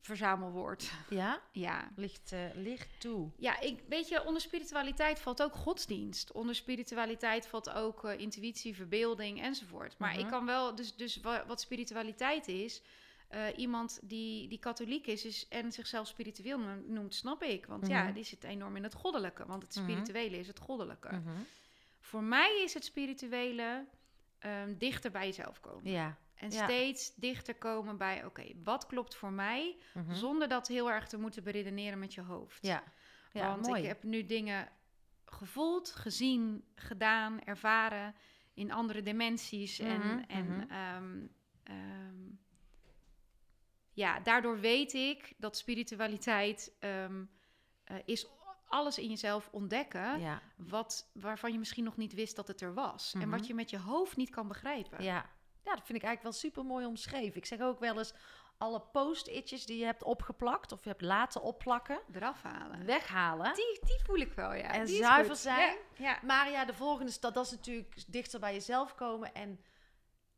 [0.00, 0.90] verzamelwoord.
[1.10, 1.40] Ja?
[1.52, 1.90] Ja.
[1.96, 3.30] Ligt, eh, ligt toe.
[3.36, 6.32] Ja, ik, weet je, onder spiritualiteit valt ook godsdienst.
[6.32, 9.98] Onder spiritualiteit valt ook eh, intuïtie, verbeelding enzovoort.
[9.98, 10.20] Maar Mhm.
[10.20, 12.82] ik kan wel, dus, dus wa- wat spiritualiteit is,
[13.32, 17.66] eh, iemand die, die katholiek is, is en zichzelf spiritueel no- noemt, snap ik.
[17.66, 18.12] Want ja, Mhm.
[18.12, 19.46] die zit enorm in het goddelijke.
[19.46, 19.84] Want het Mhm.
[19.84, 21.08] spirituele is het goddelijke.
[21.12, 21.30] Mhm.
[22.00, 23.86] Voor mij is het spirituele
[24.38, 25.90] ehm, dichter bij jezelf komen.
[25.90, 26.18] Ja.
[26.34, 26.64] En Ja.
[26.64, 29.76] steeds dichter komen bij, oké, wat klopt voor mij?
[30.10, 32.62] Zonder dat heel erg te moeten beredeneren met je hoofd.
[32.66, 32.82] Ja.
[33.32, 33.80] Ja, Want mooi.
[33.82, 34.68] ik heb nu dingen
[35.24, 38.14] gevoeld, gezien, gedaan, ervaren
[38.54, 39.78] in andere dimensies.
[39.78, 41.26] En, en ehm,
[41.62, 42.20] ehm,
[43.92, 47.24] ja, daardoor weet ik dat spiritualiteit ehm,
[47.84, 48.26] eh, is
[48.68, 50.20] alles in jezelf ontdekken.
[50.20, 50.42] Ja.
[50.56, 53.12] Wat, waarvan je misschien nog niet wist dat het er was.
[53.14, 53.30] En Mhm.
[53.30, 55.02] wat je met je hoofd niet kan begrijpen.
[55.02, 55.30] Ja.
[55.64, 57.36] ja, dat vind ik eigenlijk wel super mooi omschreven.
[57.36, 58.14] Ik zeg ook wel eens,
[58.58, 62.84] alle post-itjes die je hebt opgeplakt of je hebt laten opplakken, Eraf halen.
[62.86, 63.54] weghalen.
[63.54, 64.70] Die, die voel ik wel, ja.
[64.70, 65.76] En Die zuiver zijn.
[65.96, 66.18] Ja, ja.
[66.22, 69.34] Maar ja, de volgende stap, dat is natuurlijk dichter bij jezelf komen.
[69.34, 69.60] En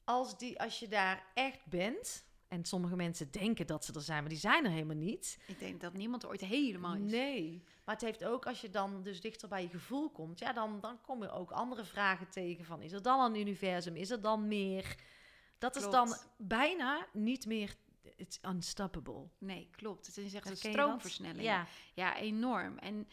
[0.05, 2.25] als, die, als je daar echt bent,
[2.55, 5.39] en sommige mensen denken dat ze er zijn, maar die zijn er helemaal niet.
[5.47, 7.11] Ik denk dat niemand er ooit helemaal is.
[7.11, 7.63] Nee.
[7.85, 10.81] Maar het heeft ook, als je dan dus dichter bij je gevoel komt, ja, dan,
[10.81, 13.97] dan kom je ook andere vragen tegen van, is er dan een universum?
[13.97, 14.97] Is er dan meer?
[15.59, 17.75] Dat is dan bijna niet meer,
[18.17, 19.29] it's unstoppable.
[19.39, 20.07] Nee, klopt.
[20.07, 21.45] Het is echt een stroomversnelling.
[21.45, 21.67] Ja.
[21.95, 22.79] Ja, enorm.
[22.79, 23.09] En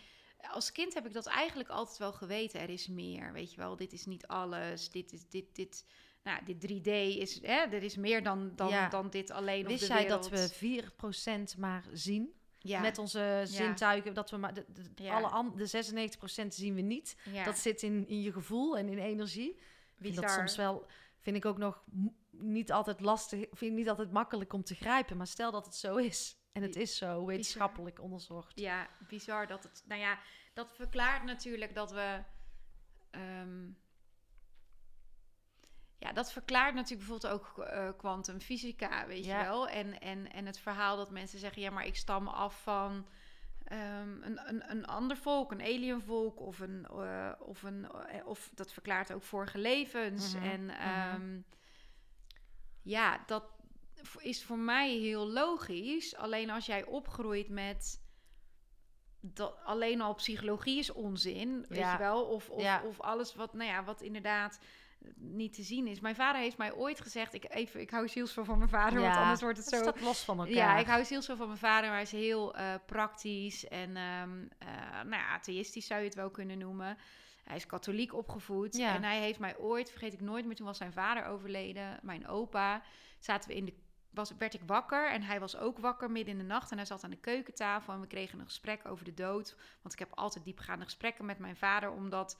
[0.51, 2.59] als kind heb ik dat eigenlijk altijd wel geweten.
[2.59, 3.75] Er is meer, weet je wel.
[3.75, 4.89] Dit is niet alles.
[4.89, 5.85] Dit is dit, dit.
[6.23, 6.87] Nou, dit 3D
[7.19, 8.89] is, hè, er is meer dan, dan, Ja.
[8.89, 10.29] dan dit alleen Wist op de jij wereld.
[10.29, 10.53] dat we
[11.53, 12.33] 4% maar zien?
[12.59, 12.81] ja.
[12.81, 14.65] Met onze zintuigen, dat we maar de,
[15.11, 15.65] alle de
[16.45, 17.15] 96% zien we niet.
[17.43, 19.59] Dat zit in, in je gevoel en in energie.
[19.99, 20.85] Vind dat soms wel,
[21.19, 21.83] vind ik ook nog
[22.29, 25.17] niet altijd lastig, vind ik niet altijd makkelijk om te grijpen.
[25.17, 26.35] Maar stel dat het zo is.
[26.51, 28.59] En het is zo wetenschappelijk onderzocht.
[28.59, 29.83] Ja, bizar dat het.
[29.87, 30.19] Nou ja,
[30.53, 32.23] dat verklaart natuurlijk dat we.
[33.11, 33.69] ehm,
[36.01, 39.39] ja, dat verklaart natuurlijk bijvoorbeeld ook eh kwantumfysica, weet Ja.
[39.39, 39.67] je wel.
[39.67, 43.07] En, en, en het verhaal dat mensen zeggen: ja, maar ik stam af van.
[43.63, 48.51] ehm, een, een, een ander volk, een alienvolk, of een, eh, of een, eh, of
[48.53, 50.35] dat verklaart ook vorige levens.
[50.35, 50.75] Mhm, En mhm.
[50.79, 51.39] ehm,
[52.81, 53.43] ja, dat
[54.17, 56.15] is voor mij heel logisch.
[56.15, 58.01] Alleen als jij opgroeit met
[59.19, 61.91] dat alleen al psychologie is onzin, weet Ja.
[61.91, 62.83] je wel, of, of, Ja.
[62.83, 64.59] of alles wat, nou ja, wat inderdaad
[65.15, 65.99] niet te zien is.
[65.99, 69.15] Mijn vader heeft mij ooit gezegd, ik, even, ik hou zielsveel van mijn vader, want
[69.15, 69.81] anders wordt het Het zo.
[69.81, 70.53] staat los van elkaar.
[70.53, 74.29] Ja, ik hou zielsveel van mijn vader, maar hij is heel eh, praktisch en ehm
[74.57, 76.97] eh, nou ja, atheïstisch zou je het wel kunnen noemen.
[77.43, 78.95] Hij is katholiek opgevoed Ja.
[78.95, 82.27] en hij heeft mij ooit, vergeet ik nooit meer, toen was zijn vader overleden, mijn
[82.27, 82.81] opa,
[83.19, 83.73] zaten we in de,
[84.09, 86.85] was, werd ik wakker en hij was ook wakker midden in de nacht en hij
[86.85, 89.55] zat aan de keukentafel en we kregen een gesprek over de dood.
[89.81, 92.37] Want ik heb altijd diepgaande gesprekken met mijn vader, omdat,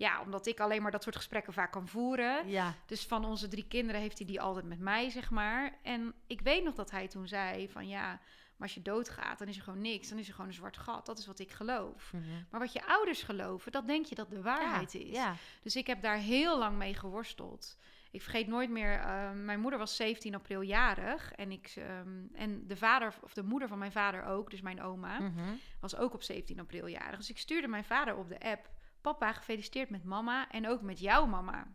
[0.00, 2.48] ja, omdat ik alleen maar dat soort gesprekken vaak kan voeren.
[2.48, 5.78] Ja, Dus van onze drie kinderen heeft hij die altijd met mij, zeg maar.
[5.82, 8.08] En ik weet nog dat hij toen zei van ja,
[8.56, 10.08] maar als je doodgaat, dan is er gewoon niks.
[10.08, 11.06] Dan is er gewoon een zwart gat.
[11.06, 12.12] Dat is wat ik geloof.
[12.12, 12.24] Mhm.
[12.50, 15.00] Maar wat je ouders geloven, dat denk je dat de waarheid ja.
[15.00, 15.10] is.
[15.10, 17.78] Ja, Dus ik heb daar heel lang mee geworsteld.
[18.10, 21.32] Ik vergeet nooit meer, eh, mijn moeder was 17 april jarig.
[21.32, 24.82] En, ik, ehm, en de vader, of de moeder van mijn vader ook, dus mijn
[24.82, 25.52] oma, Mhm.
[25.80, 27.16] was ook op 17 april jarig.
[27.16, 28.70] Dus ik stuurde mijn vader op de app:
[29.00, 31.74] Papa, gefeliciteerd met mama en ook met jouw mama.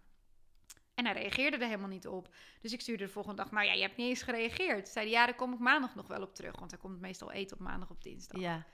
[0.96, 2.36] En hij reageerde er helemaal niet op.
[2.62, 4.88] Dus ik stuurde de volgende dag: Nou ja, je hebt niet eens gereageerd.
[4.88, 6.60] Zei hij: Ja, daar kom ik maandag nog wel op terug.
[6.60, 8.42] Want hij komt meestal eten op maandag op dinsdag.
[8.42, 8.66] Ja.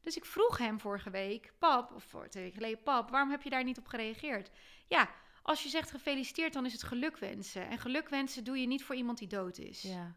[0.00, 3.42] Dus ik vroeg hem vorige week: Pap, of voor twee weken geleden: Pap, waarom heb
[3.42, 4.50] je daar niet op gereageerd?
[4.86, 5.10] Ja,
[5.42, 7.68] als je zegt gefeliciteerd, dan is het gelukwensen.
[7.68, 9.82] En gelukwensen doe je niet voor iemand die dood is.
[9.82, 10.16] Ja.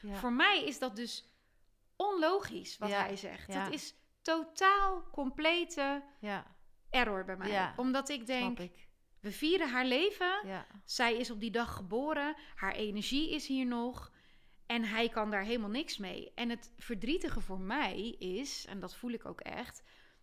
[0.00, 0.14] Ja.
[0.14, 1.24] Voor mij is dat dus
[1.96, 3.52] onlogisch wat Ja, hij zegt.
[3.52, 6.55] Dat is totaal complete ja.
[6.96, 7.50] Error bij mij.
[7.50, 8.88] Ja, Omdat ik denk, ik.
[9.20, 10.40] we vieren haar leven.
[10.44, 10.66] Ja.
[10.84, 12.34] Zij is op die dag geboren.
[12.54, 14.12] Haar energie is hier nog.
[14.66, 16.32] En hij kan daar helemaal niks mee.
[16.34, 19.82] En het verdrietige voor mij is, en dat voel ik ook echt,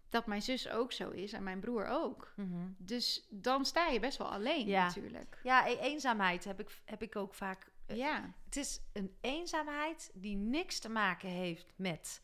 [0.10, 2.34] dat mijn zus ook zo is en mijn broer ook.
[2.36, 2.68] Mhm.
[2.78, 4.86] Dus dan sta je best wel alleen Ja.
[4.86, 5.40] natuurlijk.
[5.44, 7.72] Ja, e- eenzaamheid heb ik, heb ik ook vaak.
[7.86, 12.22] eh, Ja, Het is een eenzaamheid die niks te maken heeft met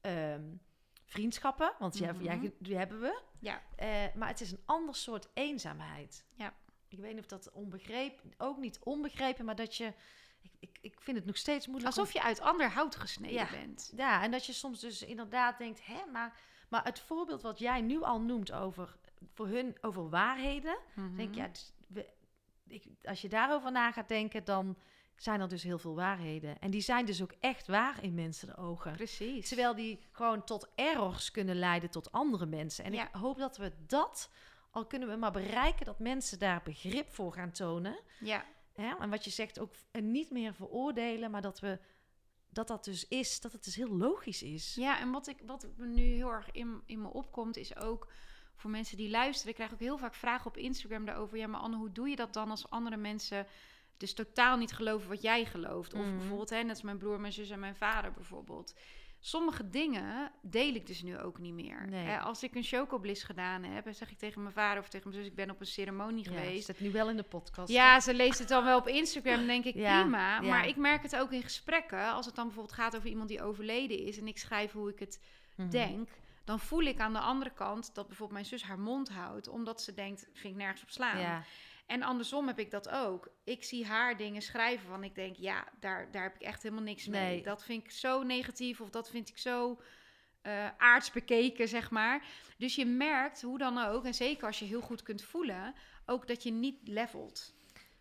[0.00, 0.42] ehm,
[1.10, 2.42] vriendschappen, want die, hebben- Mhm.
[2.44, 3.20] ja, die hebben we.
[3.38, 6.24] ja, Eh, maar het is een ander soort eenzaamheid.
[6.34, 6.54] Ja.
[6.88, 9.92] Ik weet niet of dat onbegrepen, ook niet onbegrepen, maar dat je,
[10.42, 11.92] ik, ik, ik vind het nog steeds moeilijk.
[11.94, 13.50] om- alsof je uit ander hout gesneden Ja.
[13.50, 13.92] bent.
[13.96, 16.38] Ja, en dat je soms dus inderdaad denkt, hè, maar,
[16.68, 18.96] maar het voorbeeld wat jij nu al noemt over,
[19.34, 21.34] voor hun over waarheden, denk ik, Mhm.
[21.38, 22.08] ja, dus we,
[22.66, 24.76] ik, als je daarover na gaat denken, dan
[25.22, 26.58] zijn er dus heel veel waarheden.
[26.58, 28.92] En die zijn dus ook echt waar in mensen de ogen.
[28.92, 29.48] Precies.
[29.48, 32.84] Terwijl die gewoon tot errors kunnen leiden tot andere mensen.
[32.84, 33.02] En Ja.
[33.08, 34.30] ik hoop dat we dat,
[34.70, 38.00] al kunnen we maar bereiken, dat mensen daar begrip voor gaan tonen.
[38.20, 38.44] Ja?
[38.74, 41.78] En wat je zegt, ook en niet meer veroordelen, maar dat we
[42.48, 44.74] dat dat dus is, dat het dus heel logisch is.
[44.74, 48.12] Ja, en wat, ik, wat me nu heel erg in, in me opkomt, is ook
[48.56, 49.48] voor mensen die luisteren.
[49.50, 51.38] Ik krijg ook heel vaak vragen op Instagram daarover.
[51.38, 53.46] Ja, maar Anne, hoe doe je dat dan als andere mensen
[54.00, 55.94] dus totaal niet geloven wat jij gelooft?
[55.94, 56.16] Of Mhm.
[56.16, 58.74] bijvoorbeeld, hè, net als mijn broer, mijn zus en mijn vader bijvoorbeeld.
[59.22, 61.86] Sommige dingen deel ik dus nu ook niet meer.
[61.88, 62.16] Nee.
[62.18, 65.20] Als ik een chocobliss gedaan heb, dan zeg ik tegen mijn vader of tegen mijn
[65.22, 66.58] zus: Ik ben op een ceremonie Ja, geweest.
[66.58, 67.68] is dat nu wel in de podcast?
[67.72, 70.40] Ja, ze leest het dan wel op Instagram, denk ik Ja, prima.
[70.40, 70.48] ja.
[70.48, 72.12] Maar ik merk het ook in gesprekken.
[72.12, 74.98] Als het dan bijvoorbeeld gaat over iemand die overleden is en ik schrijf hoe ik
[74.98, 75.20] het
[75.56, 75.70] Mhm.
[75.70, 76.08] denk,
[76.44, 79.82] dan voel ik aan de andere kant dat bijvoorbeeld mijn zus haar mond houdt, omdat
[79.82, 81.18] ze denkt, vind ik nergens op slaan.
[81.20, 81.42] Ja,
[81.90, 83.28] En andersom heb ik dat ook.
[83.44, 86.84] Ik zie haar dingen schrijven van ik denk, ja, daar, daar heb ik echt helemaal
[86.84, 87.20] niks mee.
[87.34, 87.42] Nee.
[87.42, 89.80] Dat vind ik zo negatief of dat vind ik zo
[90.42, 92.24] eh aards bekeken, zeg maar.
[92.58, 95.74] Dus je merkt hoe dan ook, en zeker als je heel goed kunt voelen,
[96.06, 97.54] ook dat je niet levelt.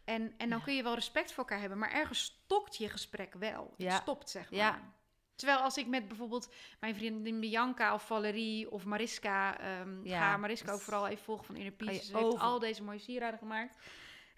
[0.06, 0.64] En, en dan Ja.
[0.64, 3.74] kun je wel respect voor elkaar hebben, maar ergens stokt je gesprek wel.
[3.78, 3.96] Het Ja.
[4.00, 4.60] stopt, zeg maar.
[4.60, 4.94] Ja.
[5.40, 10.32] Terwijl als ik met bijvoorbeeld mijn vriendin Bianca of Valerie of Mariska ehm Ja.
[10.32, 12.06] ga, Mariska ook vooral even volgen van Inner Peace.
[12.06, 13.76] Ze heeft al deze mooie sieraden gemaakt.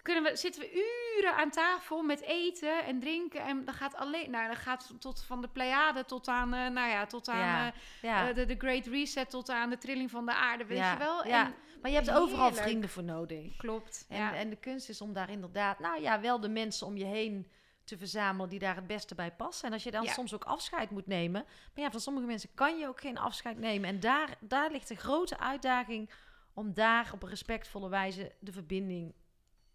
[0.01, 0.85] Kunnen we, zitten we
[1.17, 3.41] uren aan tafel met eten en drinken.
[3.41, 6.89] En dat gaat alleen, nou, dat gaat tot van de Pleiade tot aan, eh, nou
[6.89, 7.67] ja, tot aan Ja.
[7.67, 8.29] eh, ja.
[8.29, 11.27] eh, de, de Great Reset, tot aan de trilling van de aarde, weet je wel?
[11.27, 11.45] ja.
[11.45, 13.55] En, maar je hebt overal vrienden voor nodig.
[13.57, 14.05] klopt.
[14.09, 17.05] En, en de kunst is om daar inderdaad, nou ja, wel de mensen om je
[17.05, 17.47] heen
[17.83, 19.67] te verzamelen die daar het beste bij passen.
[19.67, 20.13] En als je dan Ja.
[20.13, 21.43] soms ook afscheid moet nemen.
[21.73, 23.89] Maar ja, van sommige mensen kan je ook geen afscheid nemen.
[23.89, 26.09] En daar, daar ligt een grote uitdaging
[26.53, 29.13] om daar op een respectvolle wijze de verbinding.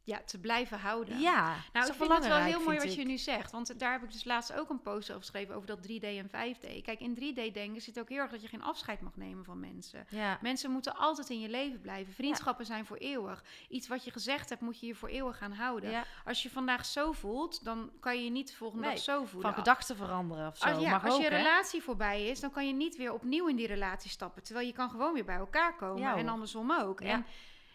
[0.07, 1.19] Ja, te blijven houden.
[1.21, 3.53] Ja, Nou, ik vind het wel heel mooi wat je nu zegt.
[3.53, 6.29] Want daar heb ik dus laatst ook een post over geschreven over dat 3D en
[6.29, 6.83] 5D.
[6.83, 10.07] Kijk, in 3D-denken zit ook heel erg dat je geen afscheid mag nemen van mensen.
[10.09, 12.13] Ja, Mensen moeten altijd in je leven blijven.
[12.15, 13.45] Vriendschappen zijn voor eeuwig.
[13.69, 15.91] Iets wat je gezegd hebt, moet je je voor eeuwig gaan houden.
[15.91, 19.03] ja, Als je vandaag zo voelt, dan kan je je niet de volgende Nee, dag
[19.05, 19.41] zo voelen.
[19.43, 20.69] van gedachten veranderen of zo.
[20.69, 21.37] Als, Mag als ook, je hè?
[21.37, 24.43] relatie voorbij is, dan kan je niet weer opnieuw in die relatie stappen.
[24.43, 26.03] Terwijl je kan gewoon weer bij elkaar komen.
[26.03, 27.01] Ja, en andersom ook.
[27.01, 27.07] Ja.
[27.09, 27.27] En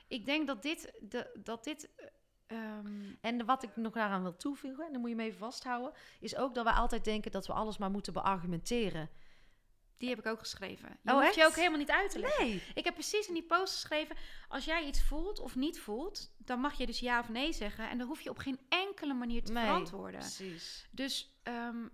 [0.07, 0.93] ik denk dat dit...
[1.01, 1.89] De, dat dit
[2.51, 5.37] eh, ehm, En wat ik nog daaraan wil toevoegen, en dan moet je me even
[5.39, 9.09] vasthouden, is ook dat we altijd denken dat we alles maar moeten beargumenteren.
[9.97, 10.97] die heb ik ook geschreven.
[11.03, 11.35] Je Oh, echt?
[11.35, 12.45] je ook helemaal niet uit te leggen.
[12.45, 12.63] Nee.
[12.73, 14.15] Ik heb precies in die post geschreven:
[14.47, 17.89] als jij iets voelt of niet voelt, dan mag je dus ja of nee zeggen.
[17.89, 20.19] En dan hoef je op geen enkele manier te Nee, verantwoorden.
[20.19, 20.87] Precies.
[20.91, 21.87] Dus ehm,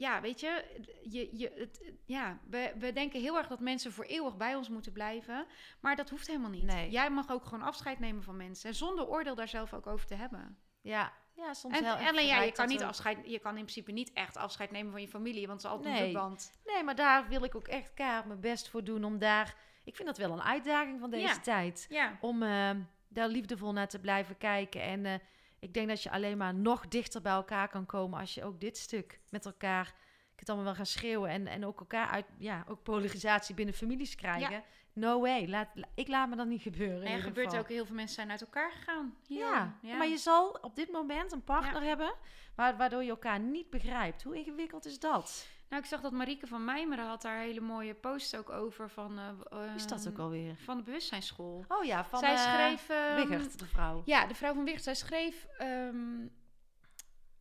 [0.00, 0.64] ja, weet je,
[1.02, 4.68] je, je het, ja, we, we denken heel erg dat mensen voor eeuwig bij ons
[4.68, 5.46] moeten blijven.
[5.80, 6.62] Maar dat hoeft helemaal niet.
[6.64, 6.90] Nee.
[6.90, 8.68] Jij mag ook gewoon afscheid nemen van mensen.
[8.68, 10.58] En zonder oordeel daar zelf ook over te hebben.
[10.80, 12.88] Ja, ja soms En, erg en alleen ja, je kan, niet ook.
[12.88, 15.46] afscheid, je kan in principe niet echt afscheid nemen van je familie.
[15.46, 16.06] Want is altijd Nee.
[16.06, 16.60] een band.
[16.64, 19.54] Nee, maar daar wil ik ook echt kaart mijn best voor doen om daar...
[19.84, 21.40] Ik vind dat wel een uitdaging van deze Ja.
[21.40, 21.86] tijd.
[21.88, 22.70] Ja, Om eh,
[23.08, 24.82] daar liefdevol naar te blijven kijken.
[24.82, 25.14] En eh,
[25.60, 28.60] ik denk dat je alleen maar nog dichter bij elkaar kan komen als je ook
[28.60, 29.94] dit stuk met elkaar
[30.36, 34.14] het allemaal wel gaan schreeuwen en, en ook elkaar uit, ja, ook polarisatie binnen families
[34.14, 34.50] krijgen.
[34.92, 35.46] No way.
[35.48, 37.02] Laat, la- ik laat me dat niet gebeuren.
[37.02, 39.16] En er gebeurt ook, heel veel mensen zijn uit elkaar gegaan.
[39.26, 39.38] Hier.
[39.82, 42.14] Ja, maar je zal op dit moment een partner hebben
[42.54, 44.22] wa- waardoor je elkaar niet begrijpt.
[44.22, 45.46] Hoe ingewikkeld is dat?
[45.70, 49.14] Nou, ik zag dat Marieke van Mijmeren had daar hele mooie posts ook over van...
[49.50, 50.56] Wie is dat ehm, ook alweer?
[50.56, 51.64] Van de bewustzijnsschool.
[51.68, 52.88] Oh ja, van Zij eh, schreef...
[52.88, 54.02] ehm, Wiggert, de vrouw.
[54.04, 54.82] Ja, de vrouw van Wicht.
[54.82, 55.46] Zij schreef...
[55.58, 56.26] ehm,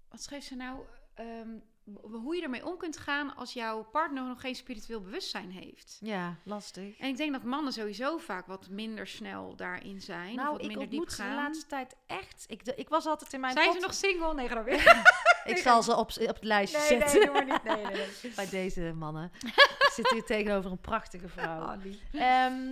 [0.10, 0.80] wat schreef ze nou?
[1.14, 1.60] Ehm, w-
[2.02, 5.98] hoe je ermee om kunt gaan als jouw partner nog geen spiritueel bewustzijn heeft.
[6.02, 6.98] Ja, lastig.
[7.00, 10.30] En ik denk dat mannen sowieso vaak wat minder snel daarin zijn.
[10.30, 11.36] of Nou, wat ik minder ontmoet ze de gaan.
[11.36, 12.46] laatste tijd echt.
[12.48, 14.34] Ik, de- ik was altijd in mijn Zijn ze nog single?
[14.34, 14.78] Nee, grapje.
[15.46, 17.22] Ik zal ze op, op het lijstje zetten.
[17.22, 17.64] doe maar niet.
[17.64, 18.32] Nee, nee, nee.
[18.36, 19.32] Bij deze mannen.
[19.80, 21.62] ik zit hier tegenover een prachtige vrouw.
[22.14, 22.72] Oh.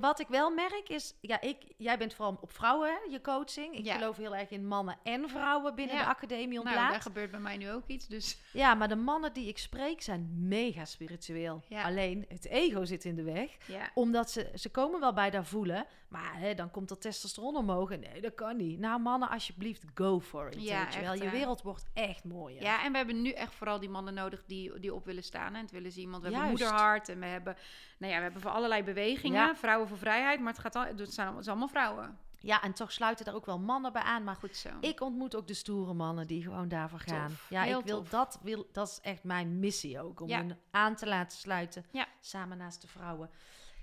[0.00, 3.74] Wat ik wel merk is, ja, ik, jij bent vooral op vrouwen, hè, je coaching.
[3.78, 3.94] Ik Ja.
[3.94, 6.02] geloof heel erg in mannen en vrouwen binnen Ja.
[6.02, 6.90] de academie Nou, ontlaat.
[6.90, 8.06] daar gebeurt bij mij nu ook iets.
[8.06, 11.62] Dus Ja, maar de mannen die ik spreek zijn mega spiritueel.
[11.68, 11.82] Ja.
[11.84, 13.56] Alleen het ego zit in de weg.
[13.94, 17.90] Omdat ze, ze komen wel bij daar voelen, maar hè, dan komt dat testosteron omhoog.
[17.90, 18.78] En nee, dat kan niet.
[18.78, 20.62] Nou mannen, alsjeblieft, go for it.
[20.62, 21.14] Ja, weet je wel.
[21.14, 22.62] Je wereld wordt echt mooier.
[22.62, 25.54] Ja, en we hebben nu echt vooral die mannen nodig die, die op willen staan.
[25.54, 26.22] En het willen zien iemand.
[26.22, 27.56] We hebben moederhart en we hebben,
[27.98, 29.56] nou ja, we hebben voor allerlei bewegingen.
[29.56, 32.18] Vrouwen voor vrijheid, maar het, gaat al, het, zijn, het zijn allemaal vrouwen.
[32.40, 34.24] Ja, en toch sluiten daar ook wel mannen bij aan.
[34.24, 34.68] Maar Goed zo.
[34.80, 37.28] ik ontmoet ook de stoere mannen die gewoon daarvoor gaan.
[37.28, 37.46] Tof.
[37.48, 38.08] Ja, ik wil tof.
[38.08, 40.20] dat, wil, dat is echt mijn missie ook.
[40.20, 40.36] Om Ja.
[40.36, 41.86] hen aan te laten sluiten.
[41.90, 42.06] Ja.
[42.20, 43.30] Samen naast de vrouwen.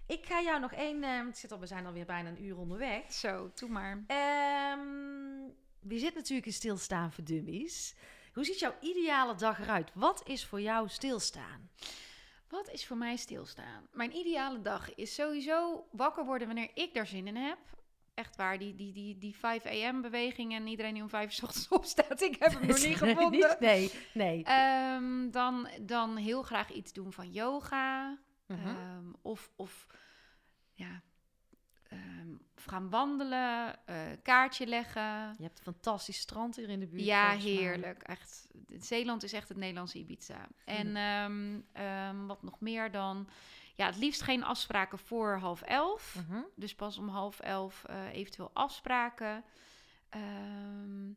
[0.07, 1.03] Ik ga jou nog één...
[1.03, 3.11] het zit al, we zijn alweer bijna een uur onderweg.
[3.13, 4.03] Zo, doe maar.
[4.07, 5.51] Ehm
[5.83, 7.95] wie zit natuurlijk in stilstaan voor dummies.
[8.33, 9.91] Hoe ziet jouw ideale dag eruit?
[9.93, 11.69] Wat is voor jou stilstaan?
[12.53, 13.87] Wat is voor mij stilstaan?
[13.91, 17.57] Mijn ideale dag is sowieso wakker worden wanneer ik daar zin in heb.
[18.13, 21.31] Echt waar, die, die, die, die 5 am beweging en iedereen die om 5 uur
[21.31, 22.21] 's ochtends opstaat.
[22.21, 23.57] Ik heb hem nog niet gevonden.
[23.59, 24.43] Nee, nee.
[24.43, 28.17] Ehm, dan, dan heel graag iets doen van yoga.
[28.47, 28.67] Mhm.
[28.67, 29.87] Ehm, of, of,
[30.73, 31.01] ja,
[32.57, 35.35] of gaan wandelen, eh, kaartje leggen.
[35.37, 37.03] Je hebt een fantastisch strand hier in de buurt.
[37.03, 38.03] Ja, heerlijk.
[38.03, 38.47] Echt.
[38.79, 40.47] Zeeland is echt het Nederlandse Ibiza.
[40.65, 43.27] En ehm, ehm, wat nog meer dan?
[43.75, 46.15] Ja, het liefst geen afspraken voor half elf.
[46.27, 46.41] Mhm.
[46.55, 49.43] Dus pas om half elf eh, eventueel afspraken.
[50.09, 51.11] Ehm,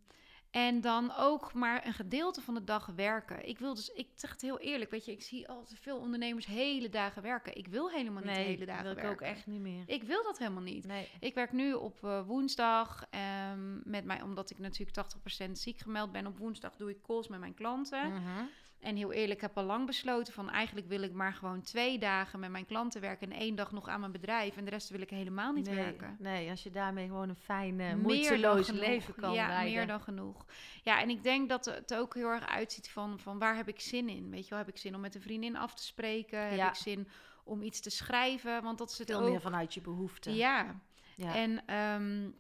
[0.57, 3.49] en dan ook maar een gedeelte van de dag werken.
[3.49, 6.47] Ik wil dus, ik zeg het heel eerlijk, weet je, ik zie altijd veel ondernemers
[6.47, 7.57] hele dagen werken.
[7.57, 9.83] Ik wil helemaal niet Nee, hele dat dagen wil ik ook echt niet meer.
[9.87, 10.85] Ik wil dat helemaal niet.
[10.85, 11.09] Nee.
[11.21, 13.05] Ik werk nu op eh, woensdag.
[13.11, 16.27] ehm, met mij, omdat ik natuurlijk 80% ziek gemeld ben.
[16.27, 18.13] Op woensdag doe ik calls met mijn klanten.
[18.13, 18.45] Mhm.
[18.81, 21.99] En heel eerlijk, ik heb al lang besloten van eigenlijk wil ik maar gewoon twee
[21.99, 23.33] dagen met mijn klanten werken.
[23.33, 24.57] En één dag nog aan mijn bedrijf.
[24.57, 26.17] En de rest wil ik helemaal niet nee, werken.
[26.19, 29.75] Nee, als je daarmee gewoon een fijn, eh, moeiteloos leven kan ja, leiden.
[29.75, 30.45] meer dan genoeg.
[30.83, 33.81] Ja, en ik denk dat het ook heel erg uitziet van, van waar heb ik
[33.81, 34.31] zin in?
[34.31, 36.41] Weet je wel, heb ik zin om met een vriendin af te spreken?
[36.49, 36.69] Heb Ja.
[36.69, 37.09] ik zin
[37.45, 38.63] om iets te schrijven?
[38.63, 39.29] Want dat is het Veel ook.
[39.31, 40.35] meer vanuit je behoeften.
[40.35, 40.81] Ja,
[41.17, 41.35] Ja.
[41.35, 42.31] en ehm,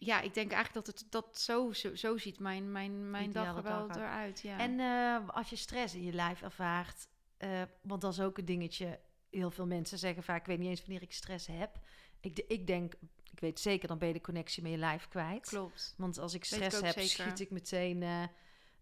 [0.00, 3.56] ja, ik denk eigenlijk dat het dat zo, zo, zo ziet mijn, mijn, mijn dag
[3.56, 3.96] er wel dag uit.
[3.96, 4.40] eruit.
[4.40, 4.58] Ja.
[4.58, 8.44] En eh, als je stress in je lijf ervaart, eh, want dat is ook een
[8.44, 9.00] dingetje.
[9.30, 11.78] Heel veel mensen zeggen vaak, ik weet niet eens wanneer ik stress heb.
[12.20, 12.94] Ik, ik denk,
[13.30, 15.48] ik weet zeker, dan ben je de connectie met je lijf kwijt.
[15.48, 15.94] Klopt.
[15.96, 17.08] Want als ik stress heb, zeker.
[17.08, 18.02] schiet ik meteen...
[18.02, 18.22] eh,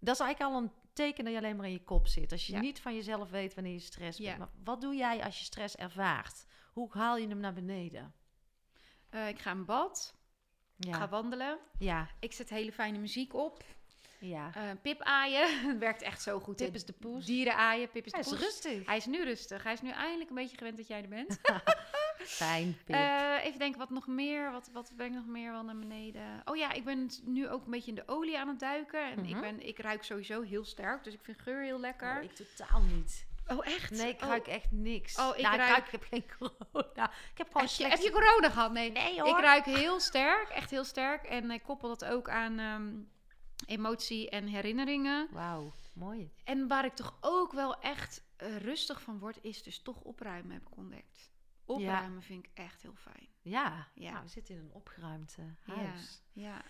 [0.00, 2.32] dat is eigenlijk al een teken dat je alleen maar in je kop zit.
[2.32, 2.60] Als je Ja.
[2.60, 4.26] niet van jezelf weet wanneer je stress Ja.
[4.26, 4.38] bent.
[4.38, 6.46] Maar wat doe jij als je stress ervaart?
[6.72, 8.14] Hoe haal je hem naar beneden?
[9.28, 10.14] Ik ga in bad,
[10.80, 11.58] Ja, ga wandelen.
[11.78, 13.64] ja, Ik zet hele fijne muziek op.
[14.18, 14.50] ja.
[14.54, 16.56] Eh, Pip aaien, het werkt echt zo goed.
[16.56, 17.24] Pip is de poes.
[17.24, 18.42] Dieren aaien, Pip is Hij de is poes.
[18.44, 18.86] rustig.
[18.86, 19.62] Hij is nu rustig.
[19.62, 21.38] Hij is nu eindelijk een beetje gewend dat jij er bent.
[22.18, 22.94] Fijn, Pip.
[22.94, 24.50] Eh, even denken, wat nog meer?
[24.52, 26.42] Wat, wat ben ik nog meer wel naar beneden?
[26.44, 29.10] Oh ja, ik ben nu ook een beetje in de olie aan het duiken.
[29.10, 29.40] En ik, Mhm.
[29.40, 32.16] ben, ik ruik sowieso heel sterk, dus ik vind geur heel lekker.
[32.16, 33.26] Oh, ik totaal niet.
[33.50, 33.90] Oh, echt?
[33.90, 35.18] Nee, ik Oh, ruik echt niks.
[35.18, 37.10] Oh, ik nou, ruik- ik heb geen corona.
[37.32, 38.72] Ik heb gewoon Heb je, heb je corona gehad?
[38.72, 38.90] Nee.
[38.92, 41.24] Nee Ik ruik heel sterk, echt heel sterk.
[41.24, 42.94] En ik koppel dat ook aan ehm,
[43.66, 45.28] emotie en herinneringen.
[45.30, 46.32] Wauw, mooi.
[46.44, 50.52] En waar ik toch ook wel echt eh, rustig van word, is dus toch opruimen,
[50.52, 51.30] heb ik ontdekt.
[51.64, 53.28] Opruimen vind ik echt heel fijn.
[53.42, 54.10] Ja, Ja.
[54.10, 55.44] Nou, we zitten in een opgeruimd eh,
[55.76, 55.82] Ja.
[55.82, 56.22] huis.
[56.32, 56.62] Ja.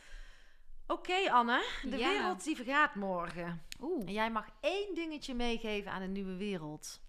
[0.89, 1.65] Oké, Anne.
[1.83, 2.09] De Ja.
[2.13, 3.63] wereld die vergaat morgen.
[3.81, 4.07] Oeh.
[4.07, 7.01] En jij mag één dingetje meegeven aan een nieuwe wereld.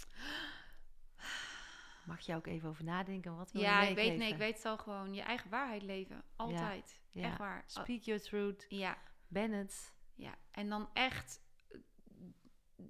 [2.06, 3.36] Mag je ook even over nadenken?
[3.38, 5.14] Wat wil Ja, je ik weet, nee, ik weet het al gewoon.
[5.14, 6.24] Je eigen waarheid leven.
[6.36, 7.02] Altijd.
[7.12, 7.24] Ja.
[7.24, 7.64] Echt waar.
[7.66, 8.66] Speak your truth.
[8.70, 8.98] Ja,
[9.28, 9.94] Ben het.
[10.16, 10.36] ja.
[10.52, 11.42] En dan echt...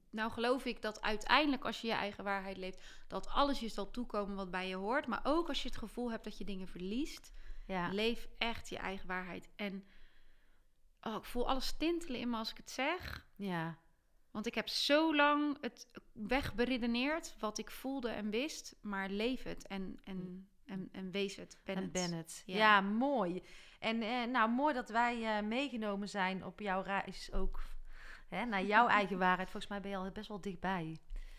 [0.09, 2.83] Nou geloof ik dat uiteindelijk als je je eigen waarheid leeft...
[3.07, 5.07] dat alles je zal toekomen wat bij je hoort.
[5.07, 7.31] Maar ook als je het gevoel hebt dat je dingen verliest...
[7.65, 7.89] Ja.
[7.91, 9.49] leef echt je eigen waarheid.
[9.55, 9.87] En
[11.01, 13.25] oh, ik voel alles tintelen in me als ik het zeg.
[13.35, 13.77] ja.
[14.31, 18.75] Want ik heb zo lang het wegberedeneerd wat ik voelde en wist.
[18.81, 21.59] Maar leef het en, en, en, en wees het.
[21.63, 21.91] Ben en het.
[21.91, 22.43] ben het.
[22.45, 22.81] Ja, Ja.
[22.81, 23.43] mooi.
[23.79, 27.63] En eh, nou, mooi dat wij eh, meegenomen zijn op jouw reis ook
[28.27, 29.49] hè, naar jouw eigen waarheid.
[29.49, 30.97] Volgens mij ben je al best wel dichtbij.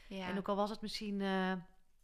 [0.08, 0.28] Ja.
[0.28, 1.52] En ook al was het misschien, eh,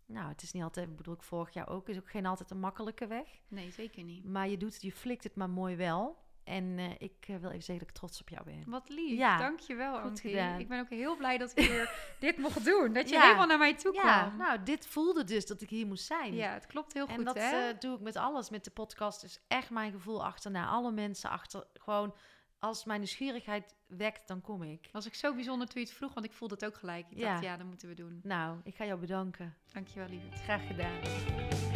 [0.07, 2.51] nou, het is niet altijd, ik bedoel ik vorig jaar ook, is ook geen altijd
[2.51, 3.29] een makkelijke weg.
[3.49, 4.25] Nee, zeker niet.
[4.25, 6.25] Maar je doet het, je flikt het maar mooi wel.
[6.47, 8.63] En eh, ik eh, wil even zeggen dat ik trots op jou ben.
[8.67, 9.19] Wat lief.
[9.19, 10.37] Ja, Dankjewel, Ankie.
[10.59, 12.93] Ik ben ook heel blij dat ik weer dit mocht doen.
[12.93, 13.23] Dat je Ja.
[13.23, 14.37] helemaal naar mij toe Ja, kwam.
[14.37, 16.35] nou, dit voelde dus dat ik hier moest zijn.
[16.35, 17.69] Ja, het klopt heel en goed, dat hè?
[17.69, 19.21] eh, doe ik met alles, met de podcast.
[19.21, 21.65] Dus echt mijn gevoel achter naar alle mensen achter.
[21.75, 22.15] Gewoon,
[22.59, 24.89] als mijn nieuwsgierigheid wekt, dan kom ik.
[24.93, 27.07] was ik zo bijzonder toen je het vroeg, want ik voelde het ook gelijk.
[27.11, 27.31] Ik Ja.
[27.31, 28.21] dacht, ja, dat moeten we doen.
[28.23, 29.57] Nou, ik ga jou bedanken.
[29.73, 30.41] Dankjewel, lieverd.
[30.41, 31.76] Graag gedaan.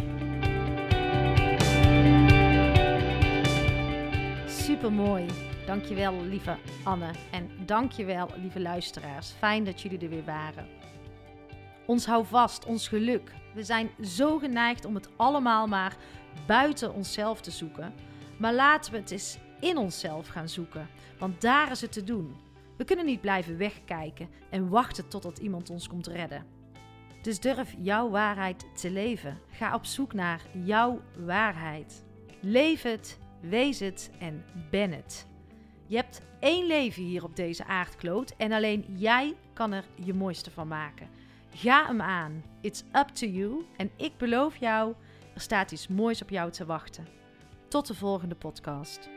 [4.70, 5.26] Super mooi.
[5.66, 7.10] Dankjewel, lieve Anne.
[7.30, 9.30] En dankjewel, lieve luisteraars.
[9.30, 10.66] Fijn dat jullie er weer waren.
[11.86, 13.32] Ons hou vast, ons geluk.
[13.54, 15.96] We zijn zo geneigd om het allemaal maar
[16.46, 17.94] buiten onszelf te zoeken.
[18.38, 20.88] Maar laten we het eens in onszelf gaan zoeken.
[21.18, 22.36] Want daar is het te doen.
[22.76, 26.46] We kunnen niet blijven wegkijken en wachten totdat iemand ons komt redden.
[27.22, 29.38] Dus durf jouw waarheid te leven.
[29.50, 32.04] Ga op zoek naar jouw waarheid.
[32.40, 35.26] Leef het, wees het en ben het.
[35.86, 40.50] Je hebt één leven hier op deze aardkloot en alleen jij kan er je mooiste
[40.50, 41.08] van maken.
[41.54, 42.44] Ga hem aan.
[42.60, 43.64] It's up to you.
[43.76, 44.94] En ik beloof jou,
[45.34, 47.06] er staat iets moois op jou te wachten.
[47.68, 49.08] Tot de volgende podcast.